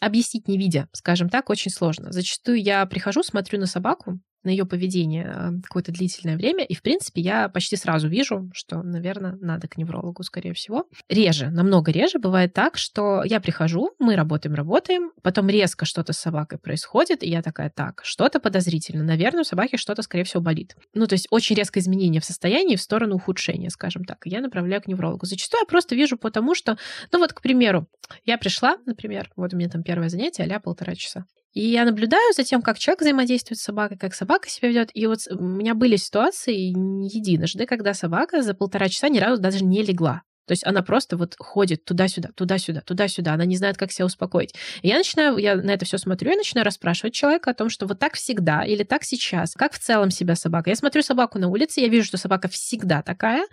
объяснить 0.02 0.48
не 0.50 0.58
видя, 0.58 0.90
скажем 0.92 1.30
так, 1.30 1.50
очень 1.50 1.72
сложно. 1.72 2.12
Зачастую 2.12 2.62
я 2.62 2.86
прихожу, 2.86 3.24
смотрю 3.24 3.60
на 3.60 3.66
собаку, 3.66 4.20
на 4.48 4.52
ее 4.52 4.66
поведение 4.66 5.26
а, 5.28 5.52
какое-то 5.62 5.92
длительное 5.92 6.38
время, 6.38 6.64
и, 6.64 6.74
в 6.74 6.82
принципе, 6.82 7.20
я 7.20 7.50
почти 7.50 7.76
сразу 7.76 8.08
вижу, 8.08 8.50
что, 8.54 8.82
наверное, 8.82 9.38
надо 9.42 9.68
к 9.68 9.78
неврологу, 9.78 10.24
скорее 10.24 10.54
всего. 10.54 10.88
Реже, 11.10 11.50
намного 11.50 11.92
реже 11.92 12.18
бывает 12.18 12.54
так, 12.54 12.78
что 12.78 13.24
я 13.26 13.42
прихожу, 13.42 13.92
мы 14.00 14.16
работаем, 14.16 14.56
работаем, 14.56 15.12
потом 15.22 15.50
резко 15.50 15.86
что-то 15.86 16.14
с 16.14 16.18
собакой 16.18 16.60
происходит, 16.60 17.24
и 17.24 17.30
я 17.30 17.42
такая, 17.42 17.70
так, 17.70 18.02
что-то 18.06 18.40
подозрительно, 18.40 19.04
наверное, 19.04 19.42
у 19.42 19.44
собаки 19.44 19.76
что-то, 19.76 20.02
скорее 20.02 20.24
всего, 20.24 20.42
болит. 20.42 20.78
Ну, 20.94 21.08
то 21.08 21.14
есть 21.14 21.28
очень 21.30 21.58
резкое 21.58 21.82
изменение 21.82 22.22
в 22.22 22.26
состоянии 22.26 22.78
в 22.78 22.82
сторону 22.82 23.16
ухудшения, 23.16 23.70
скажем 23.70 24.06
так, 24.06 24.20
я 24.24 24.40
направляю 24.40 24.82
к 24.82 24.88
неврологу. 24.88 25.26
Зачастую 25.26 25.62
я 25.64 25.66
просто 25.66 25.94
вижу 25.94 26.18
потому, 26.18 26.56
что, 26.56 26.78
ну 27.12 27.20
вот, 27.20 27.34
к 27.34 27.42
примеру, 27.42 27.86
я 28.24 28.38
пришла, 28.38 28.78
например, 28.86 29.30
вот 29.36 29.54
у 29.54 29.58
меня 29.58 29.68
там 29.68 29.84
первое 29.84 30.08
занятие, 30.08 30.44
а 30.44 30.60
полтора 30.62 30.96
часа. 30.96 31.26
И 31.58 31.72
я 31.72 31.86
наблюдаю 31.86 32.34
за 32.36 32.44
тем, 32.44 32.62
как 32.62 32.78
человек 32.78 33.02
взаимодействует 33.02 33.58
с 33.60 33.64
собакой, 33.64 33.98
как 33.98 34.14
собака 34.14 34.48
себя 34.48 34.70
ведет. 34.70 34.92
И 34.94 35.08
вот 35.08 35.22
у 35.32 35.44
меня 35.44 35.74
были 35.74 35.96
ситуации 35.96 36.54
единожды, 36.56 37.66
когда 37.66 37.96
собака 37.96 38.44
за 38.44 38.54
полтора 38.54 38.90
часа 38.90 39.10
ни 39.10 39.18
разу 39.18 39.42
даже 39.42 39.66
не 39.66 39.82
легла. 39.82 40.22
То 40.46 40.52
есть 40.52 40.64
она 40.68 40.84
просто 40.84 41.18
вот 41.18 41.34
ходит 41.40 41.84
туда-сюда, 41.84 42.30
туда-сюда, 42.36 42.82
туда-сюда. 42.82 43.34
Она 43.34 43.46
не 43.46 43.58
знает, 43.58 43.76
как 43.76 43.92
себя 43.92 44.06
успокоить. 44.06 44.54
И 44.84 44.90
я 44.90 44.98
начинаю, 44.98 45.38
я 45.38 45.56
на 45.56 45.72
это 45.72 45.84
все 45.84 45.98
смотрю, 45.98 46.30
я 46.30 46.38
начинаю 46.38 46.64
расспрашивать 46.64 47.16
человека 47.16 47.50
о 47.50 47.56
том, 47.56 47.72
что 47.72 47.88
вот 47.88 47.98
так 47.98 48.14
всегда 48.14 48.64
или 48.64 48.84
так 48.84 49.04
сейчас, 49.04 49.56
как 49.56 49.74
в 49.74 49.80
целом 49.80 50.12
себя 50.12 50.36
собака. 50.36 50.70
Я 50.70 50.76
смотрю 50.76 51.02
собаку 51.02 51.40
на 51.40 51.48
улице, 51.48 51.80
я 51.82 51.88
вижу, 51.88 52.06
что 52.06 52.18
собака 52.18 52.50
всегда 52.50 53.02
такая. 53.02 53.48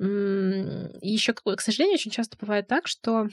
И 0.00 0.04
еще, 1.00 1.32
к 1.32 1.60
сожалению, 1.60 1.94
очень 1.94 2.10
часто 2.10 2.36
бывает 2.40 2.66
так, 2.66 2.88
что 2.88 3.28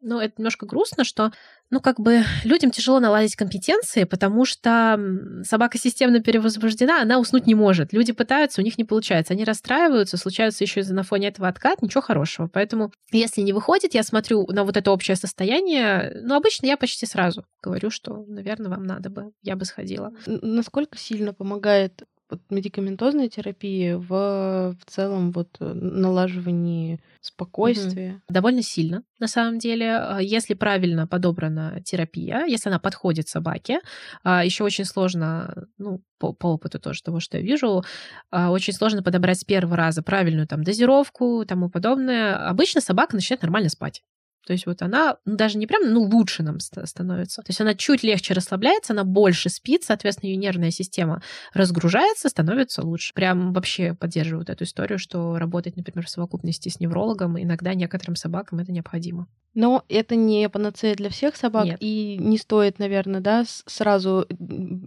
ну, 0.00 0.20
это 0.20 0.34
немножко 0.38 0.66
грустно, 0.66 1.04
что, 1.04 1.32
ну, 1.70 1.80
как 1.80 2.00
бы 2.00 2.22
людям 2.44 2.70
тяжело 2.70 3.00
наладить 3.00 3.36
компетенции, 3.36 4.04
потому 4.04 4.44
что 4.44 4.98
собака 5.42 5.78
системно 5.78 6.20
перевозбуждена, 6.20 7.02
она 7.02 7.18
уснуть 7.18 7.46
не 7.46 7.54
может. 7.54 7.92
Люди 7.92 8.12
пытаются, 8.12 8.60
у 8.60 8.64
них 8.64 8.78
не 8.78 8.84
получается. 8.84 9.34
Они 9.34 9.44
расстраиваются, 9.44 10.16
случаются 10.16 10.64
еще 10.64 10.82
на 10.84 11.02
фоне 11.02 11.28
этого 11.28 11.48
откат, 11.48 11.82
ничего 11.82 12.00
хорошего. 12.00 12.48
Поэтому, 12.52 12.92
если 13.10 13.40
не 13.40 13.52
выходит, 13.52 13.94
я 13.94 14.02
смотрю 14.02 14.46
на 14.46 14.64
вот 14.64 14.76
это 14.76 14.92
общее 14.92 15.16
состояние, 15.16 16.20
ну, 16.22 16.36
обычно 16.36 16.66
я 16.66 16.76
почти 16.76 17.06
сразу 17.06 17.44
говорю, 17.62 17.90
что, 17.90 18.24
наверное, 18.28 18.70
вам 18.70 18.84
надо 18.84 19.10
бы, 19.10 19.32
я 19.42 19.56
бы 19.56 19.64
сходила. 19.64 20.12
Насколько 20.26 20.96
сильно 20.98 21.34
помогает 21.34 22.04
медикаментозной 22.50 23.28
терапии 23.28 23.92
в, 23.92 24.08
в 24.08 24.84
целом 24.86 25.32
вот 25.32 25.56
э, 25.60 25.64
налаживании 25.64 27.00
спокойствия? 27.20 28.12
Угу. 28.12 28.20
Довольно 28.28 28.62
сильно, 28.62 29.02
на 29.18 29.26
самом 29.26 29.58
деле. 29.58 29.96
А, 29.96 30.18
если 30.20 30.54
правильно 30.54 31.06
подобрана 31.06 31.80
терапия, 31.84 32.44
если 32.46 32.68
она 32.68 32.78
подходит 32.78 33.28
собаке, 33.28 33.80
а, 34.24 34.44
еще 34.44 34.64
очень 34.64 34.84
сложно, 34.84 35.66
ну, 35.78 36.02
по, 36.18 36.32
по 36.32 36.48
опыту 36.48 36.78
тоже 36.78 37.02
того, 37.02 37.20
что 37.20 37.38
я 37.38 37.42
вижу, 37.42 37.84
а, 38.30 38.50
очень 38.50 38.72
сложно 38.72 39.02
подобрать 39.02 39.40
с 39.40 39.44
первого 39.44 39.76
раза 39.76 40.02
правильную 40.02 40.46
там 40.46 40.62
дозировку 40.62 41.42
и 41.42 41.46
тому 41.46 41.70
подобное. 41.70 42.48
Обычно 42.48 42.80
собака 42.80 43.14
начинает 43.16 43.42
нормально 43.42 43.68
спать. 43.68 44.02
То 44.48 44.52
есть 44.52 44.64
вот 44.64 44.80
она 44.80 45.18
ну, 45.26 45.36
даже 45.36 45.58
не 45.58 45.66
прям, 45.66 45.92
ну, 45.92 46.00
лучше 46.04 46.42
нам 46.42 46.58
становится. 46.58 47.42
То 47.42 47.50
есть 47.50 47.60
она 47.60 47.74
чуть 47.74 48.02
легче 48.02 48.32
расслабляется, 48.32 48.94
она 48.94 49.04
больше 49.04 49.50
спит, 49.50 49.84
соответственно, 49.84 50.30
ее 50.30 50.36
нервная 50.36 50.70
система 50.70 51.20
разгружается, 51.52 52.30
становится 52.30 52.82
лучше. 52.82 53.12
Прям 53.12 53.52
вообще 53.52 53.92
поддерживают 53.92 54.48
эту 54.48 54.64
историю, 54.64 54.98
что 54.98 55.36
работать, 55.36 55.76
например, 55.76 56.06
в 56.06 56.08
совокупности 56.08 56.70
с 56.70 56.80
неврологом 56.80 57.38
иногда 57.38 57.74
некоторым 57.74 58.16
собакам 58.16 58.60
это 58.60 58.72
необходимо. 58.72 59.26
Но 59.52 59.84
это 59.90 60.16
не 60.16 60.48
панацея 60.48 60.94
для 60.94 61.10
всех 61.10 61.36
собак, 61.36 61.66
Нет. 61.66 61.78
и 61.80 62.16
не 62.18 62.38
стоит, 62.38 62.78
наверное, 62.78 63.20
да, 63.20 63.44
сразу, 63.66 64.26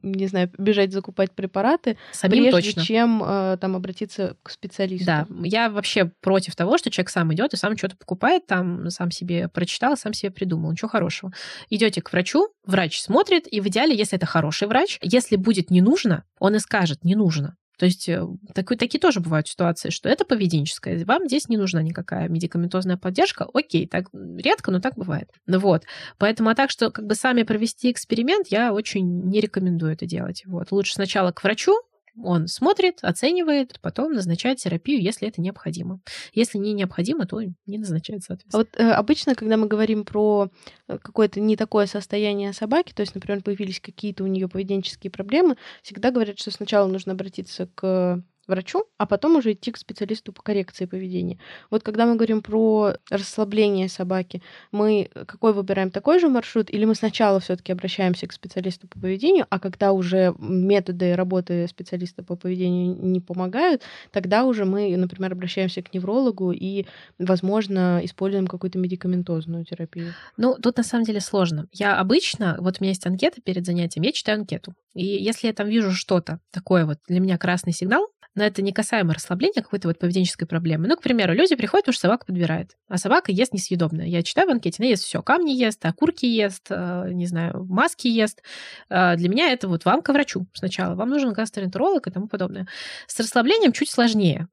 не 0.04 0.28
знаю, 0.28 0.52
бежать 0.58 0.92
закупать 0.92 1.32
препараты, 1.32 1.98
Самим 2.12 2.44
прежде 2.44 2.52
точно. 2.52 2.84
чем 2.84 3.24
э, 3.24 3.58
там 3.60 3.76
обратиться 3.76 4.36
к 4.44 4.50
специалисту. 4.50 5.06
Да, 5.06 5.28
я 5.44 5.70
вообще 5.70 6.12
против 6.22 6.56
того, 6.56 6.78
что 6.78 6.90
человек 6.90 7.10
сам 7.10 7.34
идет 7.34 7.54
и 7.54 7.58
сам 7.58 7.78
что-то 7.78 7.96
покупает, 7.96 8.48
там 8.48 8.90
сам 8.90 9.12
себе 9.12 9.48
прочитал, 9.48 9.98
сам 9.98 10.14
себе 10.14 10.32
придумал. 10.32 10.72
Ничего 10.72 10.90
хорошего. 10.90 11.32
Идете 11.70 12.02
к 12.02 12.12
врачу, 12.12 12.50
врач 12.66 13.02
смотрит, 13.02 13.48
и 13.52 13.62
в 13.62 13.68
идеале, 13.68 13.96
если 13.96 14.18
это 14.18 14.26
хороший 14.26 14.68
врач, 14.68 14.98
если 15.02 15.36
будет 15.36 15.72
не 15.72 15.82
нужно, 15.82 16.24
он 16.40 16.56
и 16.56 16.60
скажет, 16.60 17.04
не 17.04 17.16
нужно. 17.16 17.56
То 17.82 17.86
есть 17.88 18.08
э, 18.10 18.24
так, 18.54 18.70
такие 18.78 19.00
тоже 19.00 19.22
бывают 19.22 19.48
ситуации, 19.48 19.90
что 19.90 20.08
это 20.08 20.24
поведенческое. 20.24 21.04
Вам 21.04 21.28
здесь 21.28 21.50
не 21.50 21.58
нужна 21.58 21.82
никакая 21.82 22.30
медикаментозная 22.30 22.96
поддержка. 22.96 23.48
Окей, 23.56 23.88
так 23.88 24.06
редко, 24.14 24.70
но 24.70 24.80
так 24.80 24.94
бывает. 24.94 25.32
Ну 25.48 25.58
вот. 25.58 25.86
Поэтому 26.20 26.52
а 26.52 26.54
так, 26.54 26.70
что 26.70 26.92
как 26.92 27.08
бы 27.08 27.16
сами 27.16 27.42
провести 27.42 27.92
эксперимент, 27.92 28.50
я 28.50 28.72
очень 28.72 29.24
не 29.24 29.40
рекомендую 29.40 29.94
это 29.94 30.06
делать. 30.06 30.44
Вот. 30.46 30.72
Лучше 30.72 30.94
сначала 30.94 31.32
к 31.32 31.44
врачу, 31.44 31.74
он 32.18 32.48
смотрит, 32.48 33.00
оценивает, 33.02 33.80
потом 33.82 34.14
назначает 34.14 34.60
терапию, 34.60 35.02
если 35.02 35.28
это 35.28 35.42
необходимо. 35.42 36.02
Если 36.34 36.58
не 36.58 36.74
необходимо, 36.74 37.26
то 37.26 37.42
не 37.42 37.78
назначает, 37.78 38.24
соответственно. 38.24 38.64
А 38.64 38.66
вот 38.66 38.80
э, 38.80 38.92
обычно, 38.92 39.36
когда 39.36 39.58
мы 39.58 39.68
говорим 39.68 40.04
про 40.04 40.50
э, 40.88 40.98
какое-то 40.98 41.40
не 41.40 41.56
такое 41.56 41.86
состояние 41.86 42.54
собаки, 42.54 42.94
то 42.94 43.02
есть, 43.02 43.16
например, 43.16 43.42
появились 43.42 43.80
какие-то 43.80 44.24
у 44.24 44.28
нее 44.28 44.48
поведенческие 44.48 45.12
проблемы, 45.12 45.56
всегда 45.82 46.12
говорят, 46.12 46.40
что 46.40 46.52
сначала 46.52 46.88
нужно 46.88 47.14
обратиться 47.14 47.68
к 47.68 48.24
врачу, 48.48 48.86
а 48.98 49.06
потом 49.06 49.36
уже 49.36 49.54
идти 49.54 49.72
к 49.72 49.78
специалисту 49.78 50.34
по 50.34 50.42
коррекции 50.42 50.86
поведения. 50.86 51.38
Вот 51.70 51.84
когда 51.84 52.06
мы 52.06 52.16
говорим 52.16 52.42
про 52.42 52.94
расслабление 53.10 53.90
собаки, 53.90 54.42
мы 54.72 55.10
какой 55.14 55.54
выбираем 55.54 55.92
такой 55.92 56.20
же 56.20 56.28
маршрут, 56.28 56.70
или 56.70 56.86
мы 56.86 56.96
сначала 56.96 57.40
все-таки 57.40 57.72
обращаемся 57.72 58.28
к 58.28 58.34
специалисту 58.34 58.88
по 58.88 59.00
поведению, 59.00 59.46
а 59.50 59.60
когда 59.60 59.92
уже 59.92 60.34
методы 60.40 61.16
работы 61.16 61.68
специалиста 61.68 62.24
по 62.24 62.36
поведению 62.36 62.96
не 63.02 63.20
помогают, 63.20 63.84
тогда 64.12 64.44
уже 64.44 64.66
мы, 64.66 64.96
например, 64.98 65.32
обращаемся 65.34 65.82
к 65.82 65.94
неврологу 65.94 66.52
и, 66.52 66.86
возможно, 67.20 68.02
используем 68.04 68.48
какую-то 68.48 68.78
медикаментозную 68.80 69.66
терапию. 69.66 70.14
Ну, 70.38 70.56
тут 70.62 70.78
на 70.78 70.84
самом 70.84 71.06
деле 71.06 71.20
сложно. 71.20 71.68
Я 71.72 71.98
обычно, 71.98 72.58
вот 72.60 72.78
у 72.80 72.84
меня 72.84 72.92
есть 72.92 73.06
анкета 73.06 73.42
перед 73.42 73.66
занятием, 73.66 74.04
я 74.04 74.12
читаю 74.12 74.40
анкету. 74.40 74.74
И 74.94 75.06
если 75.06 75.48
я 75.48 75.54
там 75.54 75.68
вижу 75.68 75.92
что-то 75.92 76.40
такое 76.52 76.86
вот 76.86 77.00
для 77.08 77.20
меня 77.20 77.38
красный 77.38 77.74
сигнал, 77.74 78.08
но 78.36 78.44
это 78.44 78.62
не 78.62 78.72
касаемо 78.72 79.14
расслабления 79.14 79.62
какой-то 79.62 79.88
вот 79.88 80.00
поведенческой 80.00 80.48
проблемы. 80.48 80.88
Ну, 80.88 80.96
к 80.96 81.02
примеру, 81.02 81.34
люди 81.34 81.56
приходят, 81.56 81.86
потому 81.86 81.94
что 81.94 82.02
собака 82.02 82.26
подбирает, 82.26 82.78
а 82.88 82.98
собака 82.98 83.32
ест 83.32 83.54
несъедобное. 83.54 84.06
Я 84.06 84.24
читаю 84.24 84.48
в 84.48 84.52
анкете, 84.52 84.78
она 84.80 84.90
ест 84.90 85.04
все, 85.04 85.22
камни 85.22 85.52
ест, 85.52 85.86
окурки 85.86 86.26
ест, 86.26 86.68
э, 86.70 87.10
не 87.12 87.28
знаю, 87.28 87.66
маски 87.66 88.08
ест. 88.08 88.42
Э, 88.90 89.16
для 89.16 89.30
меня 89.30 89.52
это 89.52 89.68
вот 89.68 89.86
вам 89.86 90.02
к 90.02 90.10
врачу 90.10 90.48
сначала, 90.54 90.96
вам 90.96 91.10
нужен 91.10 91.34
гастроэнтеролог 91.34 92.08
и 92.08 92.12
тому 92.12 92.28
подобное. 92.28 92.68
С 93.08 93.20
расслаблением 93.20 93.74
чуть 93.74 93.90
сложнее. 93.90 94.48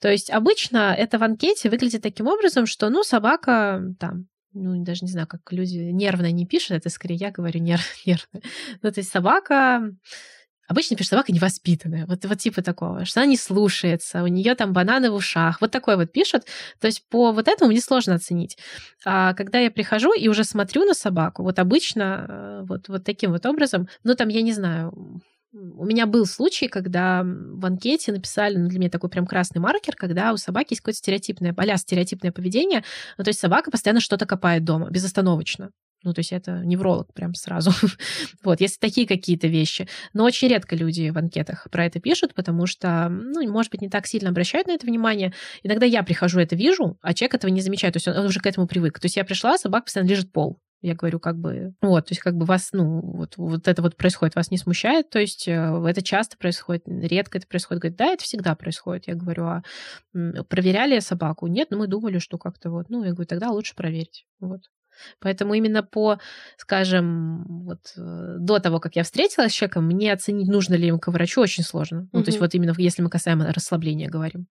То 0.00 0.10
есть 0.10 0.30
обычно 0.30 0.94
это 0.96 1.18
в 1.18 1.22
анкете 1.22 1.70
выглядит 1.70 2.02
таким 2.02 2.26
образом, 2.26 2.66
что, 2.66 2.88
ну, 2.88 3.02
собака 3.02 3.82
там 3.98 4.26
ну, 4.54 4.82
даже 4.82 5.04
не 5.04 5.10
знаю, 5.10 5.26
как 5.26 5.40
люди 5.52 5.76
нервно 5.76 6.32
не 6.32 6.46
пишут, 6.46 6.72
это 6.72 6.88
скорее 6.88 7.16
я 7.16 7.30
говорю 7.30 7.60
нерв, 7.60 7.84
нервно. 8.06 8.40
Ну, 8.82 8.90
то 8.90 9.00
есть 9.00 9.10
собака 9.10 9.92
Обычно 10.68 10.96
пишет 10.96 11.10
собака 11.10 11.32
невоспитанная, 11.32 12.04
вот, 12.06 12.24
вот 12.26 12.38
типа 12.38 12.62
такого, 12.62 13.06
что 13.06 13.20
она 13.20 13.26
не 13.30 13.38
слушается, 13.38 14.22
у 14.22 14.26
нее 14.26 14.54
там 14.54 14.74
бананы 14.74 15.10
в 15.10 15.14
ушах, 15.14 15.62
вот 15.62 15.70
такой 15.70 15.96
вот 15.96 16.12
пишут. 16.12 16.44
То 16.78 16.86
есть 16.86 17.08
по 17.08 17.32
вот 17.32 17.48
этому 17.48 17.70
мне 17.70 17.80
сложно 17.80 18.14
оценить. 18.14 18.58
А 19.04 19.32
когда 19.32 19.58
я 19.58 19.70
прихожу 19.70 20.12
и 20.12 20.28
уже 20.28 20.44
смотрю 20.44 20.84
на 20.84 20.92
собаку, 20.92 21.42
вот 21.42 21.58
обычно 21.58 22.26
э, 22.28 22.64
вот, 22.68 22.88
вот 22.88 23.02
таким 23.02 23.32
вот 23.32 23.46
образом, 23.46 23.88
ну 24.04 24.14
там, 24.14 24.28
я 24.28 24.42
не 24.42 24.52
знаю, 24.52 24.92
у 25.52 25.84
меня 25.86 26.06
был 26.06 26.26
случай, 26.26 26.68
когда 26.68 27.22
в 27.24 27.64
анкете 27.64 28.12
написали, 28.12 28.58
ну, 28.58 28.68
для 28.68 28.78
меня 28.78 28.90
такой 28.90 29.08
прям 29.08 29.26
красный 29.26 29.60
маркер, 29.60 29.96
когда 29.96 30.32
у 30.32 30.36
собаки 30.36 30.72
есть 30.72 30.82
какое-то 30.82 30.98
стереотипное, 30.98 31.54
а 31.56 31.76
стереотипное 31.78 32.32
поведение. 32.32 32.84
Ну, 33.16 33.24
то 33.24 33.28
есть 33.28 33.40
собака 33.40 33.70
постоянно 33.70 34.00
что-то 34.00 34.26
копает 34.26 34.64
дома, 34.64 34.90
безостановочно. 34.90 35.70
Ну, 36.04 36.12
то 36.12 36.20
есть 36.20 36.32
это 36.32 36.62
невролог 36.64 37.12
прям 37.12 37.34
сразу. 37.34 37.72
вот, 38.44 38.60
если 38.60 38.78
такие 38.78 39.06
какие-то 39.06 39.48
вещи. 39.48 39.88
Но 40.12 40.24
очень 40.24 40.48
редко 40.48 40.76
люди 40.76 41.10
в 41.10 41.18
анкетах 41.18 41.66
про 41.70 41.86
это 41.86 42.00
пишут, 42.00 42.34
потому 42.34 42.66
что, 42.66 43.08
ну, 43.08 43.50
может 43.50 43.72
быть, 43.72 43.82
не 43.82 43.88
так 43.88 44.06
сильно 44.06 44.30
обращают 44.30 44.68
на 44.68 44.72
это 44.72 44.86
внимание. 44.86 45.34
Иногда 45.62 45.86
я 45.86 46.02
прихожу, 46.02 46.38
это 46.38 46.54
вижу, 46.54 46.98
а 47.02 47.14
человек 47.14 47.34
этого 47.34 47.50
не 47.50 47.62
замечает. 47.62 47.94
То 47.94 47.96
есть 47.98 48.08
он, 48.08 48.26
уже 48.26 48.40
к 48.40 48.46
этому 48.46 48.68
привык. 48.68 49.00
То 49.00 49.06
есть 49.06 49.16
я 49.16 49.24
пришла, 49.24 49.58
собака 49.58 49.86
постоянно 49.86 50.10
лежит 50.10 50.32
пол. 50.32 50.60
Я 50.80 50.94
говорю, 50.94 51.18
как 51.18 51.36
бы, 51.36 51.74
вот, 51.82 52.06
то 52.06 52.12
есть 52.12 52.20
как 52.20 52.36
бы 52.36 52.46
вас, 52.46 52.68
ну, 52.72 53.00
вот, 53.00 53.36
вот 53.36 53.66
это 53.66 53.82
вот 53.82 53.96
происходит, 53.96 54.36
вас 54.36 54.52
не 54.52 54.58
смущает, 54.58 55.10
то 55.10 55.18
есть 55.18 55.48
э, 55.48 55.84
это 55.88 56.02
часто 56.02 56.36
происходит, 56.36 56.84
редко 56.86 57.38
это 57.38 57.48
происходит. 57.48 57.82
Говорит, 57.82 57.98
да, 57.98 58.06
это 58.12 58.22
всегда 58.22 58.54
происходит. 58.54 59.08
Я 59.08 59.16
говорю, 59.16 59.46
а 59.46 59.62
проверяли 60.12 61.00
собаку? 61.00 61.48
Нет, 61.48 61.72
но 61.72 61.78
мы 61.78 61.88
думали, 61.88 62.20
что 62.20 62.38
как-то 62.38 62.70
вот, 62.70 62.90
ну, 62.90 63.02
я 63.02 63.10
говорю, 63.10 63.26
тогда 63.26 63.50
лучше 63.50 63.74
проверить. 63.74 64.24
Вот. 64.38 64.60
Поэтому 65.20 65.54
именно 65.54 65.82
по, 65.82 66.18
скажем, 66.56 67.44
вот 67.64 67.92
э, 67.96 68.36
до 68.38 68.58
того, 68.58 68.80
как 68.80 68.96
я 68.96 69.04
встретилась 69.04 69.52
с 69.52 69.54
человеком, 69.54 69.86
мне 69.86 70.12
оценить, 70.12 70.48
нужно 70.48 70.74
ли 70.74 70.86
ему 70.86 70.98
к 70.98 71.08
врачу, 71.08 71.40
очень 71.40 71.64
сложно. 71.64 72.00
Угу. 72.00 72.08
Ну, 72.12 72.22
то 72.22 72.28
есть 72.28 72.40
вот 72.40 72.54
именно 72.54 72.74
если 72.78 73.02
мы 73.02 73.10
касаемо 73.10 73.52
расслабления 73.52 74.08
говорим. 74.08 74.46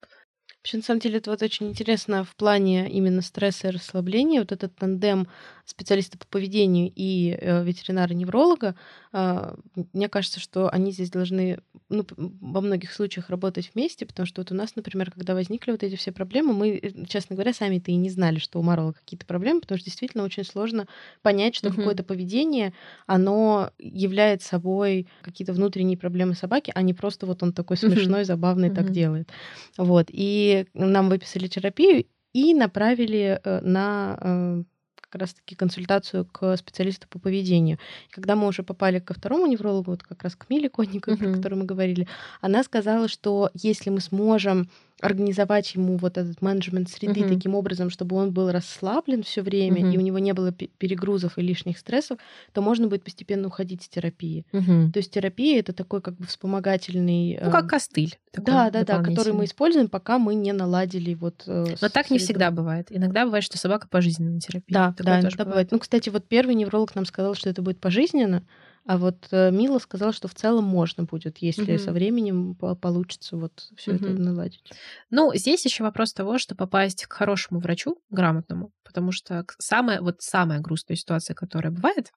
Вообще, 0.68 0.78
на 0.78 0.84
самом 0.84 1.00
деле, 1.00 1.20
это 1.20 1.32
вот 1.32 1.42
очень 1.42 1.70
интересно 1.70 2.26
в 2.26 2.36
плане 2.36 2.90
именно 2.90 3.22
стресса 3.22 3.70
и 3.70 3.72
расслабления. 3.72 4.42
Вот 4.42 4.52
этот 4.52 4.76
тандем 4.76 5.28
специалиста 5.68 6.18
по 6.18 6.26
поведению 6.28 6.92
и 6.96 7.38
э, 7.40 7.64
ветеринара-невролога, 7.64 8.76
э, 9.12 9.56
мне 9.92 10.08
кажется, 10.08 10.40
что 10.40 10.70
они 10.70 10.92
здесь 10.92 11.12
должны 11.12 11.60
ну, 11.90 12.06
во 12.18 12.62
многих 12.62 12.94
случаях 12.94 13.30
работать 13.30 13.72
вместе, 13.74 14.06
потому 14.06 14.26
что 14.26 14.42
вот 14.42 14.52
у 14.52 14.56
нас, 14.56 14.78
например, 14.78 15.12
когда 15.12 15.34
возникли 15.34 15.72
вот 15.72 15.84
эти 15.84 15.96
все 15.98 16.14
проблемы, 16.14 16.54
мы, 16.54 16.80
э, 16.82 17.06
честно 17.08 17.36
говоря, 17.36 17.54
сами-то 17.54 17.92
и 17.92 17.96
не 17.96 18.10
знали, 18.10 18.40
что 18.40 18.60
у 18.60 18.64
Марвела 18.64 18.94
какие-то 18.94 19.26
проблемы, 19.26 19.60
потому 19.60 19.78
что 19.78 19.86
действительно 19.86 20.24
очень 20.24 20.46
сложно 20.46 20.88
понять, 21.22 21.54
что 21.54 21.68
угу. 21.68 21.76
какое-то 21.76 22.04
поведение, 22.04 22.74
оно 23.06 23.72
является 23.78 24.48
собой 24.48 25.08
какие-то 25.22 25.52
внутренние 25.52 25.98
проблемы 25.98 26.34
собаки, 26.34 26.72
а 26.74 26.82
не 26.82 26.94
просто 26.94 27.26
вот 27.26 27.44
он 27.44 27.52
такой 27.52 27.76
смешной, 27.78 28.24
забавный 28.24 28.70
так 28.70 28.92
делает. 28.92 29.30
Вот. 29.78 30.08
И 30.10 30.66
нам 30.74 31.10
выписали 31.10 31.48
терапию 31.48 32.06
и 32.32 32.54
направили 32.54 33.42
э, 33.44 33.62
на 33.62 34.64
как 35.10 35.22
раз-таки 35.22 35.56
консультацию 35.56 36.26
к 36.26 36.58
специалисту 36.58 37.08
по 37.08 37.20
поведению. 37.20 37.78
И 38.10 38.12
когда 38.12 38.36
мы 38.36 38.48
уже 38.48 38.64
попали 38.64 39.00
ко 39.00 39.14
второму 39.14 39.48
неврологу, 39.48 39.92
вот 39.92 40.04
как 40.04 40.24
раз 40.24 40.36
к 40.36 40.50
Миле 40.50 40.70
Конниковой, 40.70 41.18
uh-huh. 41.18 41.24
про 41.24 41.36
которую 41.36 41.60
мы 41.60 41.66
говорили, 41.66 42.08
она 42.42 42.64
сказала, 42.64 43.08
что 43.08 43.50
если 43.54 43.90
мы 43.90 44.02
сможем 44.02 44.70
организовать 45.00 45.76
ему 45.76 45.98
вот 45.98 46.18
этот 46.18 46.42
менеджмент 46.42 46.90
среды 46.90 47.22
угу. 47.22 47.34
таким 47.34 47.54
образом, 47.56 47.90
чтобы 47.90 48.16
он 48.16 48.32
был 48.32 48.52
расслаблен 48.52 49.24
все 49.24 49.42
время, 49.42 49.86
угу. 49.86 49.92
и 49.94 49.98
у 49.98 50.02
него 50.02 50.18
не 50.18 50.34
было 50.34 50.52
перегрузов 50.52 51.38
и 51.38 51.42
лишних 51.42 51.78
стрессов, 51.78 52.18
то 52.52 52.62
можно 52.62 52.88
будет 52.88 53.04
постепенно 53.04 53.48
уходить 53.48 53.84
с 53.84 53.90
терапии. 53.90 54.46
Угу. 54.54 54.92
То 54.94 54.98
есть 54.98 55.12
терапия 55.12 55.60
это 55.60 55.74
такой 55.74 56.02
как 56.02 56.16
бы 56.16 56.26
вспомогательный... 56.26 57.40
Ну, 57.42 57.52
как 57.52 57.64
эм, 57.64 57.70
костыль. 57.70 58.18
Да, 58.34 58.70
да, 58.72 58.84
да, 58.84 59.04
который 59.04 59.34
мы 59.34 59.46
используем, 59.46 59.88
пока 59.88 60.18
мы 60.18 60.34
не 60.34 60.52
наладили 60.52 61.14
вот... 61.14 61.44
Э, 61.46 61.76
Но 61.80 61.90
так 61.90 62.10
не 62.10 62.18
всегда 62.18 62.50
бывает. 62.50 62.88
Иногда 62.90 63.26
бывает, 63.26 63.44
что 63.44 63.58
собака 63.58 63.88
пожизненно 63.88 64.32
на 64.32 64.40
терапии. 64.40 64.74
Да, 64.74 64.94
Такое 64.94 65.06
да, 65.06 65.20
иногда 65.22 65.44
бывает. 65.44 65.48
бывает. 65.48 65.72
Ну, 65.72 65.80
кстати, 65.80 66.10
вот 66.10 66.26
первый 66.28 66.56
невролог 66.56 66.96
нам 66.96 67.06
сказал, 67.06 67.36
что 67.36 67.50
это 67.50 67.62
будет 67.62 67.80
пожизненно, 67.80 68.44
а 68.88 68.98
вот 68.98 69.28
э, 69.32 69.52
Мила 69.52 69.80
сказала, 69.80 70.14
что 70.14 70.30
в 70.30 70.34
целом 70.34 70.64
можно 70.64 71.04
будет, 71.04 71.40
если 71.40 71.76
угу. 71.76 71.84
со 71.84 71.92
временем 71.92 72.56
получится 72.56 73.36
вот 73.36 73.70
все 73.76 73.92
угу. 73.92 74.06
это 74.06 74.14
наладить. 74.14 74.64
Ну, 75.10 75.34
здесь 75.36 75.66
еще 75.66 75.84
вопрос 75.84 76.14
того, 76.14 76.38
что 76.38 76.56
попасть 76.56 77.06
к 77.06 77.12
хорошему 77.12 77.60
врачу, 77.60 78.02
грамотному, 78.10 78.72
потому 78.86 79.12
что 79.12 79.46
самая, 79.60 80.00
вот 80.00 80.22
самая 80.22 80.62
грустная 80.62 80.96
ситуация, 80.96 81.36
которая 81.36 81.74
бывает, 81.74 82.14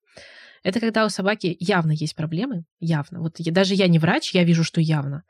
это 0.63 0.81
когда 0.81 1.05
у 1.05 1.09
собаки 1.09 1.57
явно 1.59 1.93
есть 1.93 2.17
проблемы, 2.17 2.65
явно. 2.81 3.21
Вот 3.21 3.35
я, 3.39 3.53
даже 3.53 3.75
я 3.75 3.89
не 3.89 3.99
врач, 3.99 4.35
я 4.35 4.45
вижу, 4.45 4.65
что 4.65 4.81
явно 4.81 5.25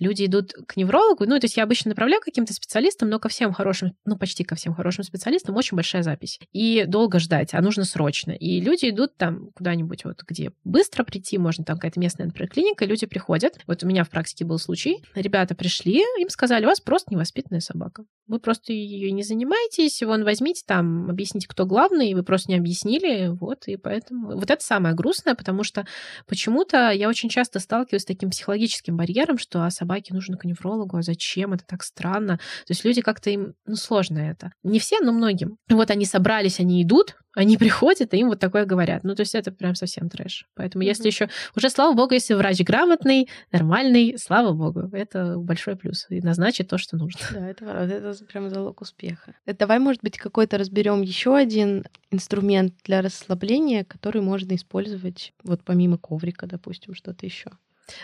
люди 0.00 0.24
идут 0.24 0.52
к 0.66 0.76
неврологу, 0.76 1.26
ну, 1.26 1.38
то 1.38 1.44
есть 1.44 1.56
я 1.56 1.62
обычно 1.62 1.90
направляю 1.90 2.20
каким-то 2.20 2.52
специалистам, 2.52 3.08
но 3.08 3.20
ко 3.20 3.28
всем 3.28 3.52
хорошим, 3.52 3.92
ну, 4.04 4.16
почти 4.16 4.42
ко 4.42 4.56
всем 4.56 4.74
хорошим 4.74 5.04
специалистам 5.04 5.54
очень 5.54 5.76
большая 5.76 6.02
запись. 6.02 6.40
И 6.52 6.84
долго 6.88 7.20
ждать, 7.20 7.54
а 7.54 7.60
нужно 7.60 7.84
срочно. 7.84 8.32
И 8.32 8.60
люди 8.60 8.88
идут 8.88 9.16
там 9.16 9.50
куда-нибудь 9.54 10.04
вот, 10.04 10.22
где 10.26 10.52
быстро 10.64 11.04
прийти, 11.04 11.38
можно 11.38 11.64
там 11.64 11.76
какая-то 11.76 12.00
местная, 12.00 12.26
например, 12.26 12.50
клиника, 12.50 12.84
и 12.84 12.88
люди 12.88 13.06
приходят. 13.06 13.58
Вот 13.66 13.84
у 13.84 13.86
меня 13.86 14.04
в 14.04 14.10
практике 14.10 14.44
был 14.44 14.58
случай. 14.58 15.04
Ребята 15.14 15.54
пришли, 15.54 16.02
им 16.18 16.30
сказали, 16.30 16.64
у 16.64 16.68
вас 16.68 16.80
просто 16.80 17.12
невоспитанная 17.12 17.60
собака. 17.60 18.04
Вы 18.26 18.40
просто 18.40 18.72
ее 18.72 19.12
не 19.12 19.22
занимаетесь, 19.22 20.02
вон 20.02 20.24
возьмите 20.24 20.62
там, 20.66 21.10
объясните, 21.10 21.46
кто 21.46 21.66
главный, 21.66 22.14
вы 22.14 22.22
просто 22.22 22.52
не 22.52 22.58
объяснили, 22.58 23.28
вот, 23.28 23.66
и 23.66 23.76
поэтому... 23.76 24.36
Вот 24.36 24.50
это 24.50 24.64
самое 24.70 24.94
грустное, 24.94 25.34
потому 25.34 25.64
что 25.64 25.84
почему-то 26.28 26.90
я 26.90 27.08
очень 27.08 27.28
часто 27.28 27.58
сталкиваюсь 27.58 28.02
с 28.02 28.06
таким 28.06 28.30
психологическим 28.30 28.96
барьером, 28.96 29.36
что 29.36 29.64
а 29.64 29.70
собаке 29.70 30.14
нужно 30.14 30.36
к 30.36 30.44
неврологу, 30.44 30.96
а 30.96 31.02
зачем? 31.02 31.52
Это 31.52 31.64
так 31.66 31.82
странно. 31.82 32.36
То 32.36 32.70
есть 32.70 32.84
люди 32.84 33.02
как-то 33.02 33.30
им, 33.30 33.54
ну, 33.66 33.74
сложно 33.74 34.18
это. 34.18 34.52
Не 34.62 34.78
все, 34.78 35.00
но 35.00 35.10
многим. 35.12 35.56
Вот 35.68 35.90
они 35.90 36.04
собрались, 36.04 36.60
они 36.60 36.84
идут, 36.84 37.16
они 37.34 37.56
приходят, 37.56 38.12
и 38.12 38.18
им 38.18 38.28
вот 38.28 38.40
такое 38.40 38.64
говорят. 38.64 39.04
Ну, 39.04 39.14
то 39.14 39.20
есть 39.20 39.34
это 39.34 39.52
прям 39.52 39.74
совсем 39.74 40.08
трэш. 40.08 40.46
Поэтому 40.54 40.82
mm-hmm. 40.82 40.88
если 40.88 41.06
еще... 41.06 41.28
Уже, 41.56 41.70
слава 41.70 41.94
богу, 41.94 42.14
если 42.14 42.34
врач 42.34 42.60
грамотный, 42.60 43.28
нормальный, 43.52 44.18
слава 44.18 44.52
богу, 44.52 44.88
это 44.92 45.36
большой 45.36 45.76
плюс. 45.76 46.06
И 46.10 46.20
назначит 46.20 46.68
то, 46.68 46.78
что 46.78 46.96
нужно. 46.96 47.20
Да, 47.32 47.48
это, 47.48 47.64
это 47.64 48.24
прям 48.24 48.50
залог 48.50 48.80
успеха. 48.80 49.34
Э, 49.46 49.54
давай, 49.54 49.78
может 49.78 50.02
быть, 50.02 50.18
какой-то 50.18 50.58
разберем 50.58 51.02
еще 51.02 51.36
один 51.36 51.84
инструмент 52.10 52.74
для 52.84 53.00
расслабления, 53.00 53.84
который 53.84 54.22
можно 54.22 54.54
использовать 54.54 55.32
вот 55.44 55.62
помимо 55.64 55.98
коврика, 55.98 56.46
допустим, 56.46 56.94
что-то 56.94 57.26
еще. 57.26 57.50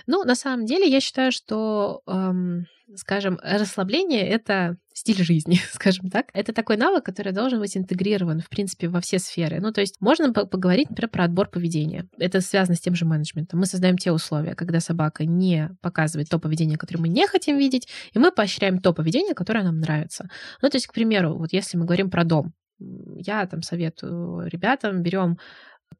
Ну, 0.07 0.25
на 0.25 0.35
самом 0.35 0.67
деле, 0.67 0.89
я 0.89 1.01
считаю, 1.01 1.33
что, 1.33 2.03
эм, 2.07 2.67
скажем, 2.95 3.39
расслабление— 3.43 4.27
это 4.29 4.77
стиль 4.93 5.23
жизни, 5.23 5.59
скажем 5.73 6.11
так. 6.11 6.27
Это 6.33 6.53
такой 6.53 6.77
навык, 6.77 7.05
который 7.05 7.33
должен 7.33 7.61
быть 7.61 7.77
интегрирован, 7.77 8.41
в 8.41 8.49
принципе, 8.49 8.89
во 8.89 9.01
все 9.01 9.19
сферы. 9.19 9.61
Ну, 9.61 9.73
то 9.73 9.81
есть 9.81 10.01
можно 10.01 10.33
поговорить, 10.33 10.91
например, 10.91 11.11
про 11.11 11.25
отбор 11.25 11.49
поведения. 11.49 12.09
Это 12.19 12.41
связано 12.41 12.77
с 12.77 12.81
тем 12.81 12.95
же 12.95 13.05
менеджментом. 13.05 13.61
Мы 13.61 13.67
создаем 13.67 13.99
те 13.99 14.13
условия, 14.13 14.55
когда 14.55 14.81
собака 14.81 15.25
не 15.25 15.71
показывает 15.83 16.29
то 16.29 16.39
поведение, 16.39 16.79
которое 16.79 17.01
мы 17.01 17.09
не 17.09 17.27
хотим 17.27 17.59
видеть, 17.59 17.89
и 18.13 18.19
мы 18.19 18.33
поощряем 18.33 18.81
то 18.81 18.93
поведение, 18.93 19.35
которое 19.35 19.65
нам 19.65 19.81
нравится. 19.81 20.29
Ну, 20.63 20.69
то 20.71 20.77
есть, 20.77 20.87
к 20.87 20.93
примеру, 20.93 21.37
вот 21.37 21.53
если 21.53 21.77
мы 21.77 21.85
говорим 21.85 22.11
про 22.11 22.25
дом, 22.25 22.53
я 22.79 23.47
там 23.47 23.63
советую 23.63 24.49
ребятам, 24.49 25.03
берем 25.03 25.39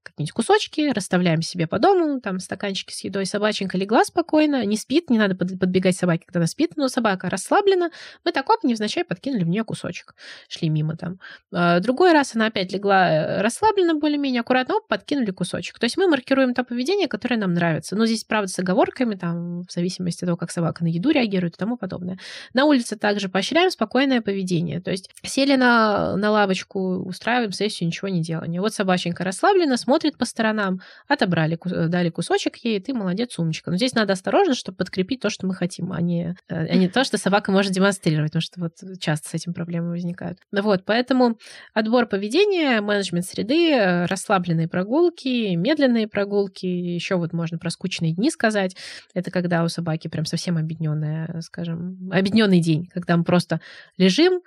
какие-нибудь 0.03 0.33
кусочки, 0.33 0.93
расставляем 0.93 1.43
себе 1.43 1.67
по 1.67 1.79
дому, 1.79 2.21
там 2.21 2.39
стаканчики 2.39 2.93
с 2.93 3.05
едой, 3.05 3.27
собаченька 3.27 3.77
легла 3.77 4.05
спокойно, 4.05 4.65
не 4.65 4.77
спит, 4.77 5.11
не 5.11 5.19
надо 5.19 5.35
подбегать 5.35 5.97
собаке, 5.97 6.25
когда 6.27 6.41
она 6.41 6.47
спит, 6.47 6.73
но 6.77 6.89
собака 6.89 7.29
расслаблена, 7.29 7.91
мы 8.25 8.33
так 8.33 8.49
оп, 8.49 8.65
невзначай 8.65 9.05
подкинули 9.05 9.45
в 9.45 9.49
нее 9.49 9.65
кусочек, 9.65 10.15
шли 10.49 10.69
мимо 10.69 10.97
там. 10.97 11.19
А, 11.53 11.81
другой 11.81 12.13
раз 12.13 12.35
она 12.35 12.47
опять 12.47 12.73
легла 12.73 13.11
э, 13.11 13.43
расслаблена 13.43 13.95
более-менее, 13.95 14.41
аккуратно, 14.41 14.77
оп, 14.77 14.89
подкинули 14.89 15.31
кусочек. 15.31 15.79
То 15.79 15.85
есть 15.85 15.97
мы 15.97 16.09
маркируем 16.09 16.55
то 16.55 16.65
поведение, 16.65 17.09
которое 17.09 17.37
нам 17.37 17.53
нравится. 17.53 17.97
Но 17.97 18.07
здесь, 18.07 18.25
правда, 18.25 18.49
с 18.49 18.59
оговорками, 18.59 19.17
там, 19.17 19.63
в 19.63 19.73
зависимости 19.73 20.25
от 20.25 20.29
того, 20.29 20.37
как 20.37 20.51
собака 20.51 20.85
на 20.85 20.89
еду 20.89 21.11
реагирует 21.11 21.55
и 21.55 21.59
тому 21.59 21.77
подобное. 21.77 22.19
На 22.55 22.65
улице 22.65 22.97
также 22.97 23.29
поощряем 23.29 23.71
спокойное 23.71 24.21
поведение. 24.21 24.81
То 24.81 24.91
есть 24.91 25.11
сели 25.23 25.57
на, 25.57 26.17
на 26.17 26.31
лавочку, 26.31 27.05
устраиваем 27.05 27.53
сессию, 27.53 27.89
ничего 27.89 28.09
не 28.09 28.23
делания. 28.23 28.61
Вот 28.61 28.73
собаченька 28.73 29.25
расслаблена, 29.25 29.76
смотрит 29.77 30.07
смотрит 30.07 30.19
по 30.19 30.25
сторонам, 30.25 30.81
отобрали, 31.09 31.59
дали 31.65 32.11
кусочек 32.11 32.57
ей, 32.57 32.81
ты 32.81 32.95
молодец, 32.95 33.39
умничка. 33.39 33.71
Но 33.71 33.77
здесь 33.77 33.95
надо 33.95 34.13
осторожно, 34.13 34.55
чтобы 34.55 34.77
подкрепить 34.77 35.21
то, 35.21 35.31
что 35.31 35.47
мы 35.47 35.55
хотим, 35.55 35.93
а 35.93 36.01
не, 36.01 36.37
э, 36.49 36.67
а 36.67 36.75
не 36.75 36.89
то, 36.89 37.05
что 37.05 37.19
собака 37.19 37.53
может 37.53 37.73
демонстрировать, 37.73 38.33
потому 38.33 38.43
что 38.43 38.61
вот 38.61 39.01
часто 39.01 39.29
с 39.29 39.35
этим 39.35 39.55
проблемы 39.55 39.91
возникают. 39.91 40.39
Вот, 40.53 40.85
поэтому 40.85 41.39
отбор 41.75 42.07
поведения, 42.07 42.81
менеджмент 42.81 43.27
среды, 43.27 44.07
расслабленные 44.07 44.69
прогулки, 44.69 45.55
медленные 45.55 46.09
прогулки, 46.09 46.67
еще 46.67 47.17
вот 47.17 47.33
можно 47.33 47.59
про 47.59 47.71
скучные 47.71 48.15
дни 48.15 48.31
сказать. 48.31 48.77
Это 49.15 49.31
когда 49.31 49.65
у 49.65 49.69
собаки 49.69 50.09
прям 50.09 50.25
совсем 50.25 50.57
объединенная, 50.57 51.41
скажем, 51.41 52.11
объединенный 52.13 52.61
день, 52.61 52.87
когда 52.93 53.17
мы 53.17 53.25
просто 53.25 53.61
лежим, 53.97 54.41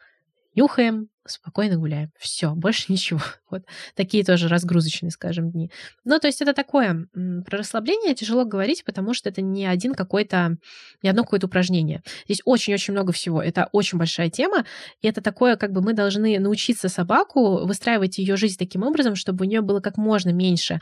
нюхаем, 0.56 1.10
спокойно 1.26 1.78
гуляем. 1.78 2.12
Все, 2.18 2.54
больше 2.54 2.92
ничего. 2.92 3.22
Вот 3.50 3.64
такие 3.96 4.24
тоже 4.24 4.48
разгрузочные, 4.48 5.10
скажем, 5.10 5.52
дни. 5.52 5.72
Ну, 6.04 6.20
то 6.20 6.28
есть 6.28 6.42
это 6.42 6.54
такое, 6.54 7.08
про 7.14 7.58
расслабление 7.58 8.14
тяжело 8.14 8.46
говорить, 8.46 8.84
потому 8.86 9.16
что 9.16 9.30
это 9.30 9.42
не 9.42 9.66
один 9.66 9.96
какой-то, 9.96 10.58
не 11.02 11.10
одно 11.10 11.24
какое-то 11.24 11.48
упражнение. 11.48 12.04
Здесь 12.26 12.42
очень-очень 12.46 12.94
много 12.94 13.12
всего. 13.12 13.42
Это 13.42 13.68
очень 13.72 13.98
большая 13.98 14.30
тема, 14.30 14.66
и 15.02 15.08
это 15.08 15.22
такое, 15.22 15.56
как 15.56 15.72
бы 15.72 15.82
мы 15.82 15.94
должны 15.94 16.38
научиться 16.40 16.90
собаку 16.90 17.66
выстраивать 17.66 18.20
ее 18.20 18.38
жизнь 18.38 18.58
таким 18.60 18.84
образом, 18.84 19.16
чтобы 19.16 19.46
у 19.46 19.48
нее 19.48 19.62
было 19.62 19.80
как 19.80 19.98
можно 19.98 20.30
меньше 20.30 20.80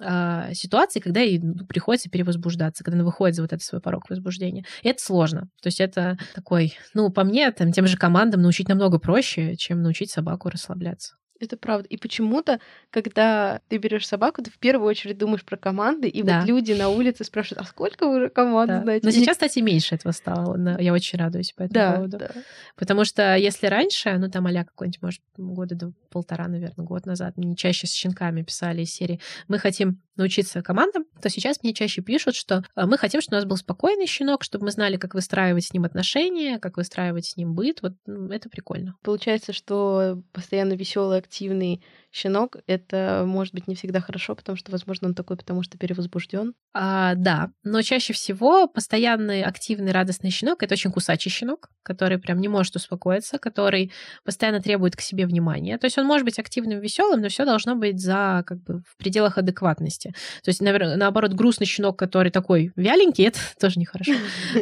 а, 0.00 0.52
ситуации, 0.54 1.00
когда 1.00 1.20
ей 1.20 1.40
ну, 1.40 1.66
приходится 1.66 2.10
перевозбуждаться, 2.10 2.84
когда 2.84 2.96
она 2.96 3.04
выходит 3.04 3.36
за 3.36 3.42
вот 3.42 3.52
этот 3.52 3.64
свой 3.64 3.80
порог 3.80 4.08
возбуждения. 4.08 4.64
И 4.82 4.88
это 4.88 5.02
сложно. 5.02 5.42
То 5.62 5.66
есть 5.66 5.80
это 5.80 6.18
такой, 6.34 6.76
ну, 6.94 7.10
по 7.10 7.24
мне, 7.24 7.50
там, 7.52 7.72
тем 7.72 7.86
же 7.86 7.96
командам 7.96 8.42
научить 8.42 8.68
намного 8.68 8.98
проще, 8.98 9.56
чем 9.56 9.82
научить 9.82 10.10
собаку 10.10 10.48
расслабляться. 10.48 11.14
Это 11.40 11.56
правда. 11.56 11.86
И 11.88 11.96
почему-то, 11.96 12.60
когда 12.90 13.60
ты 13.68 13.78
берешь 13.78 14.06
собаку, 14.06 14.42
ты 14.42 14.50
в 14.50 14.58
первую 14.58 14.88
очередь 14.88 15.18
думаешь 15.18 15.44
про 15.44 15.56
команды, 15.56 16.08
и 16.08 16.22
да. 16.22 16.40
вот 16.40 16.48
люди 16.48 16.72
на 16.72 16.88
улице 16.88 17.24
спрашивают, 17.24 17.66
а 17.66 17.68
сколько 17.68 18.06
вы 18.06 18.16
уже 18.16 18.28
команд 18.28 18.68
да. 18.68 18.82
знаете? 18.82 19.06
Но 19.06 19.12
сейчас, 19.12 19.36
кстати, 19.36 19.60
меньше 19.60 19.94
этого 19.94 20.12
стало. 20.12 20.78
Я 20.80 20.92
очень 20.92 21.18
радуюсь 21.18 21.52
по 21.52 21.62
этому 21.62 21.74
да, 21.74 21.92
поводу. 21.92 22.18
Да. 22.18 22.30
Потому 22.76 23.04
что 23.04 23.36
если 23.36 23.66
раньше, 23.66 24.16
ну 24.18 24.28
там 24.30 24.46
а 24.46 24.64
какой-нибудь, 24.64 25.02
может, 25.02 25.22
года 25.36 25.74
до 25.74 25.92
полтора, 26.10 26.48
наверное, 26.48 26.84
год 26.84 27.06
назад, 27.06 27.36
мне 27.36 27.54
чаще 27.54 27.86
с 27.86 27.92
щенками 27.92 28.42
писали 28.42 28.82
из 28.82 28.92
серии, 28.92 29.20
мы 29.46 29.58
хотим 29.58 30.00
научиться 30.18 30.62
командам, 30.62 31.04
то 31.22 31.30
сейчас 31.30 31.62
мне 31.62 31.72
чаще 31.72 32.02
пишут, 32.02 32.34
что 32.34 32.64
а, 32.74 32.86
мы 32.86 32.98
хотим, 32.98 33.20
чтобы 33.20 33.36
у 33.36 33.40
нас 33.40 33.48
был 33.48 33.56
спокойный 33.56 34.06
щенок, 34.06 34.44
чтобы 34.44 34.66
мы 34.66 34.70
знали, 34.70 34.96
как 34.96 35.14
выстраивать 35.14 35.64
с 35.64 35.72
ним 35.72 35.84
отношения, 35.84 36.58
как 36.58 36.76
выстраивать 36.76 37.26
с 37.26 37.36
ним 37.36 37.54
быт. 37.54 37.80
Вот 37.82 37.94
это 38.06 38.48
прикольно. 38.48 38.94
Получается, 39.02 39.52
что 39.52 40.22
постоянно 40.32 40.74
веселый, 40.74 41.18
активный 41.18 41.82
щенок, 42.10 42.56
это 42.66 43.24
может 43.26 43.54
быть 43.54 43.68
не 43.68 43.74
всегда 43.74 44.00
хорошо, 44.00 44.34
потому 44.34 44.56
что, 44.56 44.72
возможно, 44.72 45.08
он 45.08 45.14
такой, 45.14 45.36
потому 45.36 45.62
что 45.62 45.78
перевозбужден. 45.78 46.54
А, 46.74 47.14
да, 47.14 47.50
но 47.64 47.82
чаще 47.82 48.12
всего 48.12 48.66
постоянный, 48.66 49.42
активный, 49.42 49.92
радостный 49.92 50.30
щенок 50.30 50.62
это 50.62 50.74
очень 50.74 50.92
кусачий 50.92 51.30
щенок, 51.30 51.70
который 51.82 52.18
прям 52.18 52.40
не 52.40 52.48
может 52.48 52.76
успокоиться, 52.76 53.38
который 53.38 53.92
постоянно 54.24 54.60
требует 54.60 54.96
к 54.96 55.00
себе 55.00 55.26
внимания. 55.26 55.78
То 55.78 55.86
есть 55.86 55.98
он 55.98 56.06
может 56.06 56.24
быть 56.24 56.38
активным, 56.38 56.80
веселым, 56.80 57.20
но 57.20 57.28
все 57.28 57.44
должно 57.44 57.76
быть 57.76 58.00
за 58.00 58.42
как 58.46 58.62
бы 58.62 58.82
в 58.86 58.96
пределах 58.96 59.38
адекватности. 59.38 60.14
То 60.42 60.50
есть, 60.50 60.60
наверное, 60.60 60.96
наоборот, 60.96 61.32
грустный 61.32 61.66
щенок, 61.66 61.98
который 61.98 62.30
такой 62.30 62.72
вяленький, 62.76 63.26
это 63.26 63.38
тоже 63.60 63.78
нехорошо. 63.78 64.14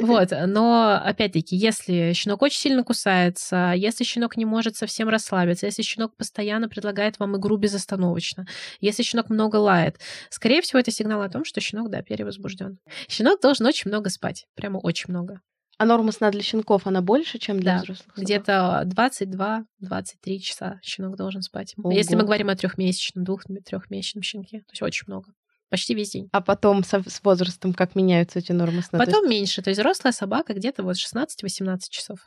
Вот. 0.03 0.31
Но, 0.47 1.01
опять-таки, 1.03 1.57
если 1.57 2.13
щенок 2.13 2.43
очень 2.43 2.61
сильно 2.61 2.83
кусается, 2.83 3.73
если 3.77 4.05
щенок 4.05 4.37
не 4.37 4.45
может 4.45 4.77
совсем 4.77 5.09
расслабиться, 5.09 5.67
если 5.67 5.83
щенок 5.83 6.17
постоянно 6.17 6.69
предлагает 6.69 7.19
вам 7.19 7.37
игру 7.37 7.46
безостановочно, 7.55 8.47
если 8.81 9.05
щенок 9.05 9.31
много 9.31 9.57
лает, 9.57 10.01
скорее 10.31 10.61
всего, 10.63 10.81
это 10.81 10.91
сигнал 10.91 11.23
о 11.23 11.29
том, 11.29 11.45
что 11.45 11.61
щенок, 11.61 11.91
да, 11.91 12.03
перевозбужден. 12.03 12.79
Щенок 13.09 13.41
должен 13.41 13.67
очень 13.67 13.89
много 13.89 14.11
спать, 14.11 14.47
прямо 14.55 14.79
очень 14.79 15.11
много. 15.11 15.41
А 15.79 15.85
норма 15.85 16.11
сна 16.11 16.31
для 16.31 16.43
щенков, 16.43 16.87
она 16.87 17.03
больше, 17.03 17.39
чем 17.39 17.61
для 17.61 17.77
да, 17.77 17.83
взрослых? 17.83 18.17
Где-то 18.17 18.83
22-23 18.87 20.39
часа 20.39 20.81
щенок 20.83 21.17
должен 21.17 21.43
спать. 21.43 21.75
Ого. 21.77 21.93
Если 21.93 22.17
мы 22.17 22.25
говорим 22.25 22.49
о 22.49 22.57
трехмесячном, 22.57 23.25
двух-трехмесячном 23.25 24.23
щенке, 24.23 24.61
то 24.61 24.73
есть 24.73 24.83
очень 24.83 25.05
много 25.07 25.33
почти 25.69 25.95
весь 25.95 26.11
день. 26.11 26.29
А 26.33 26.41
потом 26.41 26.85
со, 26.85 27.03
с 27.07 27.21
возрастом 27.23 27.75
как 27.75 27.95
меняются 27.95 28.39
эти 28.39 28.53
нормы 28.53 28.83
сна? 28.83 28.99
Потом 28.99 29.25
есть... 29.25 29.31
меньше. 29.31 29.63
То 29.63 29.71
есть 29.71 29.81
взрослая 29.81 30.13
собака 30.13 30.55
где-то 30.55 30.83
вот 30.83 30.97
16-18 30.97 31.79
часов. 31.91 32.21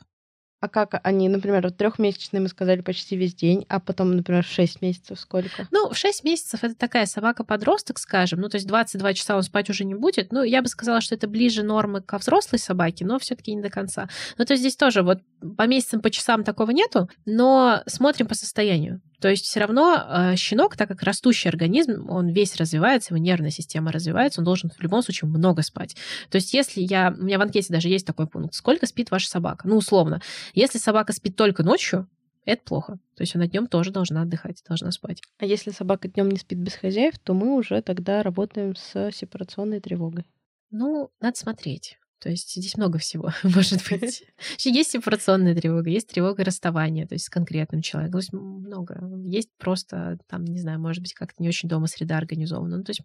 А 0.60 0.68
как 0.68 1.00
они, 1.02 1.28
например, 1.30 1.62
вот 1.62 1.78
трехмесячные 1.78 2.42
мы 2.42 2.48
сказали 2.48 2.82
почти 2.82 3.16
весь 3.16 3.34
день, 3.34 3.64
а 3.70 3.80
потом, 3.80 4.14
например, 4.14 4.44
в 4.44 4.48
6 4.48 4.82
месяцев 4.82 5.18
сколько? 5.18 5.66
Ну, 5.70 5.88
в 5.88 5.96
6 5.96 6.22
месяцев 6.22 6.62
это 6.62 6.74
такая 6.74 7.06
собака-подросток, 7.06 7.98
скажем. 7.98 8.40
Ну, 8.40 8.48
то 8.50 8.56
есть 8.56 8.66
22 8.66 9.14
часа 9.14 9.36
он 9.36 9.42
спать 9.42 9.70
уже 9.70 9.84
не 9.84 9.94
будет. 9.94 10.32
Ну, 10.32 10.42
я 10.42 10.60
бы 10.60 10.68
сказала, 10.68 11.00
что 11.00 11.14
это 11.14 11.28
ближе 11.28 11.62
нормы 11.62 12.02
ко 12.02 12.18
взрослой 12.18 12.58
собаке, 12.58 13.06
но 13.06 13.18
все-таки 13.18 13.54
не 13.54 13.62
до 13.62 13.70
конца. 13.70 14.10
Ну, 14.36 14.44
то 14.44 14.52
есть 14.52 14.60
здесь 14.60 14.76
тоже 14.76 15.02
вот 15.02 15.20
по 15.56 15.66
месяцам, 15.66 16.02
по 16.02 16.10
часам 16.10 16.44
такого 16.44 16.72
нету, 16.72 17.08
но 17.24 17.82
смотрим 17.86 18.26
по 18.26 18.34
состоянию. 18.34 19.00
То 19.20 19.28
есть 19.28 19.44
все 19.44 19.60
равно 19.60 20.04
э, 20.08 20.36
щенок, 20.36 20.76
так 20.76 20.88
как 20.88 21.02
растущий 21.02 21.48
организм, 21.48 22.08
он 22.08 22.28
весь 22.28 22.56
развивается, 22.56 23.14
его 23.14 23.22
нервная 23.22 23.50
система 23.50 23.92
развивается, 23.92 24.40
он 24.40 24.44
должен 24.44 24.70
в 24.70 24.80
любом 24.80 25.02
случае 25.02 25.28
много 25.28 25.62
спать. 25.62 25.96
То 26.30 26.36
есть 26.36 26.54
если 26.54 26.80
я... 26.80 27.14
У 27.16 27.22
меня 27.22 27.38
в 27.38 27.42
анкете 27.42 27.72
даже 27.72 27.88
есть 27.88 28.06
такой 28.06 28.26
пункт. 28.26 28.54
Сколько 28.54 28.86
спит 28.86 29.10
ваша 29.10 29.28
собака? 29.28 29.68
Ну, 29.68 29.76
условно. 29.76 30.20
Если 30.54 30.78
собака 30.78 31.12
спит 31.12 31.36
только 31.36 31.62
ночью, 31.62 32.08
это 32.44 32.62
плохо. 32.64 32.98
То 33.16 33.22
есть 33.22 33.36
она 33.36 33.46
днем 33.46 33.66
тоже 33.66 33.92
должна 33.92 34.22
отдыхать, 34.22 34.62
должна 34.66 34.90
спать. 34.90 35.22
А 35.38 35.44
если 35.44 35.70
собака 35.70 36.08
днем 36.08 36.30
не 36.30 36.38
спит 36.38 36.58
без 36.58 36.74
хозяев, 36.74 37.18
то 37.18 37.34
мы 37.34 37.54
уже 37.54 37.82
тогда 37.82 38.22
работаем 38.22 38.74
с 38.74 39.10
сепарационной 39.12 39.80
тревогой. 39.80 40.24
Ну, 40.70 41.10
надо 41.20 41.36
смотреть. 41.36 41.99
То 42.20 42.28
есть 42.28 42.54
здесь 42.54 42.76
много 42.76 42.98
всего 42.98 43.30
может 43.42 43.80
быть. 43.90 44.24
Есть 44.58 44.90
сепарационная 44.90 45.54
тревога, 45.54 45.88
есть 45.88 46.08
тревога 46.08 46.44
расставания, 46.44 47.06
то 47.06 47.14
есть 47.14 47.26
с 47.26 47.30
конкретным 47.30 47.80
человеком. 47.82 48.12
То 48.12 48.18
есть 48.18 48.32
много. 48.32 49.00
Есть 49.24 49.48
просто, 49.58 50.18
там, 50.28 50.44
не 50.44 50.60
знаю, 50.60 50.78
может 50.80 51.02
быть, 51.02 51.14
как-то 51.14 51.42
не 51.42 51.48
очень 51.48 51.68
дома 51.68 51.86
среда 51.86 52.18
организована. 52.18 52.76
Ну, 52.78 52.84
то 52.84 52.90
есть 52.90 53.02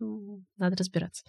надо 0.58 0.76
разбираться. 0.76 1.24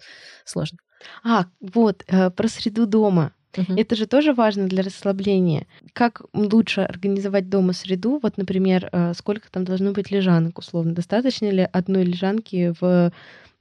Сложно. 0.45 0.79
А, 1.23 1.45
вот, 1.61 2.03
э, 2.07 2.29
про 2.29 2.47
среду 2.47 2.85
дома. 2.85 3.33
Угу. 3.55 3.73
Это 3.75 3.95
же 3.95 4.05
тоже 4.05 4.33
важно 4.33 4.67
для 4.67 4.83
расслабления. 4.83 5.65
Как 5.93 6.21
лучше 6.33 6.81
организовать 6.81 7.49
дома 7.49 7.73
среду? 7.73 8.19
Вот, 8.21 8.37
например, 8.37 8.89
э, 8.91 9.13
сколько 9.13 9.49
там 9.49 9.63
должно 9.63 9.93
быть 9.93 10.11
лежанок, 10.11 10.59
условно. 10.59 10.93
Достаточно 10.93 11.49
ли 11.49 11.67
одной 11.71 12.03
лежанки 12.03 12.73
в 12.79 13.11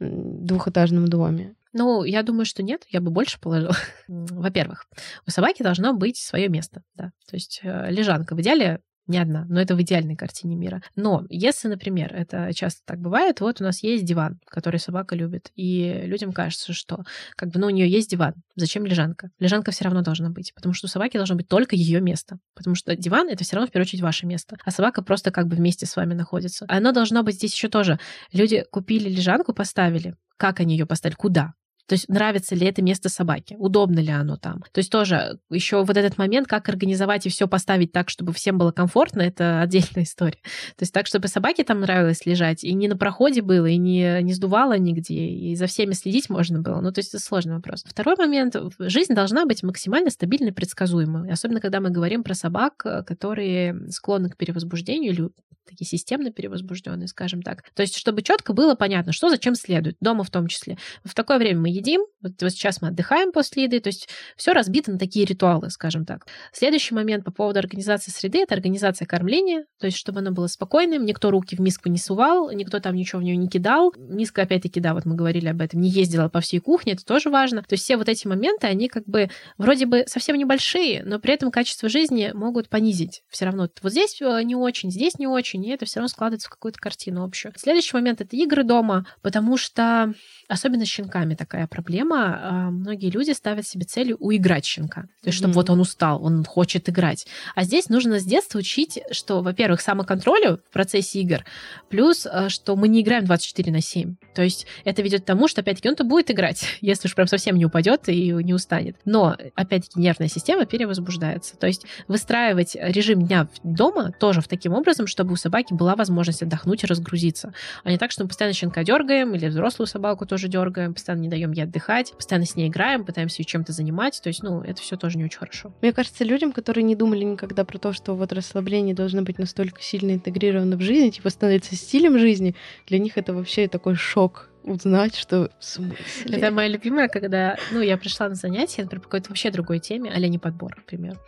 двухэтажном 0.01 1.09
доме? 1.09 1.55
Ну, 1.79 2.05
я 2.05 2.23
думаю, 2.23 2.47
что 2.47 2.63
нет, 2.63 2.85
я 2.89 3.03
бы 3.03 3.11
больше 3.11 3.39
положила. 3.39 3.77
Во-первых, 4.09 4.87
у 5.27 5.31
собаки 5.31 5.63
должно 5.63 5.93
быть 5.93 6.17
свое 6.17 6.49
место, 6.49 6.83
да. 6.95 7.11
То 7.29 7.37
есть 7.37 7.61
э, 7.63 7.91
лежанка 7.91 8.35
в 8.35 8.41
идеале 8.41 8.81
не 9.07 9.19
одна, 9.19 9.45
но 9.49 9.61
это 9.61 9.77
в 9.77 9.83
идеальной 9.83 10.17
картине 10.17 10.57
мира. 10.57 10.83
Но 10.97 11.25
если, 11.29 11.69
например, 11.69 12.15
это 12.15 12.51
часто 12.55 12.81
так 12.87 12.99
бывает, 12.99 13.41
вот 13.41 13.61
у 13.61 13.65
нас 13.65 13.83
есть 13.83 14.07
диван, 14.07 14.41
который 14.47 14.81
собака 14.81 15.15
любит, 15.15 15.51
и 15.55 16.03
людям 16.05 16.33
кажется, 16.33 16.73
что 16.73 17.05
как 17.37 17.51
бы, 17.51 17.61
ну, 17.61 17.67
у 17.67 17.71
нее 17.71 17.89
есть 17.89 18.11
диван, 18.11 18.35
зачем 18.57 18.87
лежанка? 18.87 19.29
Лежанка 19.39 19.71
все 19.71 19.85
равно 19.85 20.01
должна 20.01 20.31
быть, 20.31 20.53
потому 20.55 20.73
что 20.73 20.87
у 20.87 20.89
собаки 20.89 21.19
должно 21.19 21.37
быть 21.37 21.47
только 21.47 21.77
ее 21.77 22.01
место, 22.01 22.39
потому 22.55 22.75
что 22.75 22.97
диван 22.97 23.29
это 23.29 23.45
все 23.45 23.57
равно 23.57 23.69
в 23.69 23.71
первую 23.71 23.85
очередь 23.85 24.03
ваше 24.03 24.27
место, 24.27 24.57
а 24.65 24.71
собака 24.71 25.03
просто 25.03 25.31
как 25.31 25.47
бы 25.47 25.57
вместе 25.57 25.85
с 25.85 25.95
вами 25.95 26.15
находится. 26.15 26.65
Оно 26.69 26.93
должно 26.93 27.23
быть 27.23 27.35
здесь 27.35 27.53
еще 27.53 27.69
тоже. 27.69 27.99
Люди 28.33 28.65
купили 28.71 29.11
лежанку, 29.11 29.53
поставили, 29.53 30.15
как 30.39 30.61
они 30.61 30.75
ее 30.75 30.87
поставили, 30.87 31.17
куда? 31.17 31.53
То 31.87 31.95
есть 31.95 32.09
нравится 32.09 32.55
ли 32.55 32.67
это 32.67 32.83
место 32.83 33.09
собаке, 33.09 33.57
удобно 33.59 34.01
ли 34.01 34.11
оно 34.11 34.37
там. 34.37 34.63
То 34.73 34.79
есть 34.79 34.91
тоже 34.91 35.39
еще 35.51 35.85
вот 35.85 35.97
этот 35.97 36.19
момент, 36.19 36.49
как 36.49 36.69
организовать 36.69 37.27
и 37.27 37.29
все 37.29 37.47
поставить 37.47 37.93
так, 37.93 38.11
чтобы 38.11 38.33
всем 38.33 38.59
было 38.59 38.73
комфортно, 38.73 39.23
это 39.23 39.61
отдельная 39.63 40.05
история. 40.05 40.39
То 40.77 40.83
есть 40.83 40.93
так, 40.93 41.07
чтобы 41.07 41.29
собаке 41.29 41.65
там 41.65 41.81
нравилось 41.81 42.27
лежать, 42.27 42.65
и 42.65 42.73
не 42.75 42.89
на 42.89 42.97
проходе 42.97 43.43
было, 43.43 43.67
и 43.67 43.77
не, 43.77 44.23
не 44.23 44.33
сдувало 44.33 44.77
нигде, 44.79 45.15
и 45.15 45.55
за 45.55 45.67
всеми 45.67 45.93
следить 45.93 46.29
можно 46.29 46.61
было. 46.61 46.81
Ну, 46.81 46.93
то 46.93 46.99
есть 46.99 47.15
это 47.15 47.23
сложный 47.23 47.55
вопрос. 47.55 47.85
Второй 47.87 48.17
момент. 48.17 48.57
Жизнь 48.79 49.15
должна 49.15 49.47
быть 49.47 49.63
максимально 49.63 50.11
стабильной, 50.11 50.53
предсказуемой. 50.53 51.31
Особенно, 51.31 51.61
когда 51.61 51.81
мы 51.81 51.91
говорим 51.91 52.23
про 52.23 52.35
собак, 52.35 52.77
которые 53.07 53.91
склонны 53.91 54.31
к 54.31 54.37
перевозбуждению 54.37 55.13
или 55.13 55.31
такие 55.67 55.87
системно 55.87 56.31
перевозбужденные, 56.31 57.09
скажем 57.09 57.43
так. 57.43 57.65
То 57.75 57.83
есть, 57.83 57.97
чтобы 57.97 58.23
четко 58.23 58.53
было 58.53 58.75
понятно, 58.75 59.13
что 59.13 59.29
зачем 59.29 59.55
следует, 59.55 59.97
дома 60.01 60.25
в 60.25 60.31
том 60.31 60.47
числе. 60.47 60.79
В 61.05 61.15
такое 61.15 61.39
время 61.39 61.61
мы 61.61 61.71
едим, 61.77 62.03
вот, 62.23 62.33
вот 62.41 62.51
сейчас 62.51 62.83
мы 62.83 62.89
отдыхаем 62.89 63.33
после 63.33 63.65
еды, 63.65 63.81
то 63.81 63.89
есть 63.89 64.09
все 64.37 64.53
разбито 64.53 64.91
на 64.93 64.99
такие 64.99 65.25
ритуалы, 65.25 65.71
скажем 65.71 66.05
так. 66.05 66.27
Следующий 66.53 66.95
момент 66.95 67.25
по 67.25 67.31
поводу 67.31 67.59
организации 67.59 68.11
среды— 68.11 68.43
это 68.43 68.55
организация 68.55 69.07
кормления, 69.07 69.65
то 69.79 69.87
есть 69.87 69.99
чтобы 69.99 70.21
оно 70.21 70.33
было 70.33 70.47
спокойным, 70.47 71.05
никто 71.05 71.31
руки 71.31 71.57
в 71.57 71.61
миску 71.61 71.89
не 71.89 71.99
сувал, 71.99 72.51
никто 72.51 72.81
там 72.81 72.95
ничего 72.95 73.21
в 73.21 73.25
нее 73.25 73.37
не 73.37 73.49
кидал. 73.49 73.93
Миска, 73.97 74.43
опять-таки, 74.43 74.81
да, 74.81 74.95
вот 74.95 75.05
мы 75.05 75.15
говорили 75.15 75.49
об 75.49 75.61
этом, 75.61 75.81
не 75.81 75.89
ездила 75.89 76.29
по 76.29 76.41
всей 76.41 76.61
кухне, 76.61 76.95
это 76.95 77.05
тоже 77.05 77.31
важно. 77.31 77.63
То 77.63 77.75
есть 77.75 77.85
все 77.85 77.97
вот 77.97 78.09
эти 78.09 78.27
моменты, 78.27 78.67
они 78.67 78.89
как 78.89 79.05
бы 79.07 79.31
вроде 79.59 79.87
бы 79.87 80.05
совсем 80.07 80.37
небольшие, 80.37 81.05
но 81.05 81.19
при 81.19 81.35
этом 81.35 81.51
качество 81.51 81.89
жизни 81.89 82.31
могут 82.35 82.69
понизить. 82.69 83.23
Все 83.29 83.45
равно 83.45 83.69
вот 83.83 83.93
здесь 83.93 84.21
э, 84.21 84.43
не 84.43 84.55
очень, 84.55 84.91
здесь 84.91 85.19
не 85.19 85.27
очень, 85.27 85.65
и 85.65 85.71
это 85.71 85.85
все 85.85 86.01
равно 86.01 86.09
складывается 86.09 86.49
в 86.49 86.51
какую-то 86.51 86.79
картину 86.79 87.25
общую. 87.25 87.53
Следующий 87.57 87.97
момент— 87.97 88.21
это 88.23 88.37
игры 88.37 88.65
дома, 88.65 89.07
потому 89.23 89.57
что 89.57 90.13
особенно 90.49 90.85
с 90.85 90.89
щенками 90.89 91.35
такая 91.35 91.66
проблема. 91.67 92.39
А, 92.43 92.71
многие 92.71 93.11
люди 93.11 93.33
ставят 93.33 93.67
себе 93.67 93.85
целью 93.85 94.17
уиграть 94.19 94.65
щенка. 94.65 95.03
То 95.23 95.29
есть, 95.29 95.39
чтобы 95.39 95.53
mm-hmm. 95.53 95.57
вот 95.57 95.71
он 95.71 95.81
устал, 95.81 96.23
он 96.23 96.45
хочет 96.45 96.89
играть. 96.89 97.27
А 97.55 97.65
здесь 97.65 97.89
нужно 97.89 98.21
с 98.21 98.25
детства 98.25 98.59
учить, 98.59 98.99
что, 99.11 99.43
во-первых, 99.43 99.81
самоконтролю 99.81 100.61
в 100.69 100.73
процессе 100.73 101.21
игр, 101.21 101.45
плюс, 101.89 102.27
э, 102.27 102.49
что 102.49 102.77
мы 102.77 102.89
не 102.89 103.03
играем 103.03 103.25
24 103.25 103.73
на 103.73 103.81
7. 103.81 104.17
То 104.35 104.43
есть 104.43 104.67
это 104.85 105.03
ведет 105.03 105.23
к 105.23 105.25
тому, 105.25 105.49
что, 105.49 105.61
опять-таки, 105.61 105.89
он-то 105.89 106.05
будет 106.05 106.31
играть, 106.31 106.65
если 106.81 107.09
уж 107.09 107.15
прям 107.15 107.27
совсем 107.27 107.57
не 107.57 107.67
упадет 107.67 108.09
и 108.09 108.33
не 108.33 108.55
устанет. 108.55 108.97
Но, 109.05 109.37
опять-таки, 109.55 110.01
нервная 110.01 110.29
система 110.29 110.67
перевозбуждается. 110.67 111.57
То 111.57 111.67
есть 111.67 111.87
выстраивать 112.09 112.77
режим 112.81 113.27
дня 113.27 113.49
дома 113.63 114.13
тоже 114.13 114.41
в 114.41 114.49
таким 114.49 114.73
образом, 114.73 115.07
чтобы 115.07 115.33
у 115.33 115.37
собаки 115.37 115.75
была 115.75 115.97
возможность 115.97 116.43
отдохнуть 116.43 116.85
и 116.85 116.87
разгрузиться. 116.87 117.53
А 117.85 117.91
не 117.91 117.99
так, 117.99 118.11
что 118.11 118.25
мы 118.25 118.29
постоянно 118.29 118.55
щенка 118.55 118.85
дергаем 118.85 119.35
или 119.35 119.49
взрослую 119.49 119.87
собаку 119.87 120.27
тоже 120.27 120.49
дергаем, 120.49 120.95
постоянно 120.95 121.23
не 121.23 121.29
даем 121.29 121.53
ей 121.57 121.65
отдыхать, 121.65 122.13
постоянно 122.13 122.47
с 122.47 122.55
ней 122.57 122.69
играем, 122.69 123.05
пытаемся 123.05 123.43
ее 123.43 123.47
чем-то 123.47 123.73
занимать. 123.73 124.21
То 124.23 124.29
есть, 124.29 124.43
ну, 124.43 124.63
это 124.63 124.81
все 124.81 124.97
тоже 124.97 125.19
не 125.19 125.25
очень 125.25 125.39
хорошо. 125.39 125.75
Мне 125.83 125.93
кажется, 125.93 126.25
людям, 126.25 126.53
которые 126.53 126.85
не 126.85 126.95
думали 126.95 127.25
никогда 127.25 127.65
про 127.65 127.79
то, 127.79 127.93
что 127.93 128.15
вот 128.15 128.33
расслабление 128.33 128.95
должно 128.95 129.23
быть 129.23 129.39
настолько 129.39 129.83
сильно 129.83 130.13
интегрировано 130.13 130.77
в 130.77 130.81
жизнь, 130.81 131.11
типа 131.11 131.31
становится 131.31 131.75
стилем 131.75 132.19
жизни, 132.19 132.55
для 132.87 132.99
них 132.99 133.17
это 133.19 133.35
вообще 133.35 133.69
такой 133.69 133.95
шок 133.95 134.51
узнать, 134.67 135.15
что 135.15 135.51
в 135.59 135.65
смысле. 135.65 135.97
Это 136.27 136.51
моя 136.51 136.69
любимая, 136.69 137.09
когда, 137.09 137.57
ну, 137.71 137.81
я 137.81 137.97
пришла 137.97 138.29
на 138.29 138.35
занятие, 138.35 138.83
например, 138.83 139.03
по 139.03 139.09
какой-то 139.09 139.29
вообще 139.31 139.51
другой 139.51 139.79
теме, 139.79 140.11
а 140.13 140.19
не 140.19 140.39
подбор, 140.39 140.75
например. 140.77 141.19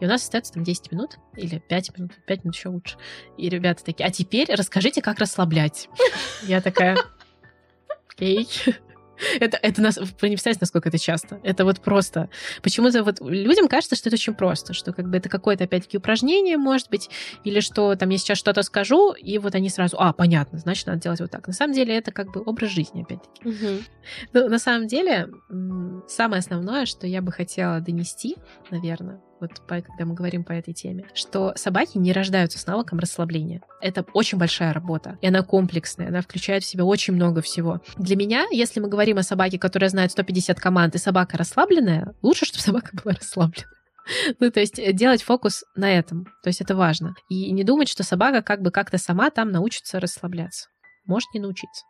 И 0.00 0.04
у 0.04 0.08
нас 0.08 0.22
остается 0.22 0.52
там 0.52 0.62
10 0.62 0.92
минут 0.92 1.18
или 1.36 1.58
5 1.58 1.98
минут, 1.98 2.12
5 2.26 2.44
минут 2.44 2.54
еще 2.54 2.68
лучше. 2.68 2.96
И 3.36 3.48
ребята 3.48 3.84
такие, 3.84 4.06
а 4.06 4.10
теперь 4.10 4.46
расскажите, 4.54 5.02
как 5.02 5.18
расслаблять. 5.18 5.88
Я 6.42 6.60
такая, 6.60 6.96
окей. 8.08 8.48
Это, 9.40 9.58
это 9.60 9.82
нас, 9.82 9.96
вы 9.98 10.28
не 10.28 10.36
представляете, 10.36 10.60
насколько 10.62 10.88
это 10.88 10.98
часто. 10.98 11.40
Это 11.42 11.64
вот 11.64 11.80
просто. 11.80 12.28
Почему-то 12.62 13.02
вот 13.02 13.20
людям 13.20 13.68
кажется, 13.68 13.96
что 13.96 14.08
это 14.08 14.16
очень 14.16 14.34
просто, 14.34 14.72
что 14.72 14.92
как 14.92 15.08
бы 15.08 15.16
это 15.16 15.28
какое-то, 15.28 15.64
опять-таки, 15.64 15.98
упражнение, 15.98 16.56
может 16.56 16.90
быть, 16.90 17.10
или 17.44 17.60
что 17.60 17.94
там 17.96 18.08
я 18.10 18.18
сейчас 18.18 18.38
что-то 18.38 18.62
скажу, 18.62 19.12
и 19.12 19.38
вот 19.38 19.54
они 19.54 19.68
сразу, 19.68 19.96
а, 19.98 20.12
понятно, 20.12 20.58
значит, 20.58 20.86
надо 20.86 21.00
делать 21.00 21.20
вот 21.20 21.30
так. 21.30 21.46
На 21.46 21.52
самом 21.52 21.74
деле 21.74 21.96
это 21.96 22.12
как 22.12 22.32
бы 22.32 22.42
образ 22.44 22.70
жизни, 22.70 23.02
опять-таки. 23.02 23.48
Угу. 23.48 23.82
Ну, 24.32 24.48
на 24.48 24.58
самом 24.58 24.86
деле, 24.86 25.28
самое 26.08 26.40
основное, 26.40 26.86
что 26.86 27.06
я 27.06 27.22
бы 27.22 27.32
хотела 27.32 27.80
донести, 27.80 28.36
наверное, 28.70 29.20
вот 29.40 29.50
когда 29.66 30.04
мы 30.04 30.14
говорим 30.14 30.44
по 30.44 30.52
этой 30.52 30.74
теме, 30.74 31.06
что 31.14 31.52
собаки 31.56 31.98
не 31.98 32.12
рождаются 32.12 32.58
с 32.58 32.66
навыком 32.66 32.98
расслабления. 32.98 33.62
Это 33.80 34.04
очень 34.12 34.38
большая 34.38 34.72
работа, 34.72 35.18
и 35.20 35.26
она 35.26 35.42
комплексная, 35.42 36.08
она 36.08 36.20
включает 36.22 36.62
в 36.62 36.66
себя 36.66 36.84
очень 36.84 37.14
много 37.14 37.42
всего. 37.42 37.80
Для 37.96 38.16
меня, 38.16 38.46
если 38.50 38.80
мы 38.80 38.88
говорим 38.88 39.18
о 39.18 39.22
собаке, 39.22 39.58
которая 39.58 39.90
знает 39.90 40.12
150 40.12 40.58
команд, 40.58 40.94
и 40.94 40.98
собака 40.98 41.36
расслабленная, 41.36 42.14
лучше, 42.22 42.46
чтобы 42.46 42.62
собака 42.62 42.90
была 43.02 43.14
расслаблена. 43.14 43.68
Ну, 44.38 44.50
то 44.50 44.60
есть 44.60 44.78
э, 44.78 44.92
делать 44.92 45.22
фокус 45.22 45.64
на 45.74 45.90
этом. 45.90 46.26
То 46.42 46.48
есть 46.48 46.60
это 46.60 46.76
важно. 46.76 47.14
И 47.30 47.50
не 47.52 47.64
думать, 47.64 47.88
что 47.88 48.02
собака 48.02 48.42
как 48.42 48.60
бы 48.60 48.70
как-то 48.70 48.98
сама 48.98 49.30
там 49.30 49.50
научится 49.50 49.98
расслабляться. 49.98 50.68
Может 51.06 51.32
не 51.32 51.40
научиться. 51.40 51.84